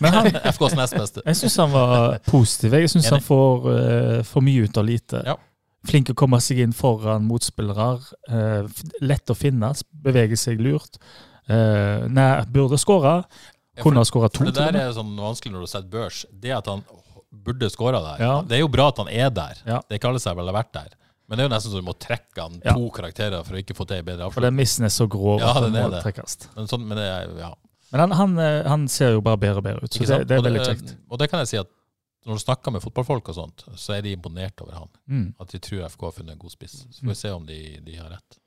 men 0.02 0.14
han 0.18 0.28
FKs 0.54 0.76
nest 0.76 0.96
beste. 0.96 1.22
Jeg 1.26 1.36
syns 1.36 1.58
han 1.58 1.72
var 1.72 2.20
positiv. 2.28 2.74
Jeg 2.74 2.90
syns 2.90 3.10
han 3.10 3.22
får 3.24 3.68
uh, 3.70 4.24
for 4.24 4.42
mye 4.42 4.66
ut 4.68 4.78
av 4.78 4.86
lite. 4.86 5.24
Ja. 5.26 5.38
Flink 5.88 6.10
å 6.10 6.16
komme 6.16 6.40
seg 6.40 6.60
inn 6.64 6.74
foran 6.74 7.24
motspillere. 7.28 8.00
Uh, 8.30 8.68
lett 9.02 9.30
å 9.30 9.36
finne, 9.36 9.74
beveger 9.92 10.40
seg 10.40 10.60
lurt. 10.60 11.00
Uh, 11.50 12.08
nei, 12.12 12.44
burde 12.52 12.80
skåre. 12.80 13.22
Kunne 13.82 14.04
ha 14.04 14.06
skåra 14.06 14.30
to. 14.30 14.44
Det 14.46 14.54
der 14.56 14.76
er 14.78 14.92
sånn 14.96 15.16
vanskelig 15.18 15.56
når 15.56 15.66
du 15.66 15.72
setter 15.72 15.90
børs. 15.92 16.26
Det 16.30 16.52
at 16.56 16.68
han 16.70 16.84
burde 17.34 17.70
skåra 17.74 18.00
der, 18.04 18.22
Ja. 18.24 18.42
det 18.46 18.58
er 18.58 18.62
jo 18.62 18.68
bra 18.72 18.88
at 18.94 18.98
han 19.02 19.08
er 19.10 19.30
der. 19.34 19.58
Ja. 19.66 19.80
Det 19.88 19.96
er 19.96 20.00
ikke 20.00 20.10
alle 20.14 20.20
som 20.20 20.38
har 20.38 20.54
vært 20.54 20.72
der. 20.74 20.90
Men 21.28 21.38
det 21.40 21.44
er 21.46 21.50
jo 21.50 21.54
nesten 21.56 21.72
så 21.72 21.80
du 21.82 21.86
må 21.88 21.96
trekke 21.98 22.42
han 22.42 22.62
Ja. 22.64 22.74
to 22.74 22.90
karakterer 22.92 23.44
for 23.46 23.56
å 23.56 23.62
ikke 23.64 23.74
få 23.76 23.88
til 23.88 24.04
bedre 24.04 24.32
For 24.32 24.42
den 24.42 24.56
missen 24.56 24.86
er 24.86 24.90
så 24.94 25.08
grov 25.10 25.40
Ja, 25.40 25.52
at 25.56 25.64
den 25.64 25.72
må 25.74 25.90
det. 25.90 26.04
trekkes. 26.04 26.50
Men, 26.56 26.68
sånn, 26.68 26.86
men 26.86 26.98
det 26.98 27.40
ja. 27.40 27.54
Men 27.92 28.00
han, 28.00 28.12
han, 28.12 28.40
eh, 28.40 28.68
han 28.68 28.88
ser 28.88 29.14
jo 29.14 29.22
bare 29.22 29.38
bedre 29.38 29.58
og 29.58 29.64
bedre 29.64 29.84
ut, 29.84 29.92
så 29.94 30.00
det, 30.06 30.28
det 30.28 30.38
er 30.38 30.42
veldig 30.42 30.66
kjekt. 30.66 30.96
Og 31.10 31.18
det 31.20 31.30
kan 31.30 31.40
jeg 31.40 31.48
si 31.48 31.58
at 31.58 31.68
når 32.26 32.36
du 32.40 32.44
snakker 32.44 32.72
med 32.72 32.82
fotballfolk 32.82 33.30
og 33.30 33.36
sånt, 33.36 33.64
så 33.76 33.98
er 33.98 34.02
de 34.02 34.14
imponert 34.16 34.62
over 34.62 34.74
han. 34.74 34.90
Mm. 35.10 35.36
At 35.40 35.50
de 35.50 35.60
tror 35.60 35.86
FK 35.90 36.02
har 36.06 36.12
funnet 36.12 36.32
en 36.32 36.40
god 36.40 36.52
spiss. 36.52 36.86
Så 36.90 37.02
får 37.04 37.08
vi 37.12 37.16
se 37.16 37.32
om 37.32 37.46
de, 37.46 37.80
de 37.84 37.96
har 37.98 38.10
rett. 38.10 38.38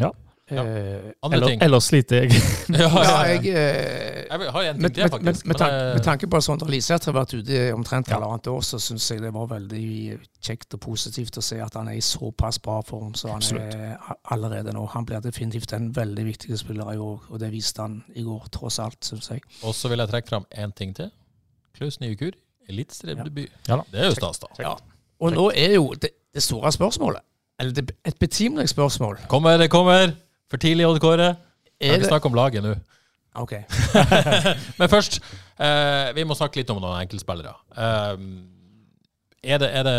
Eh, 0.00 0.10
Andre 0.56 1.36
Eller, 1.36 1.46
ting. 1.46 1.62
eller 1.62 1.80
sliter 1.84 2.22
jeg. 2.22 2.30
Ja, 2.80 2.88
ja, 2.88 3.16
jeg, 3.28 3.46
eh, 3.52 4.24
Jeg 4.30 4.50
har 4.52 4.62
en 4.62 4.80
ting 4.80 4.94
til, 4.94 5.02
faktisk. 5.08 5.20
med, 5.22 5.34
med, 5.34 5.42
men 5.44 5.56
tanke, 5.56 5.94
med 5.94 6.02
tanke 6.04 6.26
på 6.30 6.36
at 6.36 6.44
Sondre 6.44 6.70
Liseth 6.70 7.04
har 7.10 7.12
vært 7.12 7.34
ute 7.34 7.52
i 7.52 7.72
omtrent 7.72 8.08
Ja. 8.08 8.14
halvannet 8.16 8.46
år, 8.46 8.60
så 8.64 8.78
syns 8.80 9.10
jeg 9.10 9.20
det 9.22 9.32
var 9.34 9.46
veldig 9.46 10.18
kjekt 10.44 10.74
og 10.74 10.80
positivt 10.80 11.36
å 11.38 11.42
se 11.44 11.60
at 11.60 11.74
han 11.74 11.88
er 11.88 11.98
i 11.98 12.00
såpass 12.00 12.58
bra 12.64 12.80
form 12.80 13.14
som 13.14 13.30
han 13.30 13.42
Absolutt. 13.42 13.74
er 13.74 13.96
allerede 14.32 14.72
nå. 14.72 14.86
Han 14.94 15.04
blir 15.04 15.20
definitivt 15.20 15.72
en 15.72 15.92
veldig 15.96 16.24
viktig 16.24 16.58
spiller 16.58 16.92
i 16.92 16.96
år, 16.96 17.20
og 17.30 17.40
det 17.40 17.52
viste 17.52 17.82
han 17.82 18.02
i 18.16 18.22
går, 18.22 18.48
tross 18.52 18.78
alt, 18.78 19.00
syns 19.04 19.28
jeg. 19.30 19.42
Og 19.62 19.74
så 19.74 19.88
vil 19.88 19.98
jeg 19.98 20.08
trekke 20.08 20.28
fram 20.28 20.46
én 20.56 20.72
ting 20.72 20.94
til. 20.96 21.10
Klaus 21.76 22.00
Nykur, 22.00 22.32
elitestrebdebut. 22.68 23.50
Ja. 23.68 23.76
Det 23.92 24.00
er 24.00 24.06
jo 24.06 24.14
stas, 24.14 24.38
da. 24.38 24.46
Ja. 24.58 24.74
Og 25.20 25.32
nå 25.34 25.50
er 25.56 25.74
jo 25.74 25.92
det, 25.98 26.10
det 26.34 26.42
store 26.42 26.72
spørsmålet, 26.72 27.20
eller 27.60 27.72
det, 27.74 27.90
et 28.06 28.14
betimelig 28.20 28.68
spørsmål 28.70 29.16
Kommer, 29.28 29.56
det 29.58 29.66
kommer! 29.70 30.12
For 30.48 30.60
tidlig, 30.60 30.86
Odd 30.88 31.00
Kåre. 31.02 31.32
Vi 31.78 31.86
er 31.86 31.92
kan 31.92 31.98
ikke 31.98 32.06
det, 32.06 32.12
snakke 32.12 32.30
om 32.30 32.38
laget 32.38 32.64
nå. 32.64 32.74
Ok. 33.38 33.54
Men 34.80 34.90
først, 34.90 35.20
eh, 35.60 36.12
vi 36.16 36.24
må 36.26 36.36
snakke 36.38 36.60
litt 36.60 36.70
om 36.74 36.80
noen 36.82 37.02
enkeltspillere. 37.02 37.52
Eh, 37.76 38.14
er, 39.54 39.60
det, 39.62 39.68
er 39.68 39.84
det 39.86 39.98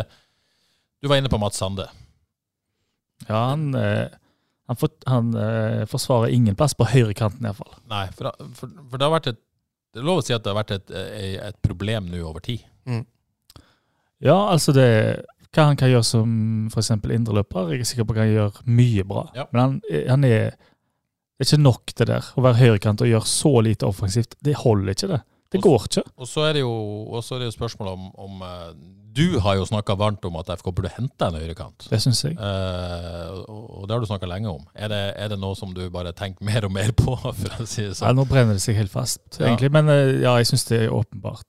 Du 1.00 1.08
var 1.12 1.22
inne 1.22 1.32
på 1.32 1.40
Mats 1.42 1.62
Sande. 1.62 1.86
Ja, 3.28 3.50
han, 3.52 3.70
eh, 3.76 4.08
han, 4.68 4.80
for, 4.80 4.92
han 5.08 5.32
eh, 5.38 5.86
forsvarer 5.92 6.34
ingen 6.34 6.58
plass 6.60 6.76
på 6.76 6.88
høyrekanten, 6.90 7.46
iallfall. 7.46 7.78
Nei, 7.92 8.08
for, 8.16 8.34
for, 8.58 8.74
for 8.90 8.98
det 8.98 9.08
har 9.08 9.16
vært 9.16 9.32
et 9.34 9.40
Det 9.94 10.02
er 10.04 10.06
lov 10.06 10.20
å 10.22 10.26
si 10.26 10.36
at 10.36 10.44
det 10.46 10.52
har 10.52 10.60
vært 10.60 10.76
et, 10.76 10.92
et, 10.94 11.38
et 11.48 11.56
problem 11.66 12.12
nå 12.12 12.20
over 12.22 12.44
tid. 12.46 12.66
Ja, 14.20 14.36
altså 14.52 14.74
det 14.76 14.86
Hva 15.56 15.66
han 15.72 15.80
kan 15.80 15.90
gjøre 15.90 16.06
som 16.06 16.34
f.eks. 16.70 16.92
indreløper, 16.94 17.72
jeg 17.74 17.82
er 17.82 17.90
sikker 17.90 18.06
på 18.06 18.14
at 18.14 18.22
han 18.22 18.28
kan 18.28 18.36
gjøre 18.36 18.68
mye 18.80 19.06
bra. 19.10 19.24
Ja. 19.38 19.48
Men 19.54 19.62
han, 19.64 19.80
han 20.12 20.28
er 20.30 20.52
er 21.40 21.48
ikke 21.48 21.62
nok, 21.64 21.92
det 21.96 22.08
der. 22.10 22.26
Å 22.36 22.42
være 22.44 22.60
høyrekant 22.60 23.02
og 23.06 23.08
gjøre 23.08 23.28
så 23.32 23.52
lite 23.64 23.88
offensivt. 23.88 24.36
Det 24.44 24.58
holder 24.60 24.92
ikke, 24.92 25.08
det. 25.14 25.20
Det 25.50 25.62
går 25.64 25.86
ikke. 25.88 26.02
Og 26.20 26.28
så 26.30 26.44
er 26.50 26.58
det 26.58 26.62
jo, 26.62 26.74
er 27.18 27.40
det 27.42 27.48
jo 27.48 27.54
spørsmålet 27.56 27.94
om, 27.96 28.10
om 28.22 28.42
eh, 28.46 28.74
Du 29.18 29.40
har 29.42 29.56
jo 29.58 29.64
snakka 29.66 29.96
varmt 29.98 30.26
om 30.28 30.36
at 30.38 30.52
FK 30.60 30.68
burde 30.76 30.92
hente 30.94 31.26
en 31.26 31.38
høyrekant. 31.40 31.88
Det 31.90 32.02
syns 32.04 32.22
jeg. 32.28 32.36
Eh, 32.36 33.32
og, 33.48 33.64
og 33.80 33.88
det 33.88 33.96
har 33.96 34.04
du 34.04 34.10
snakka 34.12 34.30
lenge 34.30 34.52
om. 34.52 34.68
Er 34.76 34.92
det, 34.92 35.02
er 35.16 35.32
det 35.32 35.40
noe 35.42 35.56
som 35.58 35.72
du 35.74 35.82
bare 35.90 36.12
tenker 36.14 36.46
mer 36.46 36.68
og 36.68 36.76
mer 36.76 36.92
på, 36.92 37.16
for 37.40 37.56
å 37.64 37.66
si 37.66 37.88
det 37.88 37.96
Ja, 37.96 37.98
sånn? 38.04 38.20
nå 38.20 38.28
brenner 38.30 38.60
det 38.60 38.66
seg 38.68 38.78
helt 38.78 38.94
fast, 38.94 39.24
Ja. 39.40 39.56
Men 39.74 39.90
eh, 39.96 40.20
ja, 40.28 40.36
jeg 40.44 40.52
syns 40.52 40.68
det 40.70 40.84
er 40.84 40.94
åpenbart. 40.94 41.48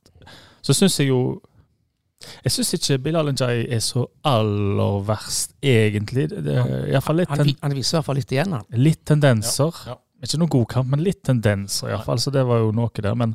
Så 0.65 0.77
syns 0.77 0.97
jeg 1.03 1.11
jo 1.11 1.41
Jeg 2.44 2.52
syns 2.52 2.74
ikke 2.76 2.98
Bilal 3.06 3.30
Njay 3.33 3.62
er 3.72 3.80
så 3.85 4.02
aller 4.28 5.00
verst, 5.09 5.54
egentlig. 5.64 6.28
Det, 6.30 6.59
Han, 6.61 7.44
vi- 7.46 7.56
han 7.62 7.72
viser 7.74 7.96
i 7.96 7.98
hvert 7.98 8.04
fall 8.11 8.16
litt 8.20 8.33
igjen, 8.33 8.52
han. 8.52 8.64
litt 8.76 9.04
tendenser. 9.09 9.72
Ja, 9.87 9.94
ja. 9.94 9.98
Ikke 10.22 10.37
noen 10.42 10.50
god 10.52 10.66
kamp, 10.68 10.90
men 10.92 11.00
litt 11.00 11.22
tendenser, 11.24 11.88
i 11.88 11.94
hvert 11.94 12.04
fall. 12.04 12.18
Så 12.20 12.30
det 12.30 12.42
var 12.44 12.59
jo 12.61 12.72
noe 12.76 12.90
der. 12.92 13.14
Men, 13.16 13.35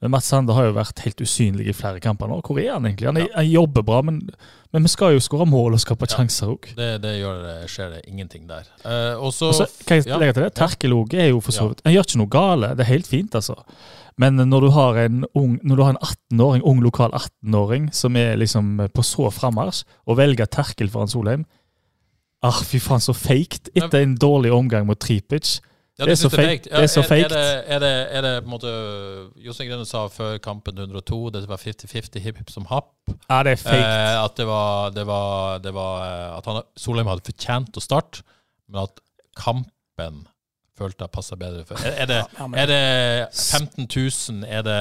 men 0.00 0.12
Mats 0.14 0.26
Sander 0.30 0.54
har 0.54 0.68
jo 0.68 0.76
vært 0.76 1.00
helt 1.02 1.18
usynlig 1.20 1.66
i 1.68 1.74
flere 1.74 1.98
kamper 2.00 2.30
nå. 2.30 2.38
Hvor 2.46 2.60
er 2.62 2.70
han 2.76 2.86
egentlig? 2.86 3.08
Han, 3.10 3.16
ja. 3.18 3.26
han 3.34 3.48
jobber 3.50 3.82
bra, 3.82 3.98
men, 4.06 4.20
men 4.72 4.86
vi 4.86 4.92
skal 4.94 5.16
jo 5.16 5.18
skåre 5.26 5.48
mål 5.50 5.74
og 5.74 5.80
skape 5.82 6.06
Ja. 6.06 6.14
sjanser 6.20 6.52
òg. 6.54 6.70
Det, 6.78 6.92
det 7.02 7.16
det- 7.18 7.68
skjer 7.68 7.90
det 7.96 8.04
ingenting 8.06 8.46
der. 8.46 8.62
Eh, 8.86 9.18
og 9.18 9.34
så 9.34 9.50
kan 9.84 9.98
jeg 10.04 10.06
legge 10.22 10.34
til 10.38 10.44
det. 10.46 10.54
Terkelog 10.54 11.14
er 11.18 11.28
jo 11.34 11.40
for 11.40 11.50
så 11.50 11.66
vidt 11.72 11.82
Han 11.84 11.92
gjør 11.98 12.06
ikke 12.06 12.22
noe 12.22 12.30
gale. 12.30 12.74
Det 12.76 12.86
er 12.86 12.92
helt 12.94 13.10
fint, 13.10 13.34
altså. 13.34 13.58
Men 14.20 14.36
når 14.36 14.66
du 14.66 14.70
har 14.74 14.98
en 15.06 15.24
ung, 15.38 15.54
du 15.64 15.80
har 15.80 15.94
en 15.94 16.02
18-åring, 16.02 16.64
ung 16.66 16.82
lokal 16.84 17.14
18-åring 17.16 17.88
som 17.96 18.18
er 18.20 18.36
liksom 18.40 18.76
på 18.92 19.04
så 19.06 19.30
frammarsj, 19.32 19.84
og 20.04 20.18
velger 20.20 20.50
Terkel 20.50 20.92
foran 20.92 21.10
Solheim 21.10 21.46
Ah, 22.40 22.62
fy 22.64 22.78
faen, 22.80 23.02
så 23.04 23.12
fake 23.12 23.68
etter 23.76 24.00
en 24.00 24.14
dårlig 24.16 24.48
omgang 24.56 24.86
mot 24.88 24.96
Tripic. 24.96 25.58
Ja, 26.00 26.06
Det 26.06 26.14
er 26.14 26.16
så 26.16 26.30
fake. 26.32 26.64
Det 26.64 26.72
er 26.72 26.86
så 26.88 27.02
fake. 27.04 27.28
er, 27.36 27.82
det, 27.82 27.90
er 28.16 28.22
det 28.24 28.30
på 28.40 28.48
en 28.48 28.54
måte 28.54 28.70
Jostein 29.44 29.68
Grønne 29.68 29.84
sa 29.84 30.06
før 30.08 30.38
kampen 30.40 30.78
102 30.78 31.18
det 31.34 31.42
var 31.50 31.60
50-50 31.60 32.24
hipp 32.24 32.38
hipp 32.40 32.52
som 32.52 32.64
happ. 32.70 32.94
Ja, 33.28 33.42
det 33.44 33.58
er 33.58 33.60
fake. 33.60 33.82
Eh, 33.84 34.24
at 34.24 34.38
det 34.40 34.46
var, 34.48 34.94
det 34.96 35.04
var, 35.06 35.58
det 35.60 35.74
var 35.76 36.06
eh, 36.06 36.38
At 36.38 36.48
han, 36.48 36.62
Solheim 36.80 37.10
hadde 37.12 37.28
fortjent 37.28 37.76
å 37.76 37.84
starte, 37.84 38.24
men 38.72 38.86
at 38.86 39.04
kampen 39.36 40.24
følte 40.80 41.06
jeg 41.06 41.14
passa 41.14 41.38
bedre 41.40 41.62
for. 41.68 41.80
Er, 41.84 41.96
er, 42.04 42.10
det, 42.10 42.18
Ja, 42.40 42.50
er 42.64 42.70
det 42.72 42.82
15 43.36 43.86
000? 43.86 44.44
Er 44.48 44.66
det 44.66 44.80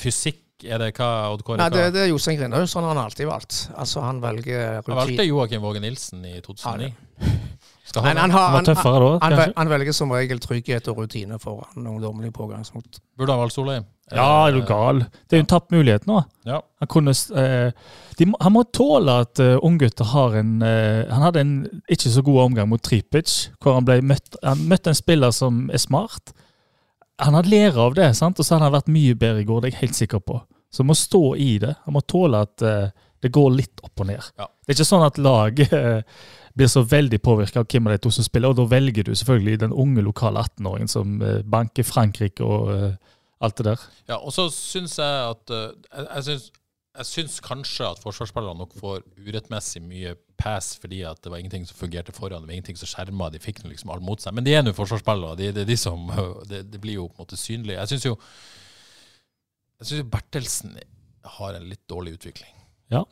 fysikk? 0.00 0.42
Er 0.64 0.80
det 0.80 0.92
hva, 0.96 1.10
Odd 1.34 1.42
Kåre? 1.44 1.60
Nei, 1.60 1.68
det, 1.74 1.82
det 1.92 2.06
er 2.06 2.10
Jostein 2.14 2.38
Grindhaug, 2.40 2.64
sånn 2.70 2.86
har 2.86 2.94
han 2.94 3.02
alltid 3.04 3.28
valgt. 3.28 3.58
Altså, 3.76 4.00
han 4.06 4.22
velger 4.24 4.78
Han 4.78 4.94
valgte 4.96 5.18
rutin. 5.18 5.28
Joakim 5.28 5.66
Våge 5.66 5.82
Nilsen 5.84 6.24
i 6.24 6.38
2009. 6.46 6.94
Skal 7.86 8.02
han, 8.02 8.18
han, 8.18 8.32
har, 8.34 8.48
Han 8.56 8.66
tøffere 8.66 8.98
da, 8.98 9.10
han, 9.22 9.34
kanskje? 9.36 9.52
han 9.56 9.68
velger 9.70 9.94
som 9.94 10.14
regel 10.14 10.40
trygghet 10.42 10.88
og 10.90 11.04
rutine 11.04 11.38
foran 11.38 11.86
ungdommelig 11.86 12.32
pågangsmot. 12.34 12.98
burde 13.16 13.32
han 13.32 13.44
valgt 13.44 13.54
Solheim? 13.54 13.86
Ja, 14.10 14.46
er 14.46 14.54
du 14.54 14.62
gal? 14.66 15.00
Det 15.26 15.34
er 15.34 15.40
jo 15.40 15.44
en 15.44 15.50
tapt 15.50 15.72
mulighet 15.74 16.06
nå. 16.06 16.20
Ja. 16.46 16.60
Han, 16.82 16.90
kunne, 16.90 17.10
eh, 17.10 17.70
de, 18.18 18.26
han 18.30 18.54
må 18.54 18.62
tåle 18.74 19.16
at 19.24 19.42
uh, 19.42 19.56
unggutter 19.66 20.06
har 20.12 20.36
en 20.38 20.60
eh, 20.62 21.06
Han 21.10 21.24
hadde 21.26 21.42
en 21.42 21.54
ikke 21.90 22.12
så 22.14 22.22
god 22.26 22.42
omgang 22.44 22.68
mot 22.70 22.82
Tripic, 22.82 23.48
hvor 23.62 23.80
han 23.80 24.06
møtt 24.06 24.38
Han 24.46 24.62
møtte 24.70 24.92
en 24.92 24.98
spiller 24.98 25.34
som 25.34 25.66
er 25.74 25.82
smart. 25.82 26.34
Han 27.22 27.34
hadde 27.34 27.50
lært 27.50 27.80
av 27.82 27.98
det, 27.98 28.12
sant? 28.18 28.38
og 28.38 28.46
så 28.46 28.54
hadde 28.54 28.68
han 28.68 28.76
vært 28.76 28.94
mye 28.94 29.18
bedre 29.18 29.42
i 29.42 29.48
går, 29.48 29.62
det 29.62 29.70
er 29.70 29.74
jeg 29.74 29.82
helt 29.86 29.98
sikker 30.02 30.22
på. 30.22 30.38
Så 30.70 30.84
han 30.84 30.90
må 30.90 30.98
stå 30.98 31.24
i 31.40 31.52
det. 31.62 31.74
Han 31.86 31.96
må 31.96 32.02
tåle 32.06 32.42
at 32.46 32.62
uh, 32.62 33.06
det 33.22 33.32
går 33.34 33.54
litt 33.56 33.82
opp 33.82 34.02
og 34.04 34.10
ned. 34.10 34.22
Ja. 34.38 34.46
Det 34.46 34.72
er 34.72 34.78
ikke 34.78 34.88
sånn 34.88 35.06
at 35.06 35.18
laget 35.22 35.72
eh, 35.74 36.24
blir 36.56 36.70
så 36.72 36.82
veldig 36.88 37.20
påvirka 37.22 37.60
av 37.60 37.68
hvem 37.68 37.88
av 37.88 37.96
de 37.96 38.02
to 38.06 38.12
som 38.14 38.24
spiller, 38.24 38.52
og 38.52 38.58
da 38.58 38.66
velger 38.70 39.06
du 39.06 39.14
selvfølgelig 39.14 39.60
den 39.66 39.74
unge 39.76 40.04
lokale 40.04 40.42
18-åringen 40.46 40.90
som 40.90 41.18
eh, 41.22 41.42
banker 41.44 41.84
Frankrike 41.84 42.44
og 42.44 42.70
eh, 42.72 43.16
alt 43.44 43.58
det 43.58 43.66
der. 43.68 43.82
Ja, 44.08 44.16
og 44.16 44.32
så 44.32 44.48
syns 44.52 44.96
jeg 44.98 45.18
at 45.30 45.52
eh, 45.52 46.06
Jeg, 46.06 46.24
syns 46.24 46.46
jeg 46.96 47.08
syns 47.10 47.40
kanskje 47.44 47.90
at 47.90 48.00
forsvarsspillerne 48.00 48.62
nok 48.62 48.72
får 48.80 49.04
urettmessig 49.20 49.82
mye 49.84 50.14
pass 50.40 50.74
fordi 50.80 51.02
at 51.08 51.20
det 51.24 51.32
var 51.32 51.40
ingenting 51.40 51.66
som 51.68 51.76
fungerte 51.76 52.12
foran, 52.16 52.40
det 52.44 52.48
var 52.48 52.56
ingenting 52.56 52.80
som 52.80 52.88
skjerma, 52.88 53.28
de 53.32 53.40
fikk 53.40 53.60
liksom 53.64 53.92
alt 53.92 54.04
mot 54.04 54.20
seg. 54.20 54.36
Men 54.36 54.48
de 54.48 54.56
er 54.56 54.64
nå 54.64 54.72
forsvarsspillere, 54.76 55.36
det 55.36 55.52
de, 55.58 55.66
de 55.68 55.76
som 55.80 56.08
det, 56.50 56.64
de 56.72 56.80
blir 56.80 57.02
jo 57.02 57.10
på 57.10 57.20
en 57.20 57.26
måte 57.26 57.40
synlig. 57.40 57.76
Jeg 57.76 57.92
syns 57.92 58.08
jo 58.08 58.16
jeg 59.76 59.90
synes 59.90 60.00
jo 60.00 60.08
Bertelsen 60.08 60.78
har 61.36 61.56
en 61.58 61.68
litt 61.68 61.82
dårlig 61.90 62.16
utvikling. 62.16 62.52
Ja. 62.88 63.02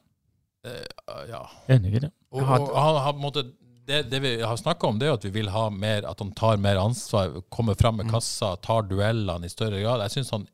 Uh, 0.64 1.24
ja. 1.28 1.42
Enig 1.68 1.98
i 1.98 2.06
det. 2.06 2.12
Og, 2.34 2.42
og 2.42 2.74
han 2.80 2.98
har 3.04 3.12
på 3.14 3.20
en 3.20 3.26
måte 3.28 3.44
det, 3.86 4.02
det 4.10 4.18
vi 4.24 4.30
har 4.40 4.56
snakka 4.56 4.88
om, 4.88 4.98
det 4.98 5.06
er 5.10 5.16
at 5.18 5.24
vi 5.26 5.30
vil 5.34 5.50
ha 5.52 5.66
mer, 5.70 6.06
at 6.08 6.18
han 6.22 6.30
tar 6.32 6.56
mer 6.56 6.78
ansvar, 6.80 7.34
kommer 7.52 7.76
fram 7.76 7.98
med 8.00 8.08
kassa, 8.10 8.54
tar 8.64 8.86
duellene 8.88 9.44
i 9.44 9.52
større 9.52 9.82
grad. 9.82 10.00
Jeg 10.06 10.14
syns 10.18 10.30
han 10.32 10.46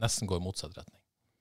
nesten 0.00 0.28
går 0.30 0.40
i 0.40 0.44
motsatt 0.46 0.72
retning. 0.78 0.94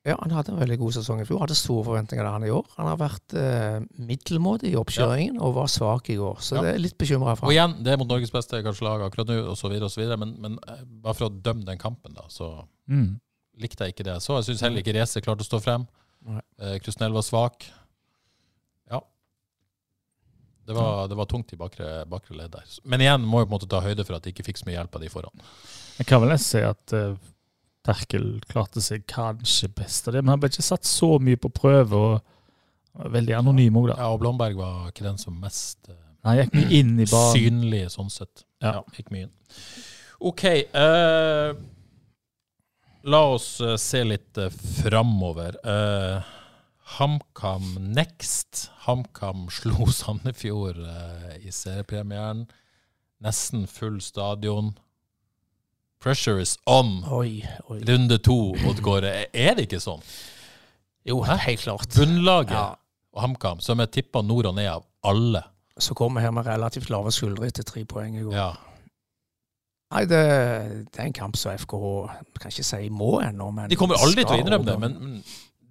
Ja, 0.08 0.16
han 0.22 0.32
hadde 0.32 0.54
en 0.54 0.60
veldig 0.62 0.78
god 0.80 0.94
sesong 0.96 1.20
i 1.20 1.26
fjor. 1.28 1.42
Hadde 1.44 1.56
store 1.58 1.84
forventninger 1.84 2.24
til 2.24 2.32
han 2.32 2.44
i 2.48 2.52
år. 2.54 2.68
Han 2.78 2.88
har 2.88 3.00
vært 3.02 3.34
eh, 3.40 3.80
middelmådig 4.08 4.70
i 4.72 4.78
oppkjøringen 4.80 5.40
og 5.44 5.56
var 5.58 5.72
svak 5.72 6.08
i 6.14 6.16
går, 6.20 6.38
så 6.44 6.56
Ja. 6.56 6.62
det 6.64 6.74
er 6.76 6.84
litt 6.86 6.98
bekymra 7.00 7.34
for 7.40 7.48
Og 7.50 7.56
igjen, 7.56 7.74
det 7.84 7.92
er 7.92 8.00
mot 8.00 8.08
Norges 8.08 8.32
beste 8.32 8.62
kanskje 8.64 8.86
lag 8.88 9.04
akkurat 9.08 9.28
nå, 9.32 9.40
osv., 9.52 9.74
osv., 9.84 10.04
men, 10.22 10.36
men 10.44 10.60
eh, 10.68 10.84
bare 11.04 11.18
for 11.18 11.28
å 11.28 11.34
dømme 11.44 11.66
den 11.68 11.78
kampen, 11.82 12.14
da, 12.16 12.28
så 12.32 12.52
Mm. 12.88 13.18
likte 13.60 13.84
jeg 13.84 13.96
ikke 13.98 14.06
det. 14.08 14.20
Så 14.24 14.38
jeg 14.38 14.46
syns 14.52 14.62
heller 14.64 14.80
ikke 14.84 14.96
Racer 14.96 15.20
klarte 15.26 15.44
å 15.44 15.50
stå 15.50 15.60
frem. 15.64 15.88
Eh, 16.60 16.78
Krusnell 16.80 17.12
var 17.12 17.22
svak. 17.28 17.68
Det 20.68 20.76
var, 20.76 21.08
det 21.08 21.16
var 21.16 21.26
tungt 21.32 21.54
i 21.56 21.58
bakre, 21.60 22.02
bakre 22.12 22.36
ledd 22.36 22.52
der. 22.52 22.72
Men 22.84 23.04
igjen 23.04 23.24
må 23.24 23.40
jo 23.40 23.48
på 23.48 23.54
en 23.54 23.56
måte 23.56 23.70
ta 23.72 23.80
høyde 23.86 24.04
for 24.04 24.18
at 24.18 24.26
de 24.26 24.34
ikke 24.34 24.44
fikk 24.50 24.60
så 24.60 24.68
mye 24.68 24.76
hjelp 24.76 24.98
av 25.00 25.04
de 25.06 25.12
foran. 25.14 25.44
Jeg 25.98 26.10
kan 26.10 26.20
vel 26.20 26.34
nesten 26.34 26.50
si 26.60 26.64
at 26.68 26.96
uh, 26.98 27.14
Terkel 27.88 28.26
klarte 28.52 28.84
seg 28.84 29.06
kanskje 29.08 29.70
best 29.78 30.10
av 30.10 30.18
det, 30.18 30.26
men 30.26 30.34
han 30.34 30.42
ble 30.44 30.50
ikke 30.52 30.66
satt 30.68 30.84
så 30.88 31.14
mye 31.24 31.40
på 31.40 31.54
prøve. 31.56 32.02
og 32.02 33.08
Veldig 33.16 33.38
anonym 33.40 33.80
òg, 33.80 33.94
da. 33.94 33.98
Ja, 34.02 34.12
og 34.12 34.20
Blomberg 34.26 34.60
var 34.60 34.92
ikke 34.92 35.08
den 35.08 35.22
som 35.22 35.40
mest 35.40 35.88
uh, 35.88 35.96
Nei, 36.28 36.42
gikk 36.42 36.58
mye 36.58 36.70
inn 36.82 36.94
i 37.00 37.08
banen. 37.08 37.34
synlig 37.38 37.84
sånn 37.96 38.12
sett. 38.12 38.44
Ja. 38.60 38.82
Ja, 38.82 38.84
gikk 38.98 39.14
mye 39.14 39.30
inn. 39.30 39.34
OK. 40.28 40.44
Uh, 40.76 41.56
la 43.08 43.22
oss 43.38 43.54
se 43.80 44.02
litt 44.04 44.42
uh, 44.42 44.50
framover. 44.82 45.56
Eh, 45.64 46.34
HamKam 46.96 47.76
next. 47.94 48.70
HamKam 48.86 49.48
slo 49.52 49.86
Sandefjord 50.00 50.78
eh, 50.80 51.48
i 51.48 51.52
seriepremieren. 51.52 52.46
Nesten 53.24 53.68
full 53.68 54.00
stadion. 54.02 54.76
Pressure 56.00 56.40
is 56.42 56.58
on. 56.66 57.04
Oi, 57.12 57.42
oi. 57.70 57.80
Runde 57.88 58.18
to, 58.24 58.54
Oddgård. 58.70 59.04
Er 59.34 59.56
det 59.58 59.66
ikke 59.68 59.82
sånn? 59.82 60.04
Jo, 61.08 61.22
helt 61.26 61.64
klart. 61.64 61.90
Bunnlaget 61.96 62.54
Ja. 62.54 62.76
og 63.16 63.24
HamKam, 63.24 63.60
som 63.64 63.80
er 63.82 63.90
tippa 63.90 64.22
nord 64.22 64.46
og 64.52 64.56
ned 64.60 64.70
av 64.70 64.86
alle. 65.08 65.42
Så 65.80 65.96
kommer 65.98 66.22
her 66.22 66.32
med 66.32 66.46
relativt 66.46 66.90
lave 66.94 67.12
skuldre 67.14 67.48
etter 67.50 67.66
tre 67.66 67.84
poeng 67.90 68.16
i 68.18 68.24
går. 68.26 68.34
Ja. 68.36 68.52
Nei, 69.94 70.04
det, 70.06 70.22
det 70.92 71.00
er 71.00 71.06
en 71.08 71.16
kamp 71.16 71.38
som 71.40 71.56
FKH 71.56 71.92
kan 72.42 72.52
ikke 72.52 72.66
si 72.68 72.90
må 72.92 73.22
ennå, 73.24 73.50
men 73.56 73.70
De 73.72 73.78
kommer 73.80 73.96
aldri 74.04 74.26
til 74.28 74.36
å 74.36 74.42
innrømme 74.42 74.68
det, 74.68 74.76
men, 74.84 74.98
men 75.00 75.22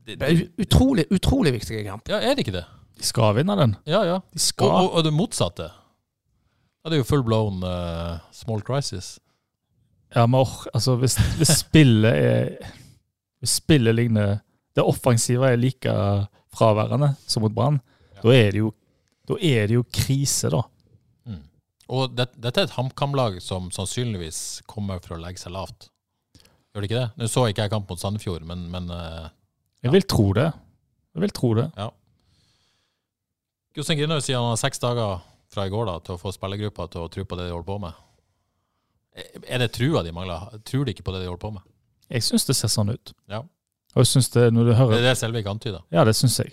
det, 0.07 0.17
Det 0.21 0.29
er 0.31 0.43
utrolig, 0.63 1.05
utrolig 1.13 1.53
viktig 1.57 1.83
kamp. 1.87 2.09
Ja, 2.13 2.21
er 2.23 2.35
det 2.37 2.47
ikke 2.47 2.55
det? 2.61 2.65
De 2.97 3.05
skal 3.05 3.35
vinne 3.37 3.57
den. 3.59 3.75
Ja, 3.89 4.05
ja. 4.07 4.21
De 4.33 4.39
Og, 4.39 4.45
skal. 4.47 4.71
og, 4.73 4.93
og 4.97 5.05
det 5.05 5.13
motsatte. 5.13 5.67
Ja, 5.69 6.91
det 6.91 6.97
er 6.97 7.03
jo 7.03 7.09
full 7.09 7.25
blown 7.27 7.63
uh, 7.67 8.23
small 8.33 8.63
crisis. 8.65 9.17
Ja, 10.15 10.25
men 10.27 10.39
or, 10.41 10.53
altså, 10.73 10.95
hvis, 11.03 11.17
hvis 11.41 11.51
spillet 11.61 12.15
er 12.15 12.73
Hvis 13.43 13.57
spillet 13.59 13.95
ligner 13.99 14.37
Det 14.79 14.85
offensive 14.87 15.51
er 15.51 15.59
like 15.59 15.91
fraværende 16.55 17.11
som 17.27 17.43
mot 17.43 17.53
Brann, 17.53 17.81
da 18.23 18.33
er 18.33 18.55
det 18.55 18.61
jo 18.63 18.71
da 19.27 19.35
er 19.43 19.67
det 19.67 19.75
jo 19.75 19.83
krise, 19.91 20.47
da. 20.55 20.61
Og 21.91 22.13
det, 22.15 22.29
dette 22.39 22.61
er 22.63 22.69
et 22.69 22.75
HamKam-lag 22.77 23.41
som 23.43 23.69
sannsynligvis 23.75 24.63
kommer 24.71 24.99
for 25.03 25.17
å 25.17 25.21
legge 25.23 25.43
seg 25.43 25.53
lavt. 25.55 25.89
Gjør 26.75 26.83
det 26.85 26.89
ikke 26.89 27.01
det? 27.01 27.09
Nå 27.19 27.29
så 27.31 27.45
ikke 27.51 27.67
jeg 27.67 27.73
kamp 27.73 27.91
mot 27.91 28.01
Sandefjord, 28.03 28.47
men, 28.47 28.65
men 28.71 28.87
eh, 28.95 29.27
Jeg 29.85 29.93
vil 29.93 30.07
tro 30.09 30.33
det. 30.37 30.51
Jeg 31.15 31.23
vil 31.25 31.33
tro 31.37 31.53
det. 31.59 31.67
Jostein 33.77 33.99
Grinaud 33.99 34.25
sier 34.25 34.41
han 34.41 34.55
har 34.55 34.61
seks 34.61 34.81
dager 34.81 35.21
fra 35.53 35.67
i 35.69 35.73
går 35.73 35.87
da, 35.89 35.99
til 36.05 36.17
å 36.17 36.21
få 36.21 36.33
spillergruppa 36.35 36.89
til 36.93 37.05
å 37.05 37.11
tro 37.13 37.25
på 37.29 37.37
det 37.39 37.47
de 37.49 37.53
holder 37.55 37.69
på 37.69 37.79
med. 37.81 38.03
Er- 39.17 39.59
det 39.59 39.73
trua 39.73 40.03
de 40.05 40.13
mangler? 40.13 40.61
Tror 40.65 40.85
de 40.85 40.93
ikke 40.93 41.05
på 41.05 41.13
det 41.13 41.23
de 41.23 41.29
holder 41.29 41.41
på 41.45 41.53
med? 41.53 41.63
Jeg 42.11 42.23
syns 42.23 42.45
det 42.47 42.57
ser 42.57 42.69
sånn 42.69 42.93
ut. 42.93 43.13
Ja. 43.29 43.41
Og 43.97 44.03
jeg 44.05 44.07
synes 44.07 44.29
det, 44.31 44.53
når 44.53 44.65
du 44.65 44.71
Det 44.71 44.77
hører 44.77 44.99
er 44.99 45.03
det 45.09 45.17
Selvik 45.19 45.47
antyder. 45.47 45.83
Ja, 45.91 46.05
det 46.05 46.15
syns 46.17 46.39
jeg. 46.39 46.53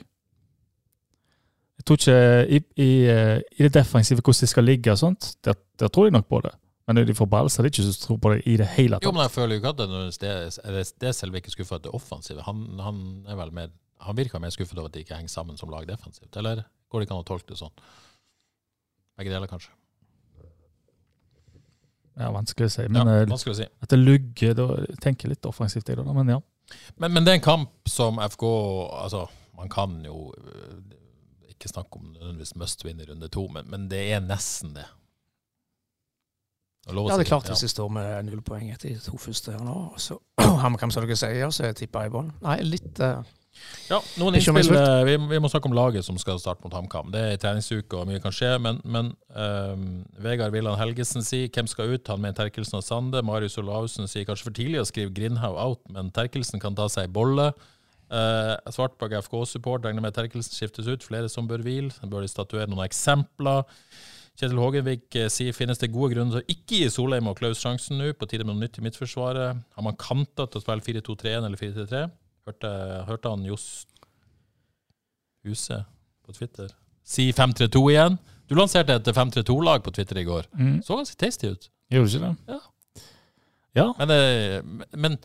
Jeg 1.78 1.86
tror 1.86 1.98
ikke 2.00 2.48
i, 2.48 2.60
i, 2.80 2.92
eh, 3.12 3.42
i 3.60 3.64
det 3.64 3.74
defensive, 3.74 4.22
hvordan 4.22 4.40
de 4.42 4.48
skal 4.48 4.64
ligge 4.64 4.92
og 4.92 4.98
sånt, 4.98 5.36
der, 5.44 5.54
der 5.80 5.88
tror 5.88 6.06
jeg 6.08 6.14
nok 6.14 6.28
på 6.30 6.40
det. 6.42 6.54
Men 6.88 7.00
de 7.08 7.16
får 7.16 7.30
ball, 7.32 7.50
så 7.50 7.62
er 7.62 7.68
det 7.68 7.74
ikke 7.74 7.86
så 7.88 8.00
tro 8.02 8.18
på 8.20 8.34
det 8.34 8.42
i 8.50 8.58
det 8.60 8.68
hele 8.76 8.98
Jo, 9.04 9.14
men 9.16 9.24
jeg 9.24 9.32
føler 9.32 9.56
jo 9.56 9.62
ikke 9.62 9.72
at 9.72 9.78
det 9.80 9.86
er 9.88 9.92
det, 10.20 10.32
er 10.64 10.90
det 11.00 11.12
er 11.14 11.52
skuffa 11.54 11.80
at 11.80 11.86
det 11.86 11.94
offensive. 11.96 12.44
Han, 12.44 12.66
han 12.84 12.98
er 13.28 13.40
vel 13.40 13.54
mer 13.56 13.70
Han 14.04 14.18
virker 14.18 14.40
mer 14.44 14.52
skuffet 14.52 14.78
over 14.78 14.90
at 14.90 14.98
de 14.98 15.00
ikke 15.00 15.16
henger 15.16 15.32
sammen 15.32 15.58
som 15.58 15.70
lag 15.72 15.88
defensivt. 15.88 16.36
Eller 16.36 16.66
går 16.92 17.00
det 17.00 17.08
ikke 17.08 17.16
an 17.16 17.24
å 17.24 17.28
tolke 17.28 17.54
det 17.54 17.60
sånn? 17.62 17.72
Begge 19.16 19.32
deler, 19.32 19.48
kanskje. 19.48 19.72
Ja, 22.20 22.32
Vanskelig 22.34 22.68
å 22.68 22.74
si. 22.74 22.88
Men 22.92 23.08
ja, 23.08 23.22
eh, 23.24 23.32
å 23.32 23.56
si. 23.58 23.66
at 23.66 23.94
det 23.94 24.00
lugger, 24.02 24.58
da 24.58 24.66
tenker 25.02 25.30
jeg 25.30 25.38
litt 25.38 25.48
offensivt, 25.50 25.88
jeg, 25.88 25.98
da. 25.98 26.14
Men 26.14 26.36
ja. 26.36 26.42
Men, 26.98 27.14
men 27.14 27.24
det 27.24 27.32
er 27.32 27.40
en 27.40 27.46
kamp 27.46 27.90
som 27.90 28.20
FK 28.24 28.44
Altså, 29.00 29.24
man 29.58 29.72
kan 29.72 29.96
jo 30.06 30.34
øh, 30.38 30.76
ikke 31.54 31.72
snakke 31.72 32.00
om 32.00 32.12
nødvendigvis 32.12 32.56
must 32.60 32.84
win 32.86 33.02
i 33.02 33.08
runde 33.08 33.30
to, 33.32 33.48
men, 33.48 33.70
men 33.72 33.88
det 33.92 34.04
er 34.12 34.22
nesten 34.24 34.76
det. 34.76 34.86
Det 34.86 34.90
er 34.90 34.90
lov 34.90 34.90
å 34.90 36.73
Ja, 36.90 37.16
det 37.16 37.24
er 37.24 37.30
klart 37.30 37.48
hvis 37.48 37.64
jeg 37.64 37.72
står 37.72 37.92
med 37.96 38.26
null 38.28 38.42
poeng 38.44 38.68
etter 38.74 38.90
de 38.92 39.00
to 39.00 39.16
første 39.18 39.54
her 39.56 39.62
nå, 39.64 39.94
så 39.98 40.18
kanskje 40.44 40.92
som 40.98 41.06
dere 41.06 41.16
sier, 41.16 41.54
så 41.56 41.70
jeg 41.70 41.78
tipper 41.86 42.10
i 42.10 42.12
bånn. 42.12 42.34
Nei, 42.44 42.58
litt 42.68 43.00
uh, 43.00 43.22
Ja, 43.88 44.00
noen 44.20 44.36
innspill. 44.36 44.74
eh, 44.76 45.04
Vi, 45.08 45.14
vi 45.30 45.40
må 45.40 45.48
snakke 45.48 45.70
om 45.70 45.76
laget 45.78 46.04
som 46.04 46.18
skal 46.20 46.42
starte 46.42 46.66
mot 46.66 46.74
HamKam. 46.76 47.12
Det 47.14 47.22
er 47.22 47.40
treningsuke 47.40 48.02
og 48.02 48.10
mye 48.10 48.20
kan 48.20 48.34
skje, 48.36 48.56
men, 48.60 48.82
men 48.84 49.14
um, 49.32 49.86
Vegard 50.26 50.52
Villand 50.52 50.80
Helgesen 50.82 51.24
sier 51.24 51.48
hvem 51.54 51.70
skal 51.72 51.94
ut? 51.94 52.08
Han 52.12 52.20
med 52.26 52.36
Terkelsen 52.36 52.82
og 52.82 52.84
Sande. 52.84 53.22
Marius 53.24 53.56
Olavsen 53.62 54.10
sier 54.12 54.26
kanskje 54.28 54.50
for 54.50 54.58
tidlig 54.58 54.82
å 54.82 54.88
skrive 54.90 55.14
Grindhaug 55.16 55.56
out, 55.62 55.84
men 55.94 56.12
Terkelsen 56.12 56.60
kan 56.60 56.76
ta 56.76 56.90
seg 56.92 57.08
ei 57.08 57.14
bolle. 57.16 57.54
Uh, 58.14 58.58
Svartbakk 58.74 59.16
FK-support 59.24 59.86
regner 59.88 60.04
med 60.04 60.18
Terkelsen 60.18 60.54
skiftes 60.54 60.90
ut. 60.90 61.06
Flere 61.06 61.32
som 61.32 61.48
bør 61.50 61.64
hvile. 61.66 61.94
Bør 62.04 62.26
de 62.26 62.34
statuere 62.34 62.68
noen 62.70 62.84
eksempler. 62.90 63.64
Kjetil 64.40 64.62
Hågenvik 64.62 65.18
eh, 65.20 65.30
sier 65.32 65.56
finnes 65.56 65.82
det 65.82 65.92
gode 65.94 66.16
grunner 66.16 66.40
til 66.40 66.42
å 66.42 66.56
ikke 66.56 66.82
gi 66.82 66.92
Solheim 66.92 67.30
og 67.30 67.38
Klaus 67.40 67.62
sjansen 67.62 68.00
nå. 68.02 68.12
På 68.18 68.30
tide 68.30 68.48
med 68.48 68.56
noe 68.56 68.66
nytt 68.66 68.80
i 68.82 68.86
midtforsvaret. 68.86 69.64
Har 69.78 69.86
man 69.86 70.00
kanter 70.00 70.50
til 70.50 70.62
å 70.62 70.66
spille 70.66 71.02
4-2-3-1 71.02 71.50
eller 71.50 71.60
4-3-3? 71.62 72.06
Hørte, 72.50 72.72
hørte 73.08 73.36
han 73.36 73.46
Johs 73.48 73.68
Huse 75.44 75.84
på 76.24 76.36
Twitter 76.36 76.72
si 77.04 77.30
5-3-2 77.36 77.84
igjen. 77.92 78.18
Du 78.48 78.56
lanserte 78.58 78.96
et 78.98 79.10
5-3-2-lag 79.16 79.84
på 79.84 79.94
Twitter 79.96 80.20
i 80.22 80.28
går. 80.28 80.48
Mm. 80.56 80.78
Så 80.84 80.98
ganske 80.98 81.20
tasty 81.20 81.52
ut. 81.52 81.70
Gjorde 81.92 82.12
ikke 82.12 82.26
det? 82.26 82.56
Ja. 82.56 82.60
Ja. 83.74 83.88
Men, 83.98 84.12
det, 84.12 84.90
men 84.94 85.18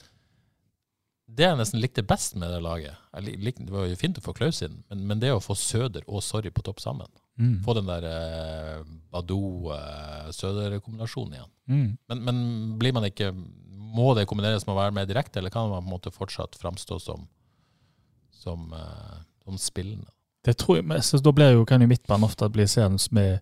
det 1.28 1.44
jeg 1.44 1.58
nesten 1.60 1.80
likte 1.82 2.02
best 2.08 2.36
med 2.40 2.48
det 2.50 2.62
laget 2.64 2.94
jeg 3.14 3.22
lik- 3.26 3.40
lik- 3.44 3.58
Det 3.66 3.72
var 3.74 3.84
jo 3.86 3.96
fint 4.00 4.18
å 4.18 4.22
få 4.24 4.32
Klaus 4.34 4.62
inn, 4.64 4.78
men, 4.90 4.98
men 5.06 5.20
det 5.20 5.30
å 5.34 5.40
få 5.44 5.54
Søder 5.58 6.02
og 6.08 6.22
Sorry 6.24 6.50
på 6.50 6.62
topp 6.66 6.80
sammen 6.84 7.06
Mm. 7.38 7.60
Få 7.62 7.70
den 7.76 7.86
der 7.86 8.02
eh, 8.02 8.82
Badou-Søder-kombinasjonen 9.14 11.34
igjen. 11.36 11.50
Mm. 11.70 11.90
Men, 12.08 12.18
men 12.26 12.36
blir 12.80 12.92
man 12.96 13.04
ikke 13.06 13.28
Må 13.32 14.10
det 14.18 14.24
kombineres 14.28 14.66
med 14.66 14.74
å 14.74 14.78
være 14.80 14.94
mer 14.96 15.06
direkte, 15.08 15.38
eller 15.38 15.50
kan 15.54 15.68
man 15.70 15.84
på 15.84 15.86
en 15.86 15.92
måte 15.94 16.10
fortsatt 16.12 16.58
framstå 16.60 16.98
som 17.00 17.28
som, 18.38 18.72
eh, 18.72 19.18
som 19.44 19.56
spillende? 19.58 20.06
Det 20.44 20.56
tror 20.58 20.76
jeg, 20.78 20.84
men 20.86 21.00
så 21.02 21.18
Da 21.22 21.32
blir 21.34 21.52
jo, 21.54 21.64
kan 21.66 21.80
jo 21.82 21.88
midtbanen 21.90 22.24
ofte 22.28 22.48
bli 22.52 22.66
seende 22.70 22.98
med, 23.10 23.40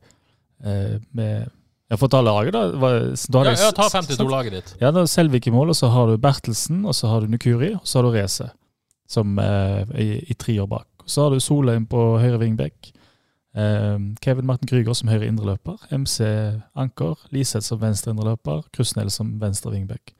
eh, 0.65 0.99
med 1.13 1.51
Jeg 1.87 2.01
får 2.01 2.11
ta 2.11 2.21
laget, 2.25 2.53
da. 2.57 2.63
Da 2.75 3.45
Ja, 3.47 3.53
ja, 3.55 3.71
ta 3.75 3.87
52-laget 3.93 4.57
ditt. 4.57 4.75
Ja, 4.81 4.91
da 4.91 5.05
er 5.05 5.11
Selvik 5.11 5.47
i 5.47 5.53
mål, 5.55 5.71
og 5.71 5.79
så 5.79 5.91
har 5.93 6.11
du 6.11 6.17
Bertelsen, 6.19 6.85
og 6.85 6.97
så 6.99 7.13
har 7.13 7.23
du 7.23 7.31
Nukuri, 7.31 7.75
og 7.79 7.87
så 7.87 8.01
har 8.01 8.09
du 8.09 8.17
Reze 8.17 8.51
som 9.07 9.39
eh, 9.39 9.83
i, 10.03 10.09
i 10.31 10.35
tre 10.35 10.57
år 10.63 10.67
bak. 10.67 10.89
Så 11.07 11.23
har 11.23 11.31
du 11.31 11.41
Solheim 11.41 11.87
på 11.87 12.01
høyre 12.19 12.41
vingbekk. 12.43 12.91
Eh, 13.55 13.99
Kevin 14.21 14.47
Martin 14.51 14.69
Krüger 14.69 14.99
som 14.99 15.13
høyre 15.13 15.29
indreløper. 15.31 15.79
MC 15.95 16.27
Anker. 16.75 17.15
Liseth 17.31 17.69
som 17.69 17.81
venstre 17.81 18.11
indreløper. 18.11 18.67
Krusnell 18.75 19.13
som 19.15 19.37
venstre 19.41 19.71
vingbekk. 19.77 20.11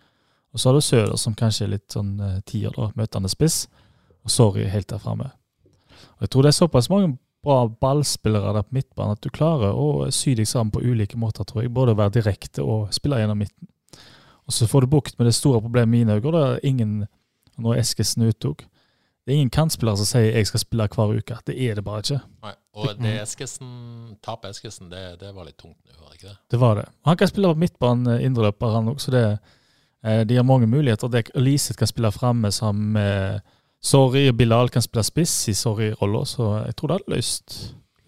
Og 0.55 0.63
så 0.63 0.71
har 0.71 0.79
du 0.79 0.81
Søder, 0.87 1.17
som 1.19 1.35
kanskje 1.35 1.67
er 1.67 1.75
litt 1.75 1.93
sånn 1.93 2.15
eh, 2.23 2.39
tier, 2.47 2.71
da, 2.79 2.93
møtende 2.95 3.29
spiss. 3.33 3.65
Og 4.23 4.31
Sorry 4.33 4.71
helt 4.71 4.89
der 4.95 5.03
framme. 5.03 5.33
Jeg 6.23 6.31
tror 6.31 6.47
det 6.47 6.55
er 6.55 6.61
såpass 6.63 6.89
mange 6.93 7.17
bra 7.47 7.63
ballspillere 7.81 8.53
der 8.57 8.67
på 8.67 8.77
midtbanen 8.81 9.17
at 9.17 9.23
du 9.23 9.31
klarer 9.31 9.77
å 9.79 10.11
sy 10.15 10.35
deg 10.35 10.49
sammen 10.51 10.75
på 10.75 10.83
ulike 10.83 11.19
måter, 11.21 11.47
tror 11.47 11.63
jeg. 11.63 11.75
Både 11.75 11.95
å 11.95 11.99
være 11.99 12.19
direkte 12.19 12.65
og 12.67 12.91
spille 12.95 13.21
gjennom 13.23 13.39
midten. 13.39 13.71
Og 14.47 14.55
så 14.55 14.69
får 14.71 14.85
du 14.85 14.93
bukt 14.95 15.19
med 15.19 15.31
det 15.31 15.35
store 15.35 15.63
problemet 15.63 15.95
i 15.95 15.99
mine 16.01 16.19
øyne. 16.19 16.33
der 16.33 16.57
er 16.57 16.67
ingen, 16.67 17.07
når 17.59 17.81
Eskesen 17.83 18.27
uttok, 18.27 18.67
det 19.27 19.35
er 19.35 19.41
ingen 19.41 19.51
kantspillere 19.51 19.97
som 19.97 20.07
sier 20.07 20.33
'jeg 20.33 20.47
skal 20.47 20.61
spille 20.61 20.89
hver 20.89 21.19
uke'. 21.19 21.41
Det 21.47 21.59
er 21.59 21.75
det 21.75 21.85
bare 21.85 21.99
ikke. 21.99 22.21
Nei. 22.43 22.53
Og 22.75 22.99
det 22.99 23.21
Eskesen, 23.23 24.17
tapet 24.23 24.51
Eskesen, 24.51 24.91
det, 24.91 25.19
det 25.21 25.35
var 25.35 25.45
litt 25.45 25.59
tungt 25.59 25.77
nå, 25.85 25.93
var 26.03 26.11
det 26.13 26.21
ikke 26.21 26.29
det? 26.29 26.37
Det 26.51 26.61
var 26.61 26.75
det. 26.75 26.89
Han 27.05 27.17
kan 27.17 27.29
spille 27.29 27.55
på 27.55 27.59
midtbanen, 27.59 28.07
eh, 28.07 28.25
indreløper, 28.25 28.73
han 28.73 28.89
også. 28.89 29.11
Det, 29.11 29.39
eh, 30.05 30.25
de 30.25 30.37
har 30.37 30.45
mange 30.45 30.67
muligheter. 30.67 31.09
Det, 31.09 31.31
Liseth 31.35 31.79
kan 31.79 31.89
spille 31.89 32.13
framme 32.13 32.53
sammen 32.53 32.93
med 32.93 33.41
Sorry. 33.83 34.29
og 34.29 34.37
Bilal 34.37 34.71
kan 34.73 34.83
spille 34.83 35.05
spiss 35.07 35.49
i 35.49 35.55
Sorry-rolla, 35.55 36.25
så 36.27 36.53
jeg 36.67 36.77
tror 36.77 36.91
det 36.91 36.99
hadde 36.99 37.15
løst, 37.17 37.59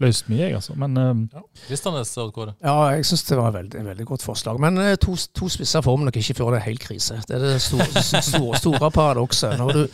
løst 0.03 0.31
mye, 0.31 0.41
jeg, 0.45 0.55
altså. 0.59 0.75
Men 0.79 0.97
ja. 1.33 1.43
Kristianes. 1.67 2.17
Ja, 2.17 2.77
jeg 2.95 3.07
syns 3.07 3.23
det 3.29 3.39
var 3.39 3.53
et 3.53 3.61
veldig, 3.61 3.85
veldig 3.91 4.07
godt 4.07 4.27
forslag. 4.27 4.61
Men 4.61 4.79
eh, 4.83 4.97
to, 4.97 5.15
to 5.35 5.51
spisser 5.53 5.85
får 5.85 5.99
vi 5.99 6.09
nok 6.09 6.19
ikke 6.23 6.39
før 6.41 6.57
det 6.57 6.63
er 6.63 6.69
helt 6.71 6.83
krise. 6.83 7.21
Det 7.29 7.37
er 7.39 7.47
det 7.47 7.61
store, 7.63 8.03
store, 8.03 8.59
store 8.59 8.91
paradokset. 8.91 9.59
Når 9.59 9.73
du 9.73 9.87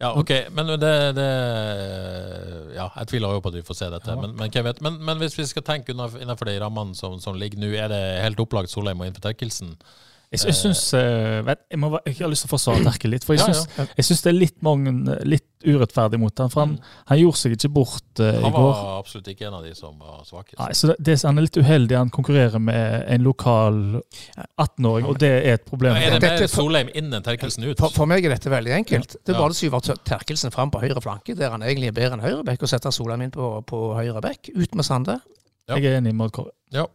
Ja, 0.00 0.14
ok, 0.16 0.30
men 0.56 0.70
det, 0.80 0.92
det 1.16 1.30
Ja, 2.72 2.86
jeg 2.96 3.08
tviler 3.10 3.34
jo 3.36 3.40
på 3.44 3.50
at 3.52 3.58
vi 3.58 3.64
får 3.66 3.76
se 3.76 3.88
dette. 3.92 4.14
Men, 4.16 4.32
men, 4.38 4.52
hvem 4.52 4.64
vet? 4.64 4.80
Men, 4.80 4.96
men 5.04 5.18
hvis 5.20 5.36
vi 5.36 5.44
skal 5.48 5.66
tenke 5.66 5.92
innenfor 5.92 6.48
de 6.48 6.54
rammene 6.62 6.96
som, 6.96 7.18
som 7.20 7.36
ligger 7.36 7.60
nå, 7.60 7.74
er 7.76 7.90
det 7.92 8.00
helt 8.24 8.40
opplagt 8.40 8.72
Solheim 8.72 9.02
og 9.02 9.10
inn 9.10 9.16
for 9.18 9.26
Terkelsen? 9.26 9.74
Jeg, 10.30 10.44
jeg 10.46 10.54
syns 10.54 10.80
jeg, 10.94 11.54
jeg, 11.74 11.78
må, 11.82 11.88
jeg 12.06 12.14
har 12.20 12.30
lyst 12.30 12.44
til 12.46 12.50
å 12.50 12.52
forsvare 12.52 12.84
Terkel 12.88 13.10
litt, 13.16 13.24
for 13.26 13.34
jeg 13.34 13.42
Ja, 13.42 13.50
syns, 13.50 13.66
ja, 13.74 13.86
ja. 13.90 14.04
det 14.22 14.30
er 14.30 14.36
litt, 14.36 14.56
mange, 14.62 14.92
litt 15.26 15.46
urettferdig 15.66 16.20
mot 16.22 16.38
han, 16.40 16.52
For 16.52 16.62
han, 16.64 16.76
han 17.10 17.18
gjorde 17.20 17.40
seg 17.40 17.56
ikke 17.56 17.70
bort 17.74 18.22
uh, 18.22 18.28
i 18.30 18.44
Han 18.44 18.54
var 18.54 18.78
absolutt 19.00 19.30
ikke 19.32 19.48
en 19.48 19.56
av 19.58 19.64
de 19.66 19.72
som 19.76 19.96
var 19.98 20.22
svakest. 20.28 20.56
Nei, 20.60 20.70
så 20.78 20.92
det, 20.92 20.96
det, 21.08 21.16
Han 21.26 21.40
er 21.40 21.46
litt 21.48 21.58
uheldig. 21.60 21.96
Han 21.98 22.12
konkurrerer 22.14 22.62
med 22.62 23.04
en 23.16 23.26
lokal 23.26 23.80
18-åring, 23.98 25.08
og 25.10 25.18
det 25.20 25.32
er 25.40 25.58
et 25.58 25.66
problem. 25.66 25.98
Er 25.98 26.16
det 26.16 26.22
mer 26.24 26.46
Solheim 26.52 26.92
inn 26.94 27.10
enn 27.10 27.26
Terkelsen 27.26 27.66
ut? 27.66 27.74
For, 27.82 27.92
for 27.98 28.10
meg 28.10 28.24
er 28.24 28.36
dette 28.36 28.52
veldig 28.52 28.76
enkelt. 28.78 29.18
Det 29.18 29.34
er 29.34 29.40
bare 29.42 29.52
å 29.52 29.58
skyve 29.58 29.82
Ter- 29.90 30.00
Terkelsen 30.14 30.54
fram 30.54 30.72
på 30.72 30.80
høyre 30.84 31.02
flanke, 31.04 31.36
der 31.38 31.52
han 31.52 31.66
egentlig 31.66 31.90
er 31.90 31.98
bedre 31.98 32.16
enn 32.20 32.24
høyre 32.24 32.46
bekk, 32.46 32.64
og 32.64 32.72
sette 32.72 32.94
Solheim 32.94 33.26
inn 33.26 33.34
på, 33.34 33.50
på 33.68 33.82
høyre 33.98 34.22
bekk. 34.24 34.54
Ut 34.56 34.78
med 34.78 34.86
Sande. 34.86 35.18
Ja. 35.68 35.76
Jeg 35.76 35.90
er 35.90 36.00
enig 36.00 36.14
med 36.16 36.32
Kåre. 36.34 36.54
Ja. 36.74 36.86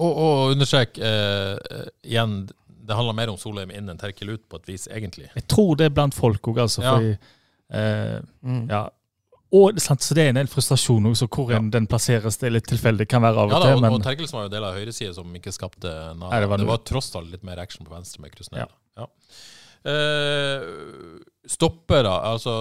Og, 0.00 0.12
og 0.16 0.54
understrek 0.54 0.96
eh, 0.96 1.56
eh, 1.56 1.88
igjen, 2.08 2.42
det 2.90 2.96
handler 2.98 3.16
mer 3.16 3.30
om 3.32 3.38
Solheim 3.40 3.70
inn 3.74 3.90
enn 3.92 3.98
Terkel 4.00 4.34
ut, 4.34 4.46
på 4.50 4.58
et 4.60 4.72
vis, 4.72 4.88
egentlig. 4.90 5.28
Jeg 5.36 5.46
tror 5.50 5.76
det 5.78 5.86
er 5.90 5.92
blant 5.94 6.16
folk 6.16 6.50
òg, 6.50 6.64
altså. 6.66 6.82
Ja. 6.84 6.96
Fordi, 6.96 7.36
eh, 7.70 8.16
Mm. 8.42 8.64
ja. 8.70 8.88
Og 9.52 9.74
det 9.74 9.82
sant, 9.82 10.02
så 10.02 10.14
det 10.14 10.24
er 10.24 10.28
en 10.30 10.38
del 10.38 10.46
frustrasjon 10.46 11.06
også, 11.10 11.26
hvor 11.26 11.48
ja. 11.50 11.58
den 11.58 11.86
plasseres. 11.90 12.36
Det 12.38 12.46
er 12.46 12.52
litt 12.54 12.68
tilfeldig, 12.70 13.08
kan 13.10 13.22
være 13.22 13.34
av 13.34 13.48
og 13.48 13.54
Ja 13.56 13.58
da, 13.58 13.70
til, 13.72 13.80
og, 13.80 13.86
og 13.88 13.96
men 13.96 14.04
Terkelsen 14.04 14.38
var 14.38 14.44
jo 14.46 14.52
del 14.52 14.66
av 14.68 14.76
høyresida 14.78 15.14
som 15.16 15.32
ikke 15.34 15.52
skapte. 15.54 15.94
Nei, 16.20 16.30
det 16.30 16.44
det, 16.44 16.50
var 16.52 16.66
var 16.68 16.84
tross 16.86 17.10
alt 17.18 17.32
litt 17.32 17.42
mer 17.46 17.58
action 17.58 17.86
på 17.86 17.94
venstre 17.96 18.22
med 18.22 18.30
Krusnell. 18.36 18.70
Ja. 18.98 19.08
Ja. 19.84 19.90
Eh, 19.90 21.20
stoppere, 21.50 22.10
altså 22.30 22.52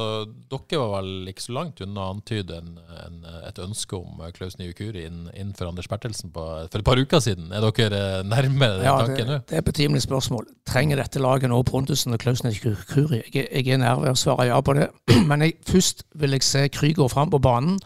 Dere 0.50 0.80
var 0.80 1.02
vel 1.02 1.28
ikke 1.30 1.44
så 1.44 1.54
langt 1.54 1.82
unna 1.84 2.06
å 2.08 2.14
antyde 2.16 2.56
en, 2.58 2.70
en, 3.04 3.18
et 3.46 3.60
ønske 3.62 3.98
om 3.98 4.22
Klaus 4.34 4.56
Nyukuri 4.58 5.04
inn, 5.06 5.28
innenfor 5.36 5.70
Anders 5.70 5.90
Bertelsen 5.92 6.32
på, 6.34 6.46
for 6.72 6.80
et 6.80 6.88
par 6.88 7.02
uker 7.02 7.22
siden. 7.24 7.52
Er 7.54 7.66
dere 7.68 8.00
eh, 8.00 8.24
nærmere 8.26 8.80
den 8.80 8.88
Ja, 8.88 8.96
tanken 9.04 9.20
det, 9.20 9.28
nå? 9.28 9.40
det 9.52 9.58
er 9.58 9.64
et 9.64 9.68
betimelig 9.68 10.04
spørsmål. 10.08 10.48
Trenger 10.70 11.04
dette 11.04 11.22
laget 11.22 11.52
nå 11.52 11.60
Pontusen 11.68 12.16
og 12.16 12.24
Klausen 12.24 12.56
Kuri? 12.90 13.22
Jeg, 13.34 13.50
jeg 13.52 13.76
er 13.76 13.84
nær 13.84 14.02
ved 14.02 14.16
å 14.16 14.18
svare 14.20 14.48
ja 14.50 14.60
på 14.64 14.78
det. 14.80 14.90
Men 15.30 15.46
jeg, 15.46 15.60
først 15.70 16.08
vil 16.18 16.38
jeg 16.38 16.48
se 16.48 16.66
Krüger 16.74 17.12
fram 17.12 17.30
på 17.36 17.42
banen, 17.44 17.78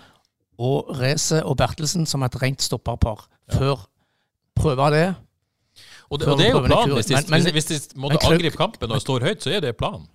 og 0.61 0.93
Reze 1.01 1.41
og 1.43 1.57
Bertelsen 1.59 2.05
som 2.07 2.23
et 2.23 2.37
rent 2.39 2.61
stopperpar. 2.61 3.25
Før 3.51 3.87
prøve 4.55 4.91
det. 4.93 5.07
Og 6.13 6.19
det, 6.21 6.27
og 6.29 6.37
det 6.39 6.45
er 6.47 6.51
jo 6.53 6.61
planen. 6.67 6.93
Hvis 6.97 7.07
de, 7.09 7.15
Men- 7.17 7.29
men- 7.33 7.53
hvis, 7.55 7.67
hvis 7.67 7.87
de 7.89 7.99
måtte 8.03 8.17
men 8.21 8.33
angripe 8.37 8.57
kampen 8.59 8.91
og 8.93 9.01
står 9.01 9.25
høyt, 9.27 9.41
så 9.43 9.51
er 9.55 9.63
det 9.65 9.73
planen. 9.79 10.05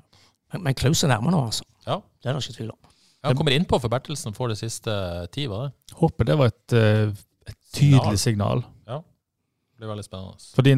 Men, 0.53 0.63
men 0.69 0.75
Klaus 0.79 1.03
er 1.05 1.11
nærmere 1.11 1.35
nå, 1.35 1.41
altså. 1.51 1.65
Ja. 1.87 1.99
Det 2.23 2.31
er 2.31 2.37
det 2.39 2.45
ikke 2.49 2.57
tvil 2.61 2.71
om. 2.71 2.79
Han 3.25 3.37
kommer 3.37 3.53
innpå 3.57 3.81
for 3.83 3.91
Bertelsen 3.93 4.33
får 4.37 4.53
det 4.55 4.59
siste 4.61 4.93
ti, 5.35 5.47
var 5.51 5.67
det? 5.69 5.73
håper 5.99 6.25
det 6.29 6.37
var 6.39 6.53
et, 6.53 6.73
eh, 6.79 7.11
et 7.51 7.57
tydelig 7.75 8.19
signal. 8.23 8.63
Ja, 8.87 9.01
Det 9.03 9.81
blir 9.83 9.89
veldig 9.91 10.05
spennende. 10.07 10.39
Fordi 10.55 10.75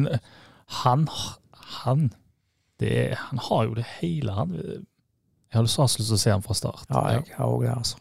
han, 0.81 1.07
han, 1.83 2.07
det 2.79 3.15
han 3.17 3.37
har 3.47 3.63
jo 3.69 3.73
det 3.77 3.85
hele. 4.01 4.31
Han, 4.33 4.51
jeg 4.57 5.59
hadde 5.59 5.67
så 5.69 5.83
lyst 5.85 5.97
til 6.09 6.17
å 6.17 6.21
se 6.25 6.31
ham 6.33 6.41
fra 6.41 6.53
start. 6.57 6.85
Ja, 6.89 7.05
jeg 7.13 7.23
har 7.37 7.45
òg 7.45 7.61
det, 7.67 7.77
altså. 7.77 7.97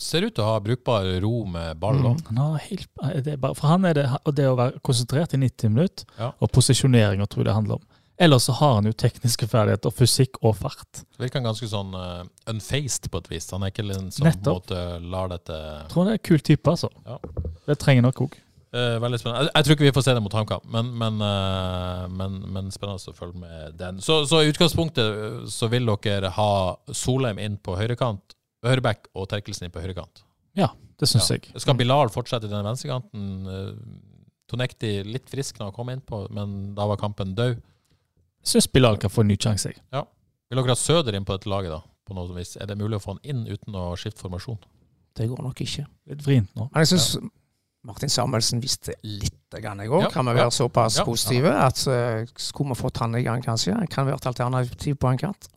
Ser 0.00 0.24
ut 0.24 0.32
til 0.36 0.44
å 0.46 0.54
ha 0.54 0.60
brukbar 0.64 1.04
ro 1.20 1.44
med 1.44 1.76
ball. 1.80 1.98
Mm. 2.00 2.20
no, 2.36 2.50
helt, 2.56 2.88
det 3.24 3.34
er 3.34 3.40
bare, 3.42 3.56
for 3.58 3.68
han 3.68 3.84
er 3.84 3.98
det, 3.98 4.06
det 4.38 4.46
å 4.48 4.56
være 4.56 4.80
konsentrert 4.86 5.34
i 5.36 5.40
90 5.42 5.74
minutter, 5.74 6.06
Ja. 6.16 6.30
og 6.40 6.52
posisjonering, 6.56 7.20
tror 7.28 7.44
jeg 7.44 7.50
det 7.50 7.56
handler 7.58 7.80
om. 7.80 7.86
Ellers 8.20 8.44
så 8.48 8.52
har 8.52 8.74
han 8.76 8.84
jo 8.84 8.92
tekniske 8.92 9.46
ferdigheter, 9.48 9.92
fysikk 9.96 10.36
og 10.44 10.58
fart. 10.58 11.04
Virker 11.20 11.40
han 11.40 11.46
ganske 11.48 11.68
sånn 11.70 11.94
uh, 11.96 12.24
unfaced 12.52 13.08
på 13.12 13.20
et 13.22 13.30
vis. 13.32 13.46
Han 13.54 13.64
er 13.64 13.72
ikke 13.72 13.86
en 13.86 14.10
som 14.12 14.26
Nettopp. 14.28 14.66
måte 14.68 14.80
lar 15.08 15.30
dette 15.32 15.56
tror 15.88 16.04
han 16.04 16.10
er 16.12 16.18
en 16.18 16.26
kul 16.28 16.42
type, 16.44 16.68
altså. 16.68 16.90
Ja. 17.06 17.16
Det 17.70 17.78
trenger 17.80 18.04
nok 18.04 18.20
òg. 18.26 18.36
Uh, 18.76 19.00
Veldig 19.02 19.18
spennende. 19.18 19.46
Jeg, 19.48 19.52
jeg 19.56 19.64
tror 19.66 19.74
ikke 19.74 19.86
vi 19.88 19.94
får 19.96 20.04
se 20.06 20.12
det 20.14 20.22
mot 20.22 20.36
HamKam, 20.36 20.66
men, 20.70 20.90
men, 21.00 21.16
uh, 21.24 22.04
men, 22.12 22.36
men 22.54 22.68
spennende 22.74 23.00
å 23.10 23.16
følge 23.16 23.40
med 23.40 23.78
den. 23.80 24.02
Så, 24.04 24.20
så 24.30 24.44
i 24.44 24.52
utgangspunktet 24.52 25.00
eh, 25.24 25.40
så 25.50 25.70
vil 25.72 25.88
dere 26.04 26.30
ha 26.36 26.50
Solheim 26.94 27.40
inn 27.42 27.56
på 27.58 27.74
høyrekant, 27.80 28.36
høyreback 28.64 29.08
og 29.14 29.28
Terkelsen 29.28 29.64
inn 29.68 29.72
på 29.74 29.80
høyrekant. 29.82 30.22
Ja, 30.58 30.68
Det 31.00 31.08
syns 31.08 31.30
Ja. 31.30 31.36
jeg. 31.38 31.60
Skal 31.62 31.74
Bilal 31.78 32.08
fortsette 32.12 32.44
i 32.44 32.48
den 32.52 32.64
venstrekanten? 32.64 33.46
Eh, 33.48 33.74
Tonekti 34.50 35.02
litt 35.06 35.30
frisk 35.30 35.56
når 35.58 35.70
han 35.70 35.72
kom 35.72 35.88
innpå, 35.88 36.30
men 36.30 36.74
da 36.74 36.86
var 36.86 36.96
kampen 37.00 37.34
død. 37.34 37.62
Syns 38.44 38.66
Bilal 38.72 38.98
kan 38.98 39.08
få 39.10 39.20
en 39.22 39.28
ny 39.28 39.36
sjanse, 39.36 39.70
jeg. 39.72 39.80
Vil 40.50 40.58
dere 40.58 40.68
ha 40.74 40.74
Søder 40.74 41.14
inn 41.14 41.24
på 41.24 41.32
dette 41.38 41.48
laget, 41.48 41.70
da? 41.70 41.80
På 42.06 42.14
noe 42.14 42.34
vis? 42.34 42.56
Er 42.56 42.66
det 42.66 42.76
mulig 42.76 42.98
å 42.98 43.02
få 43.04 43.14
han 43.14 43.20
inn 43.22 43.46
uten 43.46 43.72
å 43.78 43.94
skifte 43.96 44.20
formasjon? 44.20 44.58
Det 45.14 45.28
går 45.30 45.42
nok 45.42 45.60
ikke. 45.62 45.86
Litt 46.08 46.22
vrient 46.26 46.50
nå. 46.56 46.68
Men 46.72 46.84
jeg 46.84 46.98
syns 46.98 47.16
Martin 47.86 48.08
Samuelsen 48.12 48.60
visste 48.60 48.92
litt, 49.04 49.32
grann, 49.62 49.78
jeg 49.78 49.88
òg. 49.88 50.02
Ja, 50.02 50.10
Kan 50.10 50.26
vi 50.26 50.32
ja. 50.36 50.44
være 50.44 50.52
såpass 50.52 50.98
Ja. 50.98 51.04
positive 51.04 51.46
at 51.54 51.78
uh, 51.88 52.26
skulle 52.36 52.74
vi 52.74 52.80
fått 52.82 52.98
han 52.98 53.14
i 53.14 53.22
gang, 53.22 53.40
kanskje? 53.42 53.72
Kan 53.88 54.06
være 54.06 54.16
et 54.20 54.26
alternativ 54.26 54.98
på 54.98 55.08
en 55.10 55.18
kant. 55.18 55.48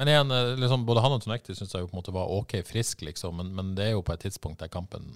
Men 0.00 0.08
igjen, 0.08 0.30
eh, 0.32 0.54
liksom, 0.56 0.86
både 0.88 1.02
han 1.04 1.12
og 1.12 1.20
Tonekti 1.20 1.52
syns 1.52 1.74
jeg 1.74 1.82
jo 1.82 1.88
på 1.90 1.92
en 1.92 2.00
måte 2.00 2.14
var 2.16 2.30
OK 2.32 2.54
frisk, 2.64 3.02
liksom. 3.04 3.34
Men, 3.36 3.50
men 3.52 3.74
det 3.76 3.84
er 3.84 3.90
jo 3.98 4.04
på 4.06 4.14
et 4.14 4.22
tidspunkt 4.24 4.62
der 4.62 4.70
kampen 4.72 5.10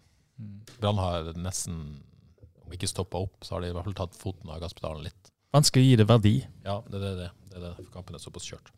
Brann 0.76 0.98
har 1.00 1.30
nesten, 1.40 1.78
om 2.60 2.74
ikke 2.76 2.90
stoppa 2.90 3.22
opp, 3.24 3.38
så 3.46 3.54
har 3.54 3.64
de 3.64 3.70
i 3.70 3.72
hvert 3.72 3.88
fall 3.88 3.96
tatt 3.96 4.18
foten 4.20 4.52
av 4.52 4.60
gasspedalen 4.60 5.06
litt. 5.06 5.32
Vanskelig 5.56 5.86
å 5.86 5.88
gi 5.88 5.96
det 6.02 6.08
verdi. 6.10 6.34
Ja, 6.66 6.76
det 6.90 7.00
er 7.00 7.16
det. 7.22 7.30
det, 7.48 7.56
er 7.56 7.64
det. 7.64 7.72
for 7.78 7.88
Kampen 7.94 8.18
er 8.18 8.20
såpass 8.26 8.44
kjørt. 8.50 8.68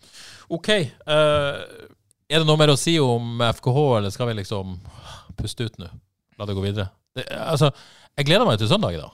OK. 0.55 0.71
Uh, 1.11 1.91
er 2.31 2.39
det 2.39 2.47
noe 2.47 2.61
mer 2.61 2.77
å 2.77 2.79
si 2.79 2.95
om 3.03 3.43
FKH, 3.43 3.83
eller 3.99 4.15
skal 4.15 4.31
vi 4.31 4.39
liksom 4.45 4.79
puste 5.41 5.67
ut 5.67 5.83
nå? 5.83 5.91
La 6.39 6.47
det 6.47 6.55
gå 6.55 6.63
videre? 6.63 6.93
Det, 7.19 7.27
altså, 7.35 7.73
jeg 8.15 8.31
gleder 8.31 8.47
meg 8.47 8.63
til 8.63 8.71
søndag, 8.71 9.01
da. 9.03 9.11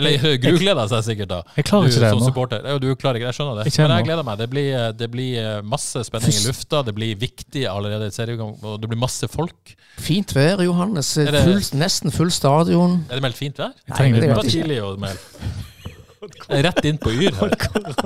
Eller 0.00 0.36
Gru 0.42 0.58
gleder 0.62 0.88
seg 0.90 1.04
sikkert, 1.06 1.28
da. 1.30 1.38
Jeg 1.56 1.66
klarer 1.68 1.86
du 1.86 1.92
ikke 1.92 2.02
det 2.02 2.10
som 2.10 2.18
ennå. 2.18 2.28
supporter. 2.30 2.66
Jo, 2.72 2.78
du 2.82 2.88
klarer 2.96 3.20
ikke 3.20 3.28
det, 3.28 3.32
jeg 3.34 3.38
skjønner 3.38 3.60
det. 3.60 3.64
Jeg 3.70 3.84
Men 3.86 3.96
jeg 3.98 4.06
gleder 4.08 4.26
meg. 4.30 4.38
Det 4.40 4.48
blir, 4.56 4.76
det 5.04 5.10
blir 5.12 5.38
eh, 5.44 5.62
masse 5.76 6.02
spenning 6.08 6.34
i 6.34 6.42
lufta. 6.48 6.82
Det 6.88 6.94
blir 6.96 7.14
viktig 7.20 7.64
allerede 7.70 8.08
i 8.10 8.14
seriegang, 8.16 8.54
og 8.64 8.78
det 8.82 8.90
blir 8.92 9.00
masse 9.00 9.28
folk. 9.30 9.74
Fint 10.00 10.32
vær, 10.36 10.62
Johannes. 10.64 11.12
Er 11.20 11.30
det- 11.36 11.44
Full, 11.46 11.60
nesten 11.78 12.10
full 12.14 12.30
stadion. 12.34 13.04
Er 13.10 13.20
det 13.20 13.22
meldt 13.28 13.36
fint 13.38 13.58
vær? 13.60 13.74
Nei, 13.88 13.96
trenger 13.96 14.20
det 14.26 14.34
var 14.36 14.48
tidlig 14.48 14.80
å 14.82 14.94
melde. 15.00 15.18
Rett 16.50 16.84
inn 16.84 16.98
på 17.00 17.12
Yr 17.16 17.32
her. 17.38 17.54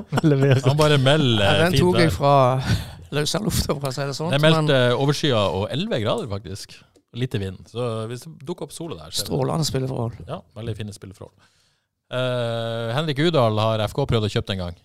Han 0.69 0.77
bare 0.79 0.99
melder 1.03 1.45
Ja, 1.45 1.55
den 1.65 1.73
fint 1.75 1.83
tok 1.83 1.97
jeg 1.99 2.11
vær. 2.13 2.17
fra 2.19 3.15
løsa 3.15 3.41
lufta, 3.43 3.75
for 3.75 3.91
å 3.91 3.95
si 3.95 4.05
det 4.07 4.15
sånn. 4.17 4.31
Det 4.31 4.39
er 4.39 4.45
meldt 4.45 4.71
eh, 4.75 4.93
overskya 4.95 5.41
og 5.55 5.65
11 5.75 6.03
grader, 6.05 6.29
faktisk. 6.31 6.77
Lite 7.15 7.39
vind. 7.43 7.61
Så 7.71 7.85
hvis 8.11 8.25
det 8.27 8.33
dukker 8.47 8.67
opp 8.67 8.73
sola 8.75 8.97
der, 8.99 9.11
så 9.15 9.23
er 9.23 9.27
Strålende 9.29 9.67
spilleforhold. 9.69 10.17
ja, 10.31 10.41
veldig 10.59 10.75
fine 10.79 10.95
spilleforhold. 10.95 11.35
Eh, 12.15 12.95
Henrik 12.95 13.19
Udal 13.27 13.59
har 13.59 13.83
FK 13.89 14.05
prøvd 14.13 14.29
å 14.29 14.33
kjøpe 14.37 14.55
en 14.57 14.65
gang. 14.67 14.81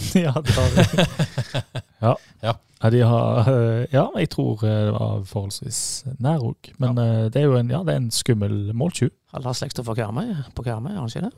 Ja, 0.24 0.32
det 0.38 0.54
har 0.56 0.74
vi. 0.74 1.06
Ja. 2.06 2.14
Ja. 2.46 2.56
Ja, 2.80 2.88
de 2.94 3.00
har, 3.04 3.48
eh, 3.52 3.82
ja, 3.92 4.06
jeg 4.16 4.30
tror 4.32 4.62
eh, 4.64 4.76
det 4.88 4.94
var 4.96 5.24
forholdsvis 5.28 5.80
nær 6.24 6.40
òg. 6.48 6.70
Men 6.80 6.96
det 7.28 7.42
er 7.42 7.50
jo 7.50 7.58
en, 7.58 7.68
ja, 7.74 7.82
det 7.84 7.92
er 7.92 8.00
en 8.00 8.12
skummel 8.14 8.70
måltjuv. 8.72 9.12
Lars 9.44 9.60
slekta 9.60 9.84
på 9.84 9.94
Karmøy, 9.98 10.30
på 10.56 10.64
Karmøy, 10.64 10.94
har 10.94 11.02
han 11.04 11.12
ikke 11.12 11.26
det? 11.26 11.34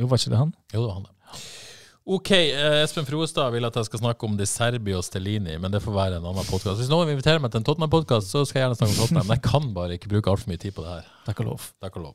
Jo, 0.00 0.08
var 0.08 0.22
ikke 0.22 0.32
det 0.32 0.40
han? 0.40 0.54
Jo, 0.72 0.80
det 0.80 0.86
var 0.86 0.96
han 0.96 1.08
det. 1.10 1.42
Ok, 2.08 2.30
eh, 2.32 2.78
Espen 2.86 3.04
Froestad 3.04 3.52
vil 3.52 3.66
at 3.68 3.74
jeg 3.76 3.84
skal 3.84 4.00
snakke 4.00 4.24
om 4.24 4.36
De 4.38 4.46
Serbi 4.48 4.94
og 4.96 5.02
Stellini, 5.04 5.58
men 5.60 5.68
det 5.74 5.82
får 5.84 5.92
være 5.92 6.16
en 6.16 6.24
annen 6.30 6.46
podkast. 6.48 6.78
Hvis 6.80 6.88
noen 6.88 7.10
inviterer 7.12 7.42
meg 7.44 7.52
til 7.52 7.60
en 7.60 7.66
Tottenham-podkast, 7.66 8.30
så 8.32 8.46
skal 8.48 8.62
jeg 8.62 8.64
gjerne 8.64 8.78
snakke 8.78 8.94
om 8.94 9.00
Tottenham. 9.02 9.26
Men 9.28 9.36
jeg 9.36 9.42
kan 9.44 9.66
bare 9.76 9.98
ikke 9.98 10.08
bruke 10.14 10.30
altfor 10.32 10.48
mye 10.48 10.62
tid 10.62 10.72
på 10.72 10.86
det 10.86 10.94
her. 10.94 11.10
Takk 11.26 11.42
og 11.44 11.48
lov. 11.50 11.66
Takk 11.84 11.98
og 12.00 12.06
lov. 12.06 12.14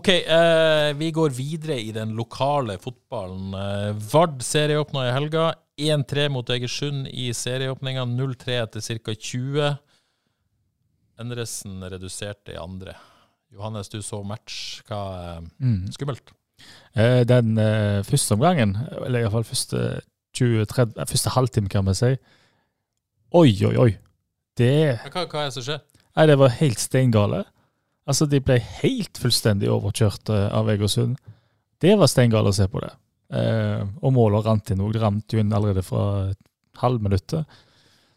Ok, 0.00 0.08
eh, 0.14 0.92
vi 0.96 1.10
går 1.18 1.34
videre 1.36 1.76
i 1.76 1.90
den 1.92 2.14
lokale 2.16 2.78
fotballen. 2.80 3.50
Eh, 3.60 3.90
Vard 4.14 4.40
serieåpna 4.48 5.10
i 5.10 5.12
helga. 5.18 5.50
1-3 5.76 6.30
mot 6.32 6.48
Egersund 6.54 7.10
i 7.12 7.26
serieåpninga. 7.36 8.06
0-3 8.16 8.56
etter 8.62 8.80
ca. 9.04 9.12
20. 9.28 9.74
Endresen 11.20 11.84
reduserte 11.92 12.56
i 12.56 12.58
andre. 12.64 12.96
Johannes, 13.52 13.92
du 13.92 14.00
så 14.00 14.22
match. 14.24 14.80
Hva 14.88 15.02
eh, 15.36 15.44
Mm. 15.60 15.92
Skummelt? 15.92 16.32
Eh, 16.94 17.24
Den 17.26 17.58
eh, 17.58 18.02
første 18.06 18.36
omgangen, 18.36 18.76
eller 19.04 19.24
iallfall 19.24 19.46
første 19.46 20.00
20-30, 20.36 20.94
eh, 21.00 21.08
første 21.10 21.32
halvtime, 21.34 21.68
kan 21.68 21.86
vi 21.88 21.94
si 21.98 22.12
Oi, 23.34 23.50
oi, 23.66 23.74
oi. 23.82 23.90
Det, 24.54 25.00
Hva, 25.10 25.24
hva 25.26 25.40
er 25.42 25.48
det 25.50 25.56
som 25.56 25.64
skjer? 25.66 25.80
nei, 26.14 26.26
det 26.30 26.36
var 26.38 26.52
helt 26.60 26.78
steingale. 26.78 27.40
Altså, 28.06 28.28
de 28.30 28.38
ble 28.38 28.60
helt 28.62 29.18
fullstendig 29.18 29.66
overkjørt 29.74 30.30
av 30.30 30.68
Egersund. 30.70 31.16
Det 31.82 31.96
var 31.98 32.06
steingale 32.06 32.52
å 32.52 32.54
se 32.54 32.68
på 32.70 32.78
det. 32.84 32.92
Og 33.98 34.12
målet 34.14 34.46
rant 34.46 34.70
inn 34.70 34.84
òg. 34.84 34.92
Det 34.94 35.02
rant 35.02 35.34
jo 35.34 35.40
inn 35.42 35.50
allerede 35.56 35.82
fra 35.82 36.04
halvminuttet. 36.78 37.42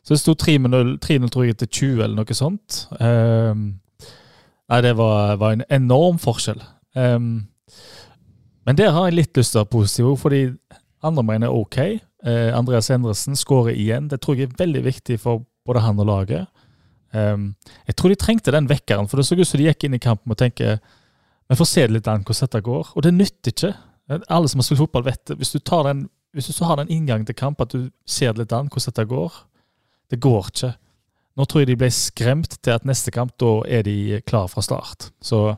Så 0.05 0.13
det 0.13 0.19
sto 0.21 0.35
3-0 0.37 0.99
3-0, 1.01 1.31
tror 1.33 1.47
jeg, 1.47 1.55
etter 1.55 1.71
20 1.71 2.03
eller 2.03 2.15
noe 2.19 2.37
sånt. 2.37 2.83
Nei, 3.01 4.81
det 4.85 4.93
var, 5.01 5.33
var 5.41 5.57
en 5.57 5.65
enorm 5.73 6.21
forskjell. 6.21 6.61
Men 8.67 8.77
der 8.77 8.91
har 8.91 9.07
jeg 9.07 9.15
litt 9.15 9.39
lyst 9.39 9.55
til 9.55 9.61
å 9.61 9.63
være 9.63 9.73
positiv, 9.73 10.11
fordi 10.19 10.41
andre 11.07 11.23
mener 11.23 11.47
er 11.47 11.55
OK. 11.55 11.77
Eh, 12.27 12.51
Andreas 12.51 12.89
Endresen 12.91 13.37
skårer 13.39 13.77
igjen. 13.77 14.09
Det 14.11 14.19
tror 14.21 14.35
jeg 14.35 14.49
er 14.49 14.59
veldig 14.59 14.83
viktig 14.89 15.19
for 15.23 15.45
både 15.67 15.83
han 15.85 16.01
og 16.03 16.09
laget. 16.09 16.47
Um, 17.15 17.53
jeg 17.87 17.95
tror 17.95 18.11
de 18.11 18.17
trengte 18.19 18.51
den 18.51 18.67
vekkeren, 18.67 19.07
for 19.07 19.17
det 19.19 19.27
så 19.27 19.37
ut 19.39 19.47
som 19.47 19.61
de 19.61 19.69
gikk 19.69 19.87
inn 19.87 19.95
i 19.95 20.01
kampen 20.03 20.33
og 20.33 20.39
tenkte 20.39 20.75
vi 21.47 21.55
får 21.55 21.69
se 21.69 21.85
litt 21.87 22.07
an 22.11 22.25
hvordan 22.27 22.43
dette 22.43 22.63
går. 22.65 22.89
Og 22.95 23.05
det 23.05 23.13
nytter 23.15 23.53
ikke. 23.53 23.71
Alle 24.27 24.49
som 24.51 24.59
har 24.59 24.67
spilt 24.67 24.81
fotball, 24.81 25.05
vet 25.07 25.21
det. 25.29 25.37
Hvis 25.39 25.53
du, 25.55 25.61
den, 25.63 26.07
hvis 26.35 26.49
du 26.49 26.55
så 26.55 26.67
har 26.67 26.81
den 26.81 26.91
inngangen 26.91 27.27
til 27.27 27.37
kamp, 27.39 27.61
at 27.63 27.71
du 27.71 27.87
ser 28.07 28.35
litt 28.35 28.51
an 28.55 28.67
hvordan 28.67 28.91
dette 28.91 29.07
går 29.07 29.39
Det 30.11 30.19
går 30.23 30.51
ikke. 30.51 30.73
Nå 31.37 31.45
tror 31.45 31.61
jeg 31.61 31.69
de 31.69 31.79
ble 31.79 31.89
skremt 31.93 32.57
til 32.63 32.73
at 32.73 32.85
neste 32.87 33.11
kamp, 33.11 33.35
da 33.39 33.61
er 33.67 33.83
de 33.87 34.21
klar 34.25 34.47
fra 34.51 34.63
start. 34.63 35.11
Så 35.21 35.55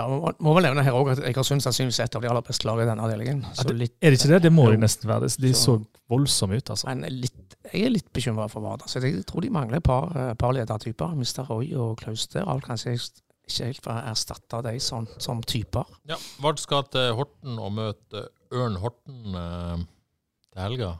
Ja, 0.00 0.06
må, 0.08 0.30
må 0.40 0.54
vel 0.56 0.64
nevne 0.70 0.82
her 0.86 0.96
også 0.96 1.18
at 1.18 1.22
Egersund 1.28 1.60
sannsynligvis 1.64 2.00
et 2.06 2.14
av 2.16 2.22
de 2.24 2.28
aller 2.30 2.44
beste 2.46 2.64
lagene 2.68 2.86
i 2.86 2.90
denne 2.90 3.04
avdelingen. 3.04 3.42
Litt, 3.76 3.96
er 4.00 4.14
det 4.14 4.18
ikke 4.20 4.30
det? 4.32 4.38
Det 4.46 4.52
må 4.56 4.64
Jo. 4.72 4.78
nesten 4.80 5.10
være. 5.10 5.28
De 5.42 5.50
så 5.52 5.76
Så- 5.76 5.86
voldsomme 6.10 6.56
ut, 6.56 6.70
altså. 6.72 6.88
Men 6.88 7.04
litt, 7.20 7.56
jeg 7.72 7.84
er 7.86 7.90
litt 7.92 8.08
bekymra 8.16 8.48
for 8.50 8.64
Vard. 8.64 8.82
Altså, 8.86 9.02
jeg 9.04 9.24
tror 9.28 9.42
de 9.44 9.50
mangler 9.50 9.76
et 9.76 9.84
par, 9.84 10.08
eh, 10.16 10.32
par 10.40 10.52
ledertyper. 10.56 11.12
Mr. 11.14 11.44
Roy 11.50 11.74
og 11.76 11.98
Klaus 12.00 12.26
der 12.32 12.44
kanskje 12.64 12.96
ikke 12.96 13.66
helt 13.66 13.86
erstatta 13.86 14.62
dem 14.62 14.78
som, 14.80 15.06
som 15.18 15.42
typer. 15.42 15.84
Ja, 16.08 16.16
Vard 16.40 16.58
skal 16.62 16.82
til 16.84 17.12
Horten 17.18 17.58
og 17.58 17.72
møte 17.76 18.28
Ørn 18.52 18.76
Horten 18.80 19.34
eh, 19.34 19.84
til 20.54 20.62
helga. 20.64 20.92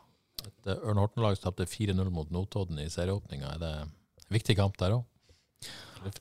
Et 0.44 0.66
eh, 0.74 0.76
Ørn 0.84 0.96
Horten-lag 1.01 1.40
tapte 1.40 1.66
4-0 1.66 2.11
mot 2.11 2.30
Notodden 2.30 2.78
i 2.78 2.88
serieåpninga. 2.92 3.55
Er 3.55 3.59
det 3.59 3.72
en 3.82 3.92
viktig 4.30 4.57
kamp 4.61 4.76
der 4.76 4.98
òg? 4.98 5.05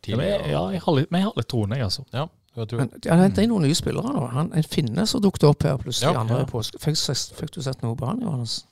Ja, 0.08 0.18
men 0.18 0.26
jeg, 0.28 0.50
ja, 0.52 0.62
jeg 0.74 0.82
har 0.84 0.94
litt, 0.98 1.12
men 1.12 1.22
jeg 1.22 1.30
har 1.30 1.38
litt 1.40 1.48
troen, 1.48 1.72
jeg, 1.72 1.86
altså. 1.86 2.04
ja. 2.12 2.26
Men 2.56 2.90
han 3.06 3.32
det 3.36 3.44
er 3.44 3.48
noen 3.52 3.64
nye 3.68 3.78
spillere 3.78 4.12
nå. 4.16 4.26
Han, 4.34 4.50
en 4.58 4.66
finne 4.68 5.06
som 5.08 5.22
dukket 5.24 5.46
opp 5.48 5.64
her 5.68 5.78
plutselig 5.80 6.10
Ja, 6.10 6.20
andre 6.24 6.42
ja. 6.42 6.48
påske. 6.50 6.80
Fikk, 6.82 6.98
fikk 7.38 7.54
du 7.56 7.62
sett 7.64 7.84
noe 7.86 7.96
på 8.00 8.10
han, 8.10 8.22
Johannes? 8.26 8.64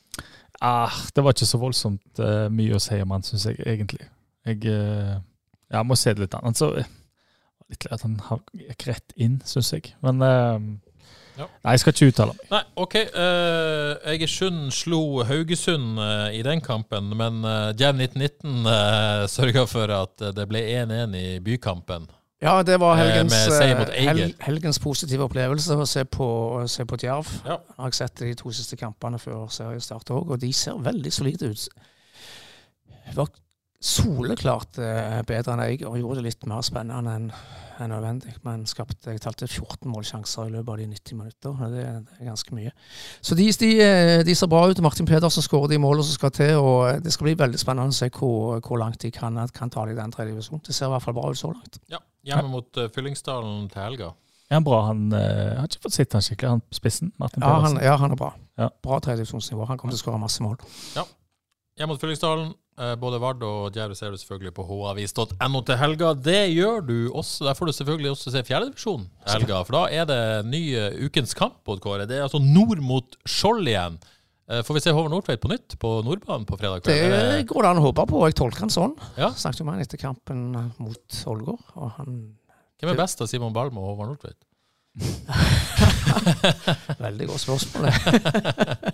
Ah, 0.59 0.93
det 1.13 1.21
var 1.23 1.35
ikke 1.35 1.45
så 1.45 1.59
voldsomt 1.61 2.19
uh, 2.23 2.47
mye 2.49 2.73
å 2.75 2.81
si 2.81 2.97
om 3.03 3.11
han, 3.13 3.23
syns 3.23 3.45
jeg 3.45 3.59
egentlig. 3.61 4.07
Jeg 4.47 4.63
uh, 4.73 5.19
ja, 5.69 5.83
må 5.85 5.95
se 5.99 6.15
det 6.17 6.25
litt 6.25 6.33
an. 6.33 6.47
Altså, 6.49 6.71
eh, 6.81 6.89
litt 7.69 7.85
at 7.93 8.01
han 8.01 8.17
har- 8.25 8.41
gikk 8.57 8.87
rett 8.89 9.13
inn, 9.21 9.37
syns 9.45 9.69
jeg. 9.75 9.93
Men 10.01 10.23
uh, 10.25 10.57
Ja. 11.37 11.45
Nei, 11.61 11.75
jeg 11.75 11.81
skal 11.83 11.93
ikke 11.93 12.07
uttale 12.09 12.33
meg. 12.33 12.45
Nei, 12.49 12.63
OK. 12.81 12.95
Uh, 13.13 13.91
Egersund 14.09 14.71
slo 14.73 15.21
Haugesund 15.29 15.99
uh, 16.01 16.31
i 16.33 16.41
den 16.41 16.63
kampen, 16.65 17.11
men 17.19 17.43
uh, 17.45 17.69
Jam 17.77 18.01
1919 18.01 18.65
uh, 18.65 19.27
sørga 19.29 19.67
for 19.69 19.93
at 19.93 20.23
det 20.33 20.47
ble 20.49 20.63
1-1 20.65 21.13
i 21.19 21.27
bykampen. 21.45 22.09
Ja, 22.41 22.63
det 22.63 22.79
var 22.79 22.97
Eh, 22.97 23.03
helgens, 23.03 23.47
eh, 23.47 23.93
hel, 23.97 24.35
helgens 24.39 24.79
positive 24.79 25.25
opplevelse 25.25 25.73
å 25.73 25.85
se 25.85 26.03
på, 26.05 26.27
å 26.61 26.67
se 26.69 26.85
på 26.85 26.97
Djerv. 27.01 27.27
Ja. 27.45 27.57
Har 27.77 27.91
sett 27.91 28.15
de 28.15 28.35
to 28.35 28.51
siste 28.53 28.77
kampene 28.77 29.17
før 29.17 29.47
seriestart 29.49 30.11
òg, 30.13 30.29
og 30.31 30.39
de 30.39 30.53
ser 30.53 30.77
veldig 30.77 31.13
solide 31.13 31.49
ut. 31.49 31.67
Det 33.07 33.15
var 33.15 33.29
soleklart 33.81 34.77
eh, 34.77 35.21
bedre 35.25 35.53
enn 35.53 35.63
jeg, 35.65 35.85
og 35.87 35.97
gjorde 35.97 36.21
det 36.21 36.29
litt 36.29 36.45
mer 36.45 36.61
spennende 36.61 37.15
enn 37.15 37.31
enn 37.77 37.91
nødvendig. 37.91 38.33
Men 38.41 38.65
skapte, 38.65 39.11
jeg 39.13 39.21
talte 39.21 39.45
14 39.47 39.89
målsjanser 39.91 40.47
i 40.47 40.53
løpet 40.55 40.71
av 40.73 40.77
de 40.81 40.87
90 40.87 41.17
minutter. 41.19 41.49
og 41.49 41.71
Det, 41.71 41.85
det 42.07 42.15
er 42.19 42.29
ganske 42.31 42.55
mye. 42.57 42.71
Så 43.21 43.37
de, 43.37 43.45
de, 43.61 43.69
de 44.25 44.35
ser 44.35 44.49
bra 44.49 44.63
ut. 44.65 44.81
Martin 44.81 45.05
Pedersen 45.05 45.45
skårer 45.45 45.69
de 45.69 45.77
målene 45.77 46.05
som 46.07 46.17
skal 46.17 46.33
til. 46.33 46.55
og 46.57 47.03
Det 47.03 47.13
skal 47.13 47.29
bli 47.29 47.37
veldig 47.37 47.61
spennende 47.61 47.93
å 47.93 47.97
se 47.97 48.09
hvor, 48.09 48.59
hvor 48.65 48.81
langt 48.81 49.01
de 49.05 49.11
kan, 49.13 49.37
kan 49.53 49.69
ta 49.69 49.85
det 49.85 49.93
i 49.93 49.99
den 49.99 50.13
tredje 50.15 50.33
divisjonen. 50.33 50.63
Det 50.65 50.75
ser 50.75 50.89
i 50.89 50.95
hvert 50.95 51.05
fall 51.05 51.17
bra 51.19 51.29
ut 51.29 51.37
så 51.37 51.53
langt. 51.53 51.77
Ja, 51.93 52.01
Hjemme 52.25 52.49
mot 52.51 52.79
uh, 52.79 52.87
Fyllingsdalen 52.93 53.67
til 53.71 53.83
helga. 53.83 54.13
Er 54.47 54.61
han 54.61 54.63
bra? 54.63 54.77
Han 54.87 55.07
eh, 55.11 55.57
har 55.57 55.65
ikke 55.67 55.83
fått 55.89 55.97
sett 55.97 56.13
han 56.15 56.23
skikkelig, 56.23 56.53
han 56.55 56.61
spissen. 56.71 57.11
Martin 57.19 57.43
Ja, 57.43 57.57
han, 57.65 57.73
ja, 57.83 57.97
han 57.99 58.13
er 58.15 58.19
bra. 58.19 58.29
Ja. 58.55 58.69
Bra 58.83 59.01
tredjedivisjonsnivå. 59.03 59.65
Han 59.67 59.79
kommer 59.79 59.91
til 59.91 59.99
å 59.99 60.03
skåre 60.05 60.21
masse 60.21 60.43
mål. 60.43 60.55
Ja. 60.95 61.03
Hjemme 61.75 61.91
mot 61.91 62.01
Fyllingsdalen. 62.01 62.53
Uh, 62.79 62.93
både 63.01 63.19
Vard 63.19 63.43
og 63.43 63.75
Djerv 63.75 63.97
ser 63.97 64.13
du 64.13 64.21
selvfølgelig 64.21 64.53
på 64.55 64.63
havis.no 64.69 65.61
til 65.67 65.79
helga. 65.81 66.13
Det 66.29 66.43
gjør 66.53 66.79
du 66.87 66.95
også. 67.09 67.49
Der 67.49 67.57
får 67.59 67.67
du 67.67 67.75
selvfølgelig 67.75 68.13
også 68.13 68.33
se 68.37 68.45
fjerdedivisjon 68.47 69.03
til 69.09 69.33
helga. 69.35 69.59
For 69.67 69.79
da 69.81 69.83
er 69.99 70.07
det 70.07 70.21
ny 70.47 70.63
ukens 71.09 71.35
kamp 71.35 71.59
mot 71.67 71.83
Kåre. 71.83 72.07
Det 72.07 72.21
er 72.21 72.29
altså 72.29 72.39
nord 72.39 72.79
mot 72.85 73.19
Skjold 73.27 73.67
igjen. 73.67 73.99
Eh, 74.49 74.61
får 74.63 74.73
vi 74.77 74.81
se 74.81 74.91
Håvard 74.95 75.11
Nordtveit 75.11 75.41
på 75.43 75.49
nytt 75.51 75.75
på 75.79 75.89
Nordbanen 76.07 76.45
på 76.47 76.55
fredag 76.57 76.79
kveld? 76.85 77.11
Det- 77.11 77.47
går 77.49 77.61
det 77.63 77.69
an 77.69 77.77
å 77.81 77.85
håpe 77.91 78.05
på. 78.07 78.21
Jeg 78.29 78.35
tolker 78.39 78.59
han 78.63 78.69
sånn. 78.71 78.93
Ja. 79.17 79.31
Snakket 79.35 79.59
jo 79.59 79.65
med 79.67 79.73
han 79.75 79.83
etter 79.83 79.97
kampen 79.99 80.55
eh, 80.55 80.69
mot 80.79 81.23
Ålgård, 81.27 81.59
Hvem 82.77 82.91
er 82.93 82.95
best 82.95 83.19
av 83.21 83.27
Simon 83.27 83.51
Balm 83.53 83.77
og 83.77 83.83
Håvard 83.97 84.13
Nordtveit? 84.13 84.37
Veldig 87.05 87.27
godt 87.27 87.41
spørsmål. 87.43 87.85
det. 87.85 87.93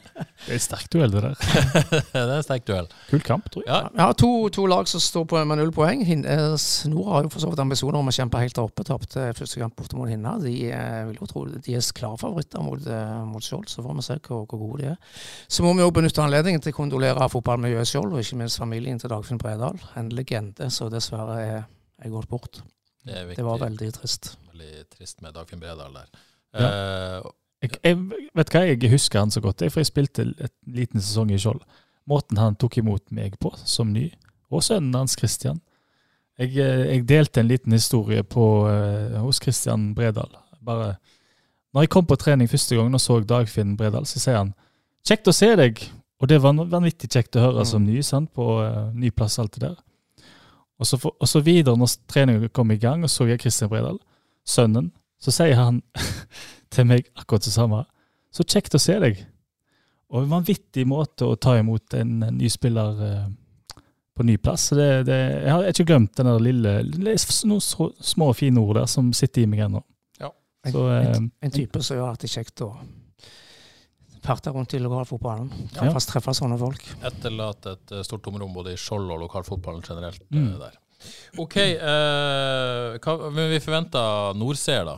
Det 0.44 0.52
er 0.52 0.58
et 0.60 0.64
sterkt 0.64 0.92
duell, 0.92 1.12
det 1.14 1.22
der. 1.24 1.36
det 2.12 2.20
er 2.20 2.32
en 2.36 2.44
sterk 2.44 2.66
duell. 2.68 2.88
Kul 3.08 3.22
kamp, 3.24 3.46
tror 3.54 3.64
jeg. 3.64 3.72
Ja, 3.72 3.88
Vi 3.94 4.00
har 4.02 4.14
to, 4.20 4.30
to 4.52 4.66
lag 4.68 4.88
som 4.92 5.00
står 5.00 5.24
på 5.32 5.40
med 5.48 5.56
null 5.60 5.72
poeng. 5.72 6.02
Eh, 6.04 6.12
har 6.34 7.24
jo 7.24 7.30
for 7.32 7.40
så 7.40 7.48
vidt 7.52 7.62
ambisjoner 7.64 7.98
om 8.02 8.10
å 8.12 8.16
kjempe 8.16 8.42
helt 8.42 8.56
der 8.58 8.66
oppe. 8.68 8.84
Tapte 8.88 9.30
første 9.38 9.60
kamp 9.62 9.76
borte 9.80 9.96
mot 9.96 10.10
Hinna. 10.12 10.34
De 10.44 10.52
eh, 10.68 11.06
vil 11.08 11.18
jo 11.22 11.26
tro 11.32 11.42
de 11.48 11.76
er 11.78 11.84
klare 11.96 12.20
favoritter 12.20 12.60
mot, 12.66 12.82
eh, 12.84 13.24
mot 13.30 13.44
Skjold, 13.46 13.68
så 13.72 13.80
får 13.86 13.94
vi 14.02 14.06
se 14.10 14.16
hvor, 14.28 14.44
hvor 14.50 14.60
gode 14.66 14.78
de 14.84 14.88
er. 14.92 14.98
Så 15.48 15.60
må 15.64 15.70
vi 15.78 15.86
òg 15.88 15.96
benytte 15.96 16.24
anledningen 16.26 16.62
til 16.64 16.72
å 16.76 16.80
kondolere 16.82 17.30
fotballmiljøet 17.32 17.88
Skjold, 17.94 18.12
og 18.12 18.20
ikke 18.26 18.42
minst 18.44 18.60
familien 18.60 19.00
til 19.00 19.10
Dagfinn 19.16 19.40
Bredal. 19.40 19.80
En 20.00 20.12
legende 20.12 20.68
som 20.76 20.92
dessverre 20.92 21.36
er, 21.40 21.60
er 22.04 22.10
gått 22.12 22.28
bort. 22.28 22.60
det 23.08 23.16
er. 23.16 23.24
Det 23.38 23.46
var 23.48 23.58
veldig 23.64 23.94
trist. 23.96 24.34
Veldig 24.54 24.86
trist 24.94 25.22
med 25.26 25.34
Dagfinn 25.34 25.62
Bredal 25.62 25.96
der. 25.98 26.12
Ja. 26.54 26.68
Eh, 26.68 27.32
Jeg, 27.64 27.78
jeg, 27.80 28.28
vet 28.36 28.50
hva, 28.52 28.62
jeg 28.68 28.90
husker 28.92 29.22
han 29.22 29.32
så 29.32 29.40
godt, 29.40 29.64
for 29.72 29.80
jeg 29.80 29.88
spilte 29.88 30.26
et 30.44 30.54
liten 30.68 31.00
sesong 31.00 31.30
i 31.32 31.38
Skjold. 31.40 31.62
Måten 32.12 32.38
han 32.38 32.58
tok 32.60 32.76
imot 32.82 33.06
meg 33.16 33.38
på 33.40 33.54
som 33.64 33.94
ny, 33.96 34.10
og 34.52 34.66
sønnen 34.66 34.98
hans 35.00 35.16
Christian. 35.16 35.62
Jeg, 36.38 36.58
eh, 36.60 36.84
jeg 36.92 37.06
delte 37.08 37.40
en 37.40 37.48
liten 37.48 37.72
historie 37.72 38.24
på, 38.24 38.68
eh, 38.68 39.16
hos 39.24 39.40
Christian 39.42 39.94
Bredal. 39.96 40.30
Bare, 40.60 40.98
når 41.74 41.88
jeg 41.88 41.94
kom 41.96 42.06
på 42.06 42.20
trening 42.20 42.52
første 42.52 42.76
gang 42.76 42.94
og 42.94 43.02
så 43.02 43.22
Dagfinn 43.24 43.78
Bredal, 43.78 44.06
så 44.06 44.20
sier 44.20 44.38
han 44.42 44.54
'kjekt 45.08 45.28
å 45.28 45.34
se 45.34 45.56
deg'. 45.56 45.90
Og 46.22 46.28
det 46.30 46.42
var 46.42 46.54
vanvittig 46.54 47.10
kjekt 47.10 47.36
å 47.36 47.48
høre 47.48 47.66
som 47.66 47.84
ny, 47.84 48.02
sant, 48.02 48.34
på 48.34 48.60
uh, 48.64 48.92
ny 48.94 49.10
plass, 49.10 49.40
alt 49.40 49.54
det 49.54 49.70
der. 49.70 49.80
Og 50.80 50.88
så, 50.88 50.98
for, 50.98 51.16
og 51.20 51.28
så 51.28 51.42
videre, 51.44 51.76
når 51.78 51.98
treningen 52.08 52.50
kom 52.50 52.72
i 52.72 52.78
gang, 52.78 53.04
og 53.04 53.10
så 53.10 53.28
jeg 53.28 53.42
Christian 53.42 53.70
Bredal, 53.70 54.00
sønnen, 54.48 54.92
så 55.22 55.32
sier 55.32 55.56
han 55.56 55.82
til 56.74 56.86
meg 56.90 57.06
akkurat 57.16 57.46
det 57.48 57.54
samme. 57.56 57.84
Så 58.34 58.44
kjekt 58.50 58.76
å 58.76 58.82
se 58.82 58.98
deg. 59.00 59.22
Og 60.14 60.24
en 60.24 60.30
vanvittig 60.34 60.84
måte 60.90 61.26
å 61.26 61.36
ta 61.42 61.56
imot 61.60 61.94
en, 61.98 62.20
en 62.24 62.38
ny 62.38 62.50
spiller 62.50 63.00
eh, 63.08 63.28
på 64.14 64.26
ny 64.28 64.36
plass. 64.38 64.68
Det, 64.78 64.90
det, 65.08 65.18
jeg 65.46 65.54
har 65.54 65.70
ikke 65.72 65.88
glemt 65.90 66.14
den 66.20 66.30
der 66.30 66.44
lille 66.44 66.74
noen 66.94 67.62
så, 67.64 67.88
små, 67.98 68.28
fine 68.38 68.62
ord 68.62 68.78
der 68.82 68.90
som 68.92 69.10
sitter 69.16 69.42
i 69.46 69.50
meg 69.50 69.64
ennå. 69.68 69.82
En, 70.64 70.72
Så, 70.72 70.84
eh, 70.96 71.08
en, 71.18 71.26
en 71.44 71.52
type 71.52 71.82
som 71.84 71.98
gjør 71.98 72.14
at 72.14 72.22
det 72.24 72.30
er 72.30 72.36
kjekt 72.38 72.62
å 72.64 72.70
ferte 74.24 74.54
rundt 74.56 74.72
i 74.74 74.80
lokalfotballen. 74.80 75.50
Ja. 75.76 75.90
Fast 75.92 76.08
treffe 76.14 76.32
sånne 76.38 76.56
folk. 76.62 76.86
etterlate 77.04 77.74
et 77.76 77.92
eh, 77.98 78.04
stort 78.08 78.24
tomrom 78.24 78.54
både 78.56 78.72
i 78.72 78.80
Skjold 78.80 79.12
og 79.12 79.26
lokalfotballen 79.26 79.84
generelt. 79.84 80.22
eh, 80.32 80.38
Mm. 80.38 80.54
der. 80.62 80.78
OK, 81.42 81.58
eh, 81.58 82.98
hva, 83.04 83.18
men 83.34 83.52
vi 83.54 83.60
forventer 83.64 84.38
Nordseer, 84.40 84.86
da. 84.90 84.98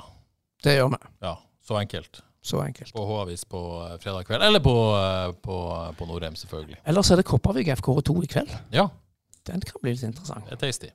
Det 0.66 0.78
gjør 0.78 0.92
vi. 0.96 1.00
Ja, 1.26 1.36
så 1.66 1.78
enkelt. 1.80 2.22
Så 2.46 2.60
enkelt. 2.62 2.92
På 2.94 3.06
H-avis 3.10 3.46
på 3.50 3.62
eh, 3.86 3.96
fredag 4.04 4.28
kveld. 4.28 4.44
Eller 4.46 4.62
på, 4.62 4.76
eh, 5.00 5.32
på, 5.46 5.56
på 5.98 6.10
Norheim, 6.10 6.36
selvfølgelig. 6.38 6.78
Ellers 6.86 7.10
er 7.12 7.22
det 7.22 7.26
Kopervik 7.30 7.72
FK2 7.80 8.20
i 8.24 8.30
kveld. 8.36 8.54
Ja, 8.76 8.90
Den 9.46 9.62
kan 9.62 9.82
bli 9.82 9.92
litt 9.94 10.04
interessant. 10.06 10.46
det 10.50 10.56
er 10.58 10.62
tasty. 10.68 10.92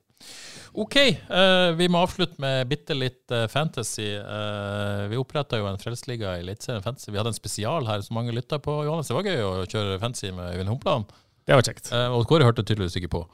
OK, 0.78 0.96
eh, 1.00 1.72
vi 1.78 1.86
må 1.90 2.02
avslutte 2.04 2.38
med 2.42 2.68
bitte 2.70 2.94
litt 2.94 3.30
eh, 3.34 3.46
fantasy. 3.50 4.06
Eh, 4.20 5.04
vi 5.10 5.18
oppretta 5.18 5.58
jo 5.58 5.66
en 5.70 5.78
Frelsesliga 5.82 6.36
i 6.36 6.44
Eliteserien 6.44 6.82
Fantasy. 6.84 7.10
Vi 7.10 7.18
hadde 7.18 7.32
en 7.32 7.38
spesial 7.38 7.86
her 7.88 8.02
som 8.06 8.14
mange 8.18 8.34
lytta 8.36 8.58
på. 8.62 8.76
Johannes, 8.86 9.10
det 9.10 9.16
var 9.16 9.26
gøy 9.26 9.42
å 9.46 9.52
kjøre 9.66 9.98
fantasy 10.02 10.30
med 10.36 10.52
Øyvind 10.54 10.70
Humpland. 10.70 11.10
Det 11.46 11.56
var 11.58 11.66
kjekt. 11.66 11.90
Eh, 11.94 12.14
og 12.14 12.26
Kåre 12.30 12.46
hørte 12.46 12.62
tydeligvis 12.62 12.98
ikke 13.00 13.10
på. 13.16 13.24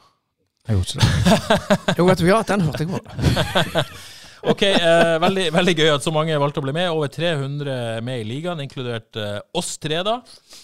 Jeg 0.67 0.77
gjorde 0.77 0.93
ikke 0.93 1.01
det. 1.01 1.97
Jo, 1.99 2.07
vet 2.09 2.21
du 2.21 2.27
hva, 2.29 2.43
den 2.47 2.67
hørte 2.67 2.85
jeg 2.85 2.93
på. 2.93 3.87
Ok, 4.47 4.62
eh, 4.62 5.17
veldig, 5.19 5.47
veldig 5.51 5.73
gøy 5.75 5.89
at 5.91 6.05
så 6.05 6.12
mange 6.14 6.37
valgte 6.39 6.61
å 6.61 6.64
bli 6.67 6.75
med. 6.77 6.91
Over 6.95 7.09
300 7.11 8.05
med 8.07 8.21
i 8.21 8.27
ligaen, 8.29 8.61
inkludert 8.62 9.19
eh, 9.19 9.41
oss 9.59 9.73
tre, 9.83 9.99
da. 10.07 10.21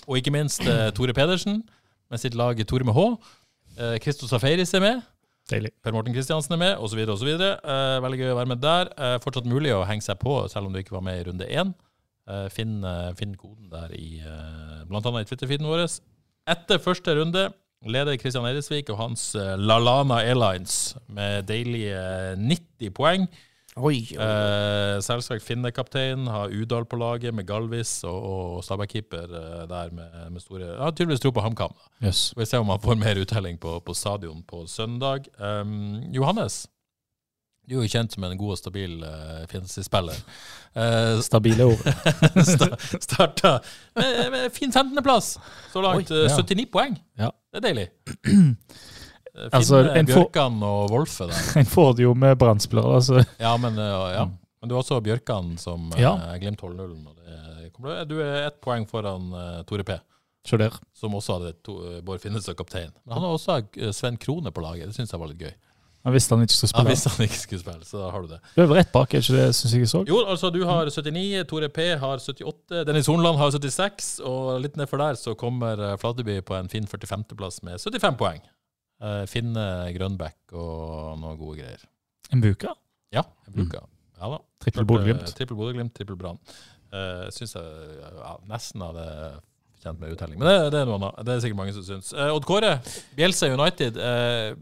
Og 0.06 0.20
ikke 0.20 0.30
minst 0.34 0.62
eh, 0.70 0.90
Tore 0.94 1.14
Pedersen 1.16 1.64
med 2.12 2.22
sitt 2.22 2.36
lag 2.38 2.60
Tore 2.68 2.86
med 2.86 2.94
H. 2.94 3.06
Eh, 3.74 3.96
Christo 4.04 4.28
Safaris 4.30 4.74
er 4.78 4.84
med. 4.84 5.00
Deilig. 5.50 5.72
Per 5.82 5.96
Morten 5.96 6.14
Kristiansen 6.14 6.54
er 6.54 6.60
med, 6.62 6.76
osv. 6.84 7.00
osv. 7.10 7.32
Eh, 7.32 7.96
veldig 8.04 8.20
gøy 8.20 8.34
å 8.34 8.38
være 8.38 8.52
med 8.52 8.62
der. 8.62 8.92
Eh, 8.94 9.16
fortsatt 9.24 9.48
mulig 9.50 9.74
å 9.74 9.82
henge 9.88 10.06
seg 10.06 10.20
på, 10.22 10.36
selv 10.52 10.68
om 10.68 10.76
du 10.76 10.78
ikke 10.82 10.94
var 10.94 11.04
med 11.08 11.18
i 11.18 11.26
runde 11.26 11.48
én. 11.50 11.74
Eh, 12.30 12.46
finn, 12.54 12.78
eh, 12.86 13.10
finn 13.18 13.34
koden 13.34 13.66
der 13.72 13.90
i 13.98 14.20
eh, 14.22 14.84
annet 14.86 15.24
i 15.24 15.30
Twitter-feeden 15.32 15.66
vår. 15.66 15.88
Etter 16.52 16.78
første 16.82 17.16
runde 17.18 17.48
leder 17.86 18.18
Christian 18.20 18.46
Eidesvik 18.46 18.90
og 18.92 19.00
hans 19.00 19.32
eh, 19.38 19.54
Lalana 19.58 20.20
Airlines 20.22 20.94
med 21.10 21.48
deilige 21.48 21.96
eh, 21.96 22.36
90 22.38 22.94
poeng. 22.94 23.26
Oi, 23.72 24.02
oi. 24.12 24.18
Eh, 24.20 24.98
selvsagt 25.00 25.44
Finne-kaptein, 25.46 26.26
har 26.28 26.52
Udal 26.52 26.84
på 26.84 26.98
laget 27.00 27.32
med 27.32 27.46
Galvis 27.48 28.02
og, 28.04 28.18
og 28.28 28.64
Stabæk-keeper 28.66 29.32
eh, 29.38 29.62
der 29.70 29.94
med, 29.96 30.30
med 30.30 30.44
store 30.44 30.76
har 30.76 30.92
tydeligvis 30.92 31.24
tro 31.24 31.32
på 31.32 31.40
HamKam. 31.40 31.72
Yes. 32.04 32.34
Vi 32.36 32.44
ser 32.44 32.60
om 32.60 32.68
han 32.68 32.82
får 32.84 33.00
mer 33.00 33.22
uttelling 33.22 33.58
på, 33.60 33.78
på 33.80 33.94
stadion 33.94 34.42
på 34.44 34.66
søndag. 34.66 35.24
Um, 35.40 36.02
Johannes, 36.12 36.66
du 37.64 37.78
er 37.78 37.86
jo 37.86 37.92
kjent 37.94 38.12
som 38.12 38.24
en 38.26 38.38
god 38.38 38.56
og 38.56 38.58
stabil 38.58 38.96
uh, 39.06 39.42
fantasy-spiller. 39.48 40.20
Uh, 40.76 41.20
Stabile 41.24 41.64
ord. 41.64 41.84
sta 42.52 42.68
starta 43.00 43.52
med, 43.96 44.30
med 44.34 44.50
fin 44.52 44.72
15.-plass 44.72 45.38
så 45.72 45.84
langt. 45.84 46.10
Oi, 46.12 46.24
eh, 46.26 46.28
ja. 46.28 46.42
79 46.42 46.68
poeng. 46.74 46.98
Ja. 47.18 47.30
Det 47.52 47.60
er 47.62 47.66
deilig. 47.68 47.88
Eh, 49.32 49.46
Finne, 49.48 49.56
Altså, 49.56 49.78
en 49.96 50.04
får- 50.04 50.26
Bjørkan 50.26 50.56
og 50.68 50.90
Wolfe 50.92 51.24
der. 51.30 51.44
En 51.62 51.64
får 51.72 51.94
det 51.96 52.02
jo 52.04 52.10
med 52.12 52.34
brannspillere. 52.36 52.98
Altså. 52.98 53.22
Ja, 53.40 53.54
men, 53.56 53.78
uh, 53.80 54.10
ja. 54.12 54.26
men 54.60 54.68
du 54.68 54.74
har 54.74 54.82
også 54.82 54.98
Bjørkan 55.00 55.54
som 55.56 55.86
uh, 55.88 55.96
Ja. 55.96 56.10
Glimt 56.36 56.60
og 56.60 56.76
det 56.76 57.70
kommer- 57.72 58.04
Du 58.04 58.18
er 58.20 58.42
ett 58.50 58.60
poeng 58.60 58.84
foran 58.90 59.30
Tore 59.64 59.86
P. 59.88 59.96
Som 60.92 61.14
også 61.16 61.38
hadde 61.38 61.54
to, 61.64 61.78
Bård 62.04 62.20
Finnes 62.20 62.44
som 62.44 62.54
kaptein. 62.54 62.92
Men 63.06 63.14
han 63.14 63.22
har 63.24 63.32
også 63.38 63.56
eh, 63.80 63.92
Sven 63.96 64.16
Krone 64.20 64.52
på 64.52 64.60
laget. 64.60 64.90
Det 64.90 64.94
syns 64.98 65.12
jeg 65.16 65.20
var 65.22 65.28
litt 65.32 65.40
gøy. 65.40 65.54
Han 66.02 66.14
visste 66.16 66.34
han 66.34 66.42
ikke 66.42 66.54
skulle 66.56 66.72
Han 66.74 66.82
spille. 66.82 66.92
visste 66.96 67.10
han 67.14 67.24
ikke 67.28 67.38
skulle 67.38 67.62
spille, 67.62 67.84
så 67.86 68.00
da 68.00 68.08
har 68.10 68.24
du 68.24 68.30
det. 68.32 68.38
Du 68.56 68.62
er 68.62 68.66
vel 68.66 68.78
rett 68.80 68.92
bak, 68.94 69.12
er 69.14 69.22
ikke 69.22 69.36
det 69.38 69.44
syns 69.54 69.74
jeg 69.76 69.84
jeg 69.84 69.90
så? 69.92 70.00
Jo, 70.08 70.22
altså 70.32 70.50
du 70.50 70.58
har 70.66 70.90
79, 70.90 71.44
Tore 71.50 71.68
P 71.70 71.86
har 72.02 72.18
78, 72.18 72.82
Dennis 72.88 73.06
Hornland 73.12 73.38
har 73.38 73.52
76, 73.54 74.08
og 74.26 74.48
litt 74.64 74.76
nedfor 74.80 74.98
der 74.98 75.20
så 75.20 75.36
kommer 75.38 75.78
eh, 75.78 75.94
Flateby 76.02 76.40
på 76.42 76.58
en 76.58 76.68
fin 76.72 76.88
45.-plass 76.90 77.62
med 77.62 77.78
75 77.78 78.18
poeng. 78.18 78.42
Eh, 79.02 79.22
Finne 79.30 79.66
Grønbekk 79.94 80.56
og 80.58 81.18
noen 81.22 81.38
gode 81.38 81.62
greier. 81.62 81.86
En 82.34 82.42
buka? 82.42 82.74
Ja, 83.14 83.22
en 83.46 83.54
buka. 83.60 83.84
Mm. 83.86 83.88
Ja 84.22 84.28
da. 84.34 84.42
Trippel 84.62 84.84
Bodø-Glimt. 84.86 85.22
eh, 85.26 85.34
Trippel 85.38 85.56
Bodø-Glimt, 85.58 85.94
trippel 85.98 86.18
Brann. 86.18 86.38
Uh, 86.92 87.24
syns 87.32 87.54
jeg 87.56 87.64
ja, 88.02 88.34
nesten 88.50 88.82
hadde 88.84 89.04
kjent 89.82 89.98
med 90.02 90.12
uttelling. 90.12 90.36
Men 90.38 90.48
det, 90.50 90.56
det 90.74 90.80
er 90.82 90.90
noe 90.90 90.98
annet. 90.98 91.22
Det 91.26 91.32
er 91.34 91.40
sikkert 91.46 91.58
mange 91.62 91.72
som 91.78 91.86
syns. 91.86 92.10
Uh, 92.12 92.28
Odd 92.36 92.44
Kåre, 92.46 92.74
Bjelsa 93.16 93.48
United. 93.50 93.96
Uh, 93.96 94.52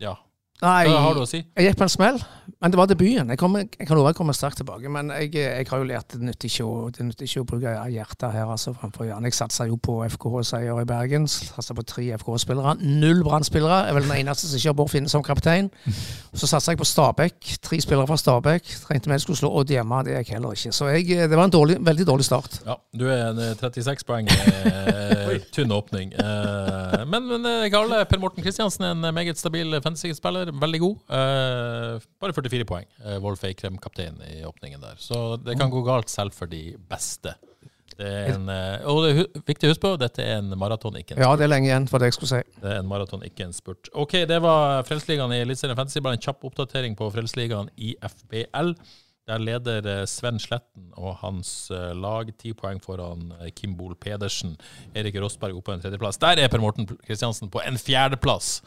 ja, 0.00 0.14
Nei, 0.60 0.84
hva 0.90 1.00
har 1.06 1.14
du 1.16 1.22
å 1.22 1.28
si? 1.28 1.40
jeg 1.56 1.66
gikk 1.70 1.78
på 1.80 1.86
en 1.86 1.92
smell, 1.92 2.18
men 2.60 2.72
det 2.72 2.76
var 2.76 2.88
debuten. 2.90 3.30
Jeg, 3.32 3.38
kom, 3.40 3.54
jeg 3.56 3.86
kan 3.88 3.96
love 3.96 4.10
jeg 4.10 4.16
kommer 4.18 4.36
straks 4.36 4.58
tilbake, 4.58 4.90
men 4.92 5.08
jeg, 5.14 5.30
jeg 5.38 5.66
har 5.70 5.80
jo 5.80 5.86
lært 5.88 6.12
det 6.12 6.20
nytter 6.26 6.50
ikke 6.50 6.66
å, 6.68 6.90
det 6.92 7.06
nytter 7.06 7.24
ikke 7.24 7.40
å 7.40 7.46
bruke 7.48 7.72
hjertet 7.94 8.34
her 8.34 8.50
altså, 8.52 8.74
framfor 8.76 9.06
hjernen. 9.08 9.28
Jeg 9.30 9.38
satsa 9.38 9.64
jo 9.70 9.78
på 9.80 9.94
FKH-seier 10.04 10.82
i 10.82 10.86
Bergen. 10.88 11.24
Satsa 11.30 11.76
på 11.78 11.84
tre 11.88 12.10
FKH-spillere. 12.20 12.74
Null 12.82 13.22
Brann-spillere. 13.24 13.78
Er 13.88 13.96
vel 13.96 14.04
den 14.08 14.16
eneste 14.18 14.50
som 14.50 14.60
ikke 14.60 14.72
har 14.72 14.76
Bård 14.82 14.92
Finne 14.92 15.08
som 15.12 15.24
kaptein. 15.24 15.70
Så 16.34 16.50
satsa 16.50 16.74
jeg 16.74 16.82
på 16.82 16.88
Stabæk. 16.90 17.54
Tre 17.64 17.80
spillere 17.80 18.10
fra 18.10 18.18
Stabæk. 18.20 18.68
Trengte 18.84 19.12
vi 19.14 19.18
skulle 19.24 19.40
slå 19.40 19.52
Odd 19.62 19.72
hjemme. 19.72 20.02
Det 20.04 20.18
er 20.18 20.20
jeg 20.24 20.34
heller 20.36 20.52
ikke. 20.58 20.74
Så 20.76 20.90
jeg, 20.92 21.08
det 21.30 21.38
var 21.40 21.48
en 21.48 21.54
dårlig, 21.56 21.78
veldig 21.86 22.06
dårlig 22.12 22.28
start. 22.28 22.60
Ja, 22.68 22.76
du 23.00 23.06
er 23.08 23.30
en 23.30 23.40
eh, 23.46 23.56
36 23.56 24.04
poeng. 24.10 24.28
eh, 24.28 25.40
tynn 25.56 25.72
åpning. 25.72 26.12
Eh, 26.20 27.00
men 27.08 27.26
men 27.30 27.46
eh, 27.48 27.68
Karle 27.72 28.04
Per 28.10 28.20
Morten 28.20 28.44
Kristiansen 28.44 28.84
er 28.84 28.94
en 28.98 29.14
meget 29.14 29.38
stabil 29.40 29.80
fantasy-spiller. 29.80 30.49
Veldig 30.52 30.80
god. 30.82 30.96
Eh, 31.16 32.08
bare 32.22 32.34
44 32.36 32.66
poeng. 32.68 32.88
Eh, 33.04 33.18
Wolf 33.22 33.44
Eikrem 33.48 33.78
kaptein 33.82 34.18
i 34.26 34.40
åpningen 34.48 34.82
der. 34.82 34.98
Så 34.98 35.36
det 35.42 35.58
kan 35.60 35.72
gå 35.72 35.82
galt 35.86 36.10
selv 36.12 36.34
for 36.36 36.50
de 36.50 36.74
beste. 36.90 37.36
Det 38.00 38.08
er 38.08 38.30
en, 38.32 38.48
eh, 38.48 38.86
og 38.88 39.02
det 39.04 39.10
er 39.10 39.42
viktig 39.44 39.68
å 39.68 39.72
huske 39.74 39.84
på, 39.84 39.92
dette 40.00 40.24
er 40.24 40.38
en 40.38 40.54
maraton, 40.56 40.96
ikke 40.96 41.16
en 41.16 41.20
Ja, 41.20 41.34
det 41.36 41.44
er 41.44 41.52
lenge 41.52 41.68
igjen, 41.68 41.88
for 41.90 42.00
det 42.00 42.08
jeg 42.08 42.16
skulle 42.16 42.32
si. 42.32 42.60
Det 42.62 42.70
er 42.72 42.80
en 42.80 42.88
maraton, 42.88 43.24
ikke 43.26 43.44
en 43.44 43.52
spurt. 43.52 43.90
Ok, 43.92 44.22
det 44.30 44.38
var 44.40 44.86
Frelsesligaen 44.88 45.34
i 45.36 45.42
Eliteserien 45.44 45.76
Fantasy. 45.76 46.00
Bare 46.00 46.16
en 46.16 46.24
kjapp 46.24 46.46
oppdatering 46.48 46.96
på 46.96 47.10
Frelsesligaen 47.12 47.68
i 47.76 47.92
FBL. 48.00 48.72
Der 49.28 49.42
leder 49.44 49.86
eh, 49.86 50.06
Sven 50.08 50.40
Sletten 50.40 50.94
og 50.96 51.18
hans 51.20 51.52
eh, 51.74 51.90
lag 51.92 52.32
ti 52.40 52.54
poeng 52.56 52.80
foran 52.82 53.34
Kim 53.54 53.76
Bol 53.76 53.92
Pedersen. 54.00 54.56
Erik 54.96 55.20
Rossberg 55.20 55.58
oppe 55.58 55.68
på 55.68 55.76
en 55.76 55.84
tredjeplass. 55.84 56.18
Der 56.24 56.40
er 56.40 56.48
Per 56.48 56.62
Morten 56.62 56.88
Kristiansen 57.04 57.52
på 57.52 57.60
en 57.66 57.76
fjerdeplass 57.78 58.62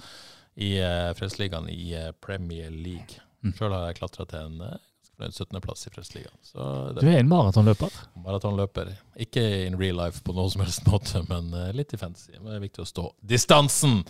i 0.55 0.75
uh, 0.83 1.11
Frelsesligaen 1.17 1.69
i 1.69 1.93
uh, 1.97 2.11
Premier 2.21 2.71
League. 2.71 3.21
Sjøl 3.57 3.73
har 3.75 3.89
jeg 3.89 3.99
klatra 4.01 4.25
til 4.29 4.45
en 4.47 4.61
uh, 4.61 4.75
17.-plass 5.23 5.87
i 5.87 5.93
Frelsesligaen. 5.93 6.37
Så 6.41 6.67
Du 6.99 7.07
er 7.07 7.19
en 7.19 7.29
maratonløper. 7.29 7.91
er 8.15 8.23
maratonløper. 8.25 8.93
Ikke 9.19 9.43
in 9.67 9.77
real 9.79 9.97
life 9.99 10.23
på 10.23 10.35
noen 10.35 10.51
som 10.51 10.63
helst 10.65 10.85
måte, 10.91 11.23
men 11.29 11.51
uh, 11.53 11.71
litt 11.75 11.93
i 11.93 11.99
fantasy. 12.01 12.35
Men 12.39 12.51
det 12.51 12.57
er 12.59 12.65
viktig 12.67 12.85
å 12.85 12.89
stå 12.89 13.09
distansen. 13.21 14.01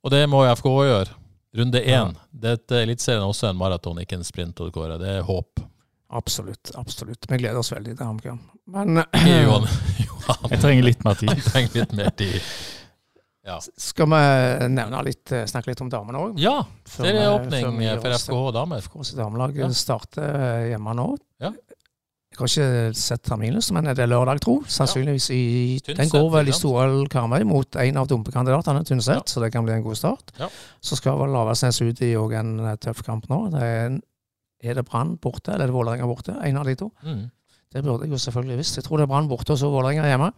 Og 0.00 0.14
det 0.14 0.24
må 0.30 0.44
jo 0.46 0.54
FK 0.56 0.70
gjøre. 0.88 1.18
Runde 1.60 1.82
én. 1.82 2.14
Dette 2.30 2.78
Eliteserien 2.84 3.24
er 3.24 3.28
også 3.28 3.48
en 3.50 3.58
maraton, 3.58 3.98
ikke 3.98 4.20
en 4.20 4.24
sprint. 4.24 4.60
og 4.60 4.70
Det. 4.70 4.98
Det 5.02 5.16
er 5.18 5.26
håp. 5.26 5.60
Absolutt. 6.10 6.70
absolutt. 6.74 7.26
Vi 7.28 7.38
gleder 7.38 7.58
oss 7.58 7.72
veldig 7.72 7.96
til 7.96 8.06
HamKam. 8.06 8.38
Men 8.70 9.02
Johan. 9.44 9.66
Johan 10.06 10.50
Jeg 10.50 10.60
trenger 10.62 10.86
litt 10.86 11.04
mer 11.04 11.18
tid. 11.18 11.30
Jeg 11.36 11.46
trenger 11.46 11.76
litt 11.80 11.92
mer 11.98 12.10
tid. 12.18 12.40
Ja. 13.50 13.58
skal 13.82 14.06
vi 14.12 14.20
nevne 14.70 15.00
litt, 15.06 15.32
eh, 15.34 15.44
snakke 15.50 15.72
litt 15.72 15.80
om 15.84 15.90
damene 15.92 16.20
òg? 16.22 16.38
ja 16.40 16.60
Før 16.86 17.04
er 17.08 17.16
serieåpning 17.18 17.66
åpning 17.72 18.00
for 18.04 18.14
FKH 18.20 18.52
damer. 18.56 18.80
FKHs 18.86 19.12
damelag 19.18 19.56
Ja. 19.58 19.68
starter 19.74 20.22
eh, 20.40 20.68
hjemme 20.72 20.94
nå. 20.96 21.08
Ja. 21.42 21.50
Jeg 22.30 22.38
har 22.38 22.46
ikke 22.46 22.94
sett 22.96 23.22
terminlisten, 23.26 23.74
men 23.74 23.88
er 23.90 23.94
det 23.98 24.06
lørdag, 24.08 24.38
tro? 24.40 24.60
Sannsynligvis 24.70 25.26
i 25.34 25.80
Tynset, 25.82 25.96
Den 25.98 26.08
går 26.08 26.28
vel 26.30 26.48
i? 26.48 26.52
Storhall 26.54 27.08
Karmøy 27.10 27.42
mot 27.44 27.76
en 27.76 27.96
av 28.00 28.06
dumpekandidatene, 28.08 28.84
Tynset, 28.86 29.16
Ja. 29.16 29.22
så 29.26 29.42
det 29.42 29.50
kan 29.52 29.64
bli 29.66 29.74
en 29.74 29.82
god 29.82 29.96
start. 29.98 30.30
Ja. 30.38 30.48
Så 30.80 30.96
skal 30.96 31.18
vel 31.18 31.28
Lavasnes 31.34 31.80
ut 31.82 32.00
i 32.06 32.14
òg 32.14 32.32
en 32.38 32.60
eh, 32.60 32.76
tøff 32.76 33.02
kamp 33.04 33.26
nå. 33.28 33.50
Det 33.50 33.60
er, 33.60 33.86
en- 33.90 34.02
er 34.62 34.74
det 34.74 34.86
Brann 34.86 35.16
borte, 35.18 35.52
eller 35.52 35.64
er 35.64 35.66
det 35.66 35.74
Vålerenga 35.74 36.06
borte? 36.06 36.36
En 36.44 36.56
av 36.56 36.64
de 36.64 36.74
to. 36.76 36.92
Mm. 37.04 37.30
Det 37.74 37.82
burde 37.84 38.02
jeg 38.06 38.10
jo 38.10 38.16
selvfølgelig 38.30 38.56
visst. 38.58 38.76
Jeg 38.76 38.84
tror 38.84 38.96
det 38.98 39.02
er 39.04 39.12
Brann 39.12 39.28
borte, 39.28 39.50
og 39.50 39.58
så 39.58 39.68
Vålerenga 39.70 40.06
hjemme. 40.06 40.32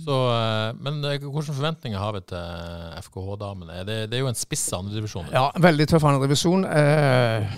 Så, 0.00 0.16
eh, 0.32 0.72
men 0.80 1.02
eh, 1.04 1.18
hvilke 1.20 1.52
forventninger 1.52 2.00
har 2.00 2.16
vi 2.16 2.22
til 2.32 2.98
FKH-damene? 3.06 3.82
Det, 3.86 3.98
det 4.10 4.18
er 4.18 4.24
jo 4.24 4.30
en 4.30 4.38
spiss 4.38 4.64
andredivisjon. 4.76 5.28
Ja, 5.34 5.50
veldig 5.62 5.86
tøff 5.92 6.06
andredivisjon. 6.08 6.64
Eh, 6.64 7.56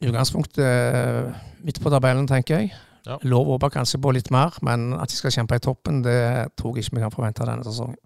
I 0.00 0.08
utgangspunktet 0.10 0.64
eh, 0.64 1.40
midt 1.66 1.80
på 1.82 1.92
tabellen, 1.92 2.28
tenker 2.30 2.62
jeg. 2.62 2.72
Ja. 3.08 3.18
Lov 3.28 3.52
håper 3.54 3.72
kanskje 3.72 4.00
på 4.04 4.12
litt 4.16 4.32
mer, 4.34 4.56
men 4.66 4.90
at 4.98 5.12
de 5.12 5.16
skal 5.16 5.32
kjempe 5.32 5.56
i 5.56 5.64
toppen, 5.64 6.02
det 6.04 6.18
tror 6.58 6.76
jeg 6.76 6.86
ikke 6.86 6.98
vi 6.98 7.04
kan 7.06 7.14
forvente 7.14 7.46
denne 7.48 7.64
sesongen. 7.64 8.00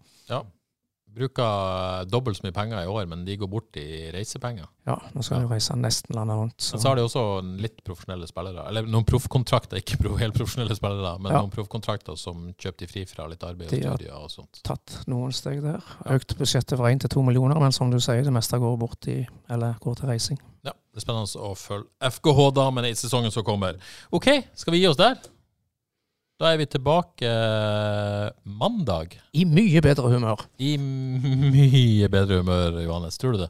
Bruker 1.12 2.04
dobbelt 2.08 2.38
så 2.38 2.46
mye 2.46 2.54
penger 2.56 2.82
i 2.84 2.88
år, 2.88 3.06
men 3.10 3.24
de 3.26 3.34
går 3.36 3.48
bort 3.52 3.76
i 3.76 4.10
reisepenger. 4.14 4.66
Ja, 4.88 4.94
nå 5.14 5.22
skal 5.22 5.42
de 5.44 5.50
reise 5.50 5.74
nesten 5.78 6.16
landet 6.16 6.38
rundt. 6.40 6.56
Så. 6.62 6.74
Men 6.74 6.82
så 6.82 6.88
har 6.88 6.96
de 6.96 7.02
også 7.04 7.24
litt 7.60 7.82
profesjonelle 7.84 8.26
spillere. 8.30 8.64
Eller 8.70 8.88
noen 8.88 9.04
proffkontrakter, 9.06 9.76
ikke 9.82 9.98
helt 10.18 10.34
profesjonelle 10.38 10.76
spillere, 10.78 11.12
men 11.20 11.32
Ja. 11.32 11.42
noen 11.42 11.52
proffkontrakter 11.52 12.16
som 12.18 12.48
kjøper 12.56 12.78
de 12.78 12.86
fri 12.90 13.04
fra 13.10 13.26
litt 13.28 13.44
arbeid 13.44 13.68
og 13.68 13.74
De 13.76 13.82
har- 13.88 13.96
studier 14.00 14.16
og 14.16 14.30
sånt. 14.32 14.62
tatt 14.64 14.96
noen 15.06 15.32
steg 15.36 15.60
der. 15.62 15.82
Økt 16.16 16.36
budsjettet 16.38 16.76
fra 16.80 16.88
1 16.90 17.00
til 17.04 17.10
2 17.18 17.22
millioner, 17.28 17.60
men 17.60 17.72
som 17.72 17.90
du 17.90 17.98
sier, 18.00 18.24
det 18.24 18.32
meste 18.32 18.58
går 18.58 18.78
bort 18.78 19.06
i, 19.08 19.26
eller 19.50 19.76
går 19.80 19.96
til 20.00 20.08
reising. 20.08 20.38
Ja, 20.64 20.72
Det 20.94 21.02
er 21.02 21.06
spennende 21.06 21.40
å 21.40 21.54
følge 21.56 21.88
FKH-damene 22.00 22.88
i 22.90 22.94
sesongen 22.94 23.30
som 23.32 23.44
kommer. 23.44 23.76
OK, 24.12 24.44
skal 24.54 24.72
vi 24.72 24.80
gi 24.80 24.86
oss 24.88 24.96
der? 24.96 25.16
Da 26.42 26.50
er 26.50 26.58
vi 26.58 26.64
tilbake 26.66 27.28
eh, 27.28 28.30
mandag 28.58 29.12
I 29.38 29.44
mye 29.46 29.78
bedre 29.84 30.08
humør. 30.10 30.40
i 30.58 30.72
mye 30.74 32.08
bedre 32.10 32.40
humør, 32.40 32.80
Johannes. 32.82 33.18
Tror 33.18 33.36
du 33.36 33.44
det? 33.44 33.48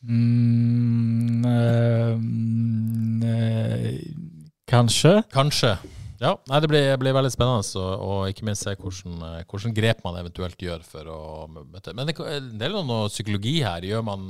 Mm, 0.00 1.44
eh, 1.44 2.14
mm, 2.16 3.26
eh, 3.28 3.98
Kanskje. 4.64 5.12
Kanskje. 5.32 5.74
Ja, 6.22 6.32
nei, 6.48 6.62
Det 6.64 6.70
blir, 6.72 6.88
blir 6.96 7.12
veldig 7.12 7.34
spennende, 7.34 7.68
og, 7.76 8.00
og, 8.00 8.32
ikke 8.32 8.48
minst 8.48 8.64
se 8.64 8.72
hvordan, 8.80 9.44
hvordan, 9.44 9.76
grep 9.76 10.00
man 10.06 10.16
eventuelt 10.22 10.56
gjør 10.56 10.80
for 10.88 11.10
å 11.12 11.20
møte 11.52 11.92
Men 11.92 12.08
det, 12.08 12.16
det 12.16 12.64
er 12.64 12.78
noe 12.78 13.12
psykologi 13.12 13.58
her. 13.60 13.84
Gjør 13.84 14.06
man 14.08 14.24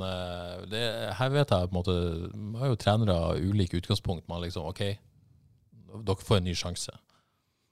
det, 0.67 0.83
Her 1.21 1.31
vet 1.31 1.55
jeg 1.55 1.71
på 1.71 1.71
en 1.71 1.79
måte 1.79 1.97
Man 2.35 2.59
har 2.59 2.73
jo 2.73 2.83
trenere 2.83 3.15
av 3.15 3.39
ulike 3.39 3.79
utgangspunkt. 3.79 4.27
Man 4.27 4.43
liksom 4.43 4.67
OK, 4.67 4.83
dere 6.03 6.27
får 6.27 6.43
en 6.43 6.49
ny 6.51 6.59
sjanse. 6.65 6.99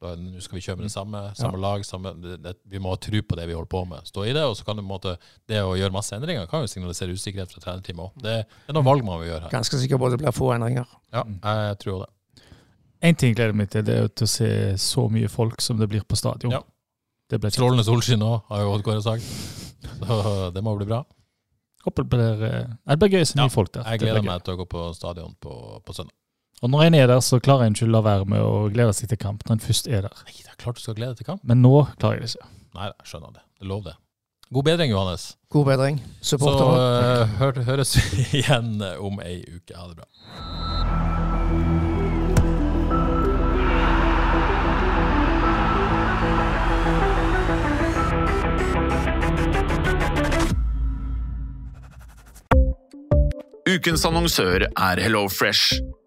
Nå 0.04 0.42
skal 0.44 0.58
vi 0.58 0.64
kjøre 0.66 0.80
med 0.80 0.88
det 0.88 0.94
samme, 0.94 1.22
samme 1.40 1.60
ja. 1.60 1.64
lag. 1.64 1.86
Samme, 1.88 2.14
det, 2.20 2.56
vi 2.70 2.82
må 2.84 2.94
ha 2.94 3.00
tro 3.02 3.22
på 3.24 3.38
det 3.40 3.48
vi 3.50 3.56
holder 3.58 3.72
på 3.72 3.84
med. 3.90 4.10
Stå 4.10 4.26
i 4.28 4.34
det. 4.36 4.44
Og 4.50 4.58
så 4.60 4.68
kan 4.68 4.80
det, 4.80 4.86
måte, 4.88 5.16
det 5.50 5.62
å 5.64 5.76
gjøre 5.80 5.96
masse 5.96 6.16
endringer 6.18 6.50
kan 6.52 6.66
jo 6.66 6.72
signalisere 6.72 7.16
usikkerhet 7.16 7.54
fra 7.56 7.64
trenerteamet 7.64 8.06
òg. 8.08 8.26
Det 8.26 8.36
er 8.44 8.78
noen 8.78 8.90
valg 8.90 9.08
man 9.08 9.22
vil 9.24 9.32
gjøre 9.32 9.48
her. 9.48 9.54
Ganske 9.56 9.80
sikker 9.82 10.02
på 10.02 10.10
at 10.10 10.16
det 10.18 10.22
blir 10.24 10.36
få 10.36 10.52
endringer. 10.58 10.92
Ja, 11.16 11.26
jeg 11.70 11.80
tror 11.86 12.06
det. 12.06 12.12
Én 13.04 13.18
ting 13.20 13.36
gleder 13.36 13.56
meg 13.58 13.68
til, 13.72 13.84
det 13.84 13.98
er 14.00 14.08
til 14.08 14.30
å 14.30 14.32
se 14.32 14.52
så 14.80 15.10
mye 15.12 15.32
folk 15.32 15.60
som 15.64 15.80
det 15.80 15.90
blir 15.92 16.06
på 16.08 16.16
stadion. 16.16 16.56
Ja. 16.56 16.62
Det 17.32 17.40
Strålende 17.52 17.84
solskinn 17.88 18.24
òg, 18.24 18.46
har 18.52 18.64
jo 18.64 18.72
Oddgård 18.78 19.04
sagt. 19.04 19.28
Så 19.84 20.52
det 20.56 20.64
må 20.64 20.76
bli 20.78 20.88
bra. 20.88 21.02
Håper 21.84 22.06
det 22.06 22.10
blir, 22.10 22.44
eh, 22.48 22.76
det 22.88 23.00
blir 23.00 23.12
gøy 23.18 23.26
å 23.26 23.28
se 23.28 23.36
ja, 23.36 23.44
mye 23.44 23.52
folk 23.52 23.74
der. 23.76 23.88
Jeg 23.92 24.06
gleder 24.06 24.24
meg 24.24 24.44
til 24.46 24.56
å 24.56 24.62
gå 24.62 24.68
på 24.72 24.86
stadion 24.96 25.34
på, 25.44 25.56
på, 25.84 25.96
søndag. 25.96 26.16
Og 26.64 26.70
når 26.72 26.82
en 26.86 26.96
er 26.96 27.08
der, 27.12 27.20
så 27.20 27.42
klarer 27.44 27.68
en 27.68 27.74
ikke 27.76 27.90
å 27.90 27.92
la 27.92 28.00
være 28.06 28.28
med 28.32 28.40
å 28.40 28.70
glede 28.72 28.94
seg 28.96 29.10
til 29.12 29.20
kamp 29.20 29.42
når 29.44 29.58
en 29.58 29.64
først 29.66 29.90
er 29.92 30.06
der. 30.06 30.22
Nei, 30.24 30.36
det 30.40 30.54
er 30.54 30.60
klart 30.62 30.78
du 30.80 30.84
skal 30.86 30.96
glede 30.96 31.12
deg 31.12 31.20
til 31.20 31.28
kamp. 31.34 31.42
Men 31.44 31.60
nå 31.60 31.74
klarer 32.00 32.22
jeg 32.22 32.24
det 32.24 32.30
ikke. 32.38 32.48
Nei, 32.78 32.86
jeg 32.88 33.10
skjønner 33.10 33.34
det. 33.36 33.44
Det 33.44 33.66
er 33.66 33.72
lov 33.74 33.82
det. 33.84 33.96
God 34.54 34.64
bedring, 34.70 34.94
Johannes. 34.94 35.26
God 35.52 35.66
bedring. 35.68 36.00
Supporter. 36.24 36.64
Så 36.64 36.68
uh, 36.80 37.36
hør, 37.42 37.60
høres 37.68 37.92
vi 38.00 38.24
igjen 38.40 38.80
om 38.80 39.20
ei 39.26 39.42
uke. 39.44 39.76
Ha 39.76 39.92
det 39.92 39.98
bra. 40.00 40.08
Ukens 53.74 54.08
annonsør 54.08 54.70
er 54.70 55.04
HelloFresh. 55.04 55.82